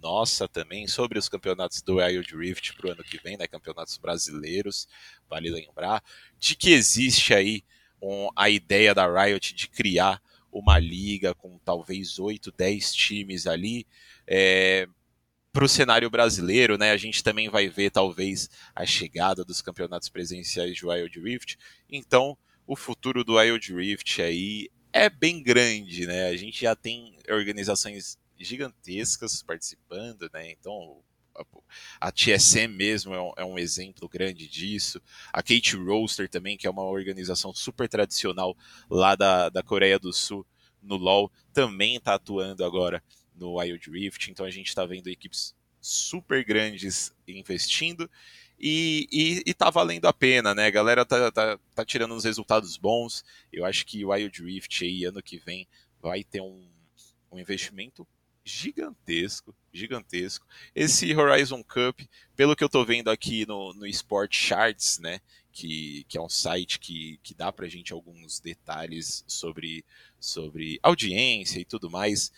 nossa 0.01 0.47
também 0.47 0.87
sobre 0.87 1.19
os 1.19 1.29
campeonatos 1.29 1.81
do 1.81 1.97
Wild 1.97 2.37
Rift 2.37 2.75
para 2.75 2.89
o 2.89 2.93
ano 2.93 3.03
que 3.03 3.19
vem, 3.23 3.37
né? 3.37 3.47
Campeonatos 3.47 3.97
brasileiros, 3.97 4.87
vale 5.29 5.51
lembrar, 5.51 6.03
de 6.39 6.55
que 6.55 6.71
existe 6.73 7.33
aí 7.33 7.63
um, 8.01 8.29
a 8.37 8.51
ideia 8.51 8.95
da 8.95 9.07
Riot 9.07 9.55
de 9.55 9.69
criar 9.69 10.23
uma 10.53 10.79
liga 10.79 11.35
com 11.35 11.59
talvez 11.65 12.19
8, 12.19 12.53
10 12.53 12.95
times 12.95 13.47
ali. 13.47 13.87
É, 14.27 14.87
para 15.55 15.65
o 15.65 15.69
cenário 15.69 16.11
brasileiro, 16.11 16.77
né? 16.77 16.91
A 16.91 16.97
gente 16.97 17.23
também 17.23 17.49
vai 17.49 17.69
ver 17.69 17.89
talvez 17.89 18.51
a 18.75 18.85
chegada 18.85 19.45
dos 19.45 19.63
campeonatos 19.63 20.09
presenciais 20.09 20.77
de 20.77 20.85
Wild 20.85 21.21
Rift. 21.21 21.57
Então, 21.89 22.37
o 22.67 22.75
futuro 22.75 23.23
do 23.23 23.37
Wild 23.37 23.73
Rift 23.73 24.21
aí 24.21 24.69
é 24.93 25.09
bem 25.09 25.41
grande, 25.41 26.09
né? 26.09 26.27
A 26.27 26.37
gente 26.37 26.63
já 26.63 26.75
tem 26.75 27.17
organizações 27.31 28.19
gigantescas 28.37 29.45
participando, 29.45 30.29
né? 30.35 30.51
Então, 30.51 31.01
a 32.01 32.11
TSM 32.11 32.75
mesmo 32.75 33.15
é 33.15 33.23
um, 33.23 33.33
é 33.37 33.45
um, 33.45 33.57
exemplo 33.57 34.09
grande 34.09 34.49
disso. 34.49 35.01
A 35.33 35.41
Kate 35.41 35.77
Roaster 35.77 36.29
também, 36.29 36.57
que 36.57 36.67
é 36.67 36.71
uma 36.71 36.83
organização 36.83 37.55
super 37.55 37.89
tradicional 37.89 38.57
lá 38.91 39.15
da, 39.15 39.51
da 39.51 39.63
Coreia 39.63 40.01
do 40.01 40.13
Sul 40.13 40.45
no 40.83 40.97
LoL, 40.97 41.31
também 41.53 41.95
está 41.95 42.15
atuando 42.15 42.65
agora 42.65 43.01
no 43.35 43.59
Wild 43.59 43.91
Rift, 43.91 44.31
então 44.31 44.47
a 44.47 44.51
gente 44.51 44.69
está 44.69 44.85
vendo 44.85 45.09
equipes 45.09 45.55
super 45.81 46.45
grandes 46.45 47.15
investindo 47.29 48.09
e, 48.59 49.07
e, 49.13 49.43
e, 49.47 49.55
tá 49.55 49.69
valendo 49.69 50.07
a 50.07 50.13
pena, 50.13 50.55
né? 50.55 50.67
A 50.67 50.71
galera 50.71 51.05
tá, 51.05 51.31
tá, 51.31 51.59
tá 51.75 51.85
tirando 51.85 52.15
uns 52.15 52.25
resultados 52.25 52.77
bons. 52.77 53.25
Eu 53.53 53.65
acho 53.65 53.85
que 53.85 54.05
o 54.05 54.11
Wild 54.11 54.43
Rift 54.43 54.85
aí, 54.85 55.05
ano 55.05 55.23
que 55.23 55.39
vem, 55.39 55.67
vai 56.01 56.23
ter 56.25 56.41
um, 56.41 56.67
um 57.31 57.39
investimento 57.39 58.07
gigantesco, 58.45 59.55
gigantesco. 59.73 60.47
Esse 60.75 61.15
Horizon 61.15 61.63
Cup, 61.63 62.01
pelo 62.37 62.55
que 62.55 62.63
eu 62.63 62.69
tô 62.69 62.85
vendo 62.85 63.11
aqui 63.11 63.47
no, 63.47 63.73
no 63.75 63.87
Sport 63.87 64.35
Charts, 64.35 64.99
né? 64.99 65.21
Que, 65.53 66.05
que 66.09 66.19
é 66.19 66.21
um 66.21 66.29
site 66.29 66.79
que, 66.81 67.19
que 67.23 67.35
dá 67.35 67.53
pra 67.53 67.69
gente 67.69 67.93
alguns 67.93 68.41
detalhes 68.41 69.25
sobre, 69.27 69.85
sobre 70.19 70.79
audiência 70.83 71.61
e 71.61 71.65
tudo 71.65 71.91
mais. 71.91 72.33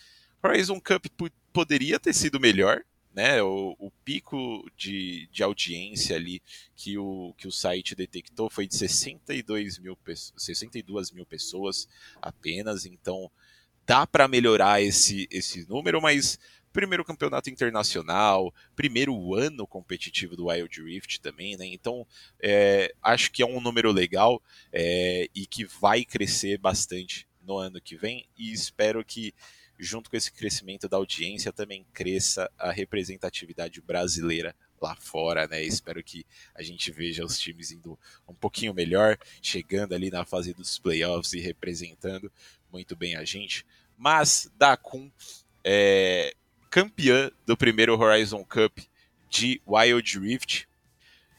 Horizon 0.47 0.81
Cup 0.81 1.07
poderia 1.53 1.99
ter 1.99 2.15
sido 2.15 2.39
melhor, 2.41 2.83
né? 3.15 3.43
O, 3.43 3.75
o 3.79 3.91
pico 4.05 4.71
de, 4.77 5.27
de 5.33 5.43
audiência 5.43 6.15
ali 6.15 6.43
que 6.77 6.99
o, 6.99 7.35
que 7.39 7.49
o 7.49 7.53
site 7.53 7.95
detectou 7.95 8.51
foi 8.51 8.67
de 8.67 8.77
62 8.77 9.79
mil, 9.79 9.99
62 10.37 11.11
mil 11.11 11.25
pessoas 11.25 11.89
apenas, 12.21 12.85
então 12.85 13.31
dá 13.87 14.07
para 14.07 14.29
melhorar 14.29 14.83
esse, 14.83 15.27
esse 15.31 15.67
número, 15.67 16.03
mas 16.03 16.39
primeiro 16.73 17.07
campeonato 17.07 17.49
internacional, 17.49 18.53
primeiro 18.75 19.35
ano 19.35 19.67
competitivo 19.67 20.37
do 20.37 20.49
Wild 20.49 20.83
Rift 20.83 21.21
também, 21.23 21.57
né? 21.57 21.65
Então 21.67 22.07
é, 22.39 22.95
acho 23.03 23.33
que 23.33 23.43
é 23.43 23.47
um 23.47 23.63
número 23.63 23.91
legal 23.91 24.43
é, 24.71 25.27
e 25.35 25.47
que 25.47 25.65
vai 25.65 26.05
crescer 26.05 26.59
bastante 26.59 27.27
no 27.41 27.57
ano 27.57 27.81
que 27.81 27.97
vem 27.97 28.27
e 28.37 28.53
espero 28.53 29.03
que 29.03 29.33
junto 29.79 30.11
com 30.11 30.17
esse 30.17 30.33
crescimento 30.33 30.89
da 30.89 30.97
audiência, 30.97 31.53
também 31.53 31.85
cresça 31.93 32.51
a 32.59 32.71
representatividade 32.71 33.81
brasileira 33.81 34.55
lá 34.81 34.95
fora, 34.97 35.47
né? 35.47 35.63
Espero 35.63 36.03
que 36.03 36.25
a 36.55 36.63
gente 36.63 36.91
veja 36.91 37.25
os 37.25 37.39
times 37.39 37.71
indo 37.71 37.99
um 38.29 38.35
pouquinho 38.35 38.75
melhor, 38.75 39.19
chegando 39.43 39.95
ali 39.95 40.11
na 40.11 40.25
fase 40.25 40.53
dos 40.53 40.79
playoffs 40.79 41.33
e 41.33 41.41
representando 41.41 42.31
muito 42.71 42.95
bem 42.95 43.17
a 43.17 43.25
gente. 43.25 43.65
Mas 43.97 44.51
Dakun 44.59 45.11
é 45.65 46.35
campeã 46.71 47.31
do 47.47 47.57
primeiro 47.57 47.99
Horizon 47.99 48.45
Cup 48.45 48.79
de 49.31 49.61
Wild 49.67 50.19
Rift. 50.19 50.69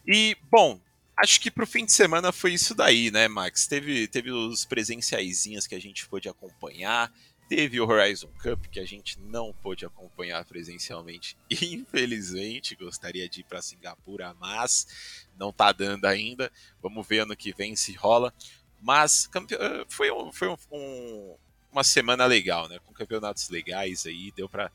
E, 0.06 0.36
bom, 0.50 0.80
acho 1.18 1.40
que 1.40 1.52
pro 1.52 1.68
fim 1.68 1.86
de 1.86 1.92
semana 1.92 2.32
foi 2.32 2.54
isso 2.54 2.74
daí, 2.74 3.12
né, 3.12 3.28
Max? 3.28 3.68
Teve, 3.68 4.08
teve 4.08 4.32
os 4.32 4.66
presenciaizinhos 4.66 5.68
que 5.68 5.76
a 5.76 5.82
gente 5.82 6.08
pôde 6.08 6.28
acompanhar. 6.28 7.14
Teve 7.48 7.80
o 7.80 7.88
Horizon 7.88 8.30
Cup, 8.42 8.66
que 8.68 8.80
a 8.80 8.86
gente 8.86 9.18
não 9.20 9.54
pôde 9.54 9.86
acompanhar 9.86 10.44
presencialmente. 10.44 11.38
Infelizmente, 11.50 12.76
gostaria 12.76 13.30
de 13.30 13.40
ir 13.40 13.44
para 13.46 13.62
Singapura, 13.62 14.34
mas 14.34 14.86
não 15.38 15.54
tá 15.54 15.72
dando 15.72 16.06
ainda. 16.06 16.52
Vamos 16.82 17.08
ver 17.08 17.20
ano 17.20 17.38
que 17.38 17.54
vem 17.54 17.76
se 17.76 17.94
rola. 17.94 18.34
Mas 18.82 19.30
foi, 19.88 20.12
um, 20.12 20.32
foi 20.32 20.50
um, 20.72 21.38
uma 21.72 21.84
semana 21.84 22.26
legal, 22.26 22.68
né? 22.68 22.80
Com 22.80 22.94
campeonatos 22.94 23.50
legais 23.50 24.06
aí, 24.06 24.32
deu 24.36 24.50
para 24.50 24.72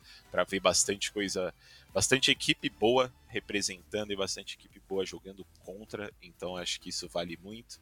ver 0.48 0.60
bastante 0.60 1.12
coisa, 1.12 1.52
bastante 1.92 2.30
equipe 2.30 2.70
boa 2.70 3.12
representando 3.28 4.12
e 4.12 4.16
bastante 4.16 4.54
equipe 4.54 4.80
boa 4.88 5.04
jogando 5.04 5.44
contra. 5.62 6.10
Então 6.22 6.56
acho 6.56 6.80
que 6.80 6.88
isso 6.88 7.06
vale 7.08 7.38
muito. 7.42 7.78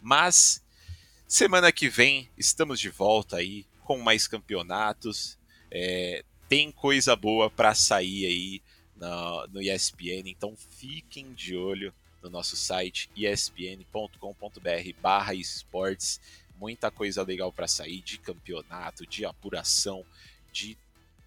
Mas 0.00 0.62
semana 1.26 1.72
que 1.72 1.88
vem 1.88 2.30
estamos 2.36 2.78
de 2.78 2.90
volta 2.90 3.36
aí 3.36 3.66
com 3.86 3.98
mais 3.98 4.26
campeonatos. 4.26 5.38
É, 5.70 6.24
tem 6.48 6.72
coisa 6.72 7.14
boa 7.14 7.48
para 7.48 7.72
sair 7.74 8.26
aí 8.26 8.60
no, 8.96 9.46
no 9.48 9.62
ESPN, 9.62 10.28
então 10.28 10.56
fiquem 10.56 11.32
de 11.32 11.56
olho 11.56 11.94
no 12.22 12.28
nosso 12.28 12.54
site 12.56 13.08
espn.com.br/barra 13.16 15.34
esportes. 15.34 16.20
Muita 16.58 16.90
coisa 16.90 17.22
legal 17.22 17.52
para 17.52 17.68
sair 17.68 18.00
de 18.00 18.18
campeonato, 18.18 19.06
de 19.06 19.24
apuração, 19.24 20.04
de 20.52 20.76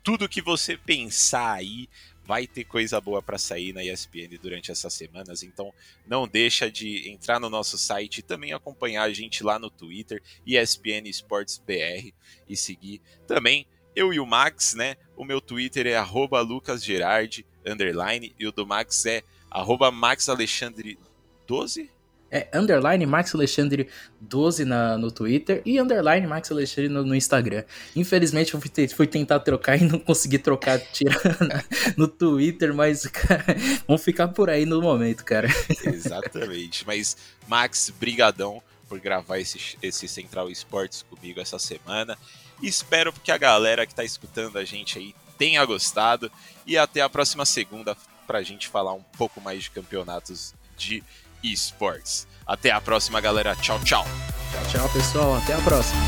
tudo 0.03 0.27
que 0.27 0.41
você 0.41 0.75
pensar 0.75 1.53
aí 1.53 1.87
vai 2.29 2.45
ter 2.45 2.63
coisa 2.63 3.01
boa 3.01 3.23
para 3.23 3.39
sair 3.39 3.73
na 3.73 3.83
ESPN 3.83 4.37
durante 4.39 4.69
essas 4.69 4.93
semanas, 4.93 5.41
então 5.41 5.73
não 6.05 6.27
deixa 6.27 6.69
de 6.69 7.09
entrar 7.09 7.39
no 7.39 7.49
nosso 7.49 7.75
site 7.75 8.19
e 8.19 8.21
também 8.21 8.53
acompanhar 8.53 9.01
a 9.01 9.11
gente 9.11 9.43
lá 9.43 9.57
no 9.57 9.67
Twitter, 9.67 10.21
ESPN 10.45 11.09
Esportes 11.09 11.57
BR 11.57 12.13
e 12.47 12.55
seguir 12.55 13.01
também 13.25 13.65
eu 13.95 14.13
e 14.13 14.19
o 14.19 14.27
Max, 14.27 14.75
né? 14.75 14.95
O 15.17 15.25
meu 15.25 15.41
Twitter 15.41 15.87
é 15.87 15.99
@lucasgerard 15.99 17.43
underline 17.65 18.35
e 18.37 18.45
o 18.45 18.51
do 18.51 18.67
Max 18.67 19.07
é 19.07 19.23
@maxalexandre12 19.51 21.89
é 22.31 22.47
underline 22.53 23.05
Max 23.05 23.33
Alexandre 23.33 23.87
12 24.21 24.65
na, 24.65 24.97
no 24.97 25.11
Twitter 25.11 25.61
e 25.65 25.79
underline 25.79 26.27
Max 26.27 26.51
Alexandre 26.51 26.89
no, 26.89 27.03
no 27.03 27.15
Instagram. 27.15 27.63
Infelizmente 27.95 28.53
eu 28.53 28.61
fui, 28.61 28.69
te, 28.69 28.87
fui, 28.89 29.07
tentar 29.07 29.39
trocar 29.39 29.77
e 29.81 29.83
não 29.83 29.99
consegui 29.99 30.37
trocar, 30.37 30.79
tirar 30.79 31.19
no 31.97 32.07
Twitter, 32.07 32.73
mas 32.73 33.05
cara, 33.07 33.45
vamos 33.87 34.03
ficar 34.03 34.27
por 34.29 34.49
aí 34.49 34.65
no 34.65 34.81
momento, 34.81 35.23
cara. 35.25 35.47
Exatamente. 35.85 36.85
Mas, 36.85 37.17
Max, 37.47 37.91
brigadão 37.99 38.61
por 38.87 38.99
gravar 38.99 39.39
esse, 39.39 39.77
esse 39.81 40.07
Central 40.07 40.49
Esportes 40.49 41.03
comigo 41.03 41.39
essa 41.39 41.59
semana. 41.59 42.17
Espero 42.61 43.13
que 43.13 43.31
a 43.31 43.37
galera 43.37 43.85
que 43.85 43.93
está 43.93 44.03
escutando 44.03 44.57
a 44.57 44.65
gente 44.65 44.97
aí 44.97 45.15
tenha 45.37 45.63
gostado 45.63 46.29
e 46.67 46.77
até 46.77 47.01
a 47.01 47.09
próxima 47.09 47.45
segunda 47.45 47.95
para 48.27 48.39
a 48.39 48.43
gente 48.43 48.67
falar 48.67 48.93
um 48.93 49.01
pouco 49.01 49.39
mais 49.39 49.63
de 49.63 49.71
campeonatos 49.71 50.53
de 50.77 51.03
esportes. 51.43 52.27
Até 52.45 52.71
a 52.71 52.81
próxima, 52.81 53.21
galera. 53.21 53.55
Tchau, 53.55 53.79
tchau. 53.79 54.05
Tchau, 54.51 54.63
tchau, 54.71 54.89
pessoal. 54.89 55.35
Até 55.35 55.53
a 55.53 55.59
próxima. 55.59 56.01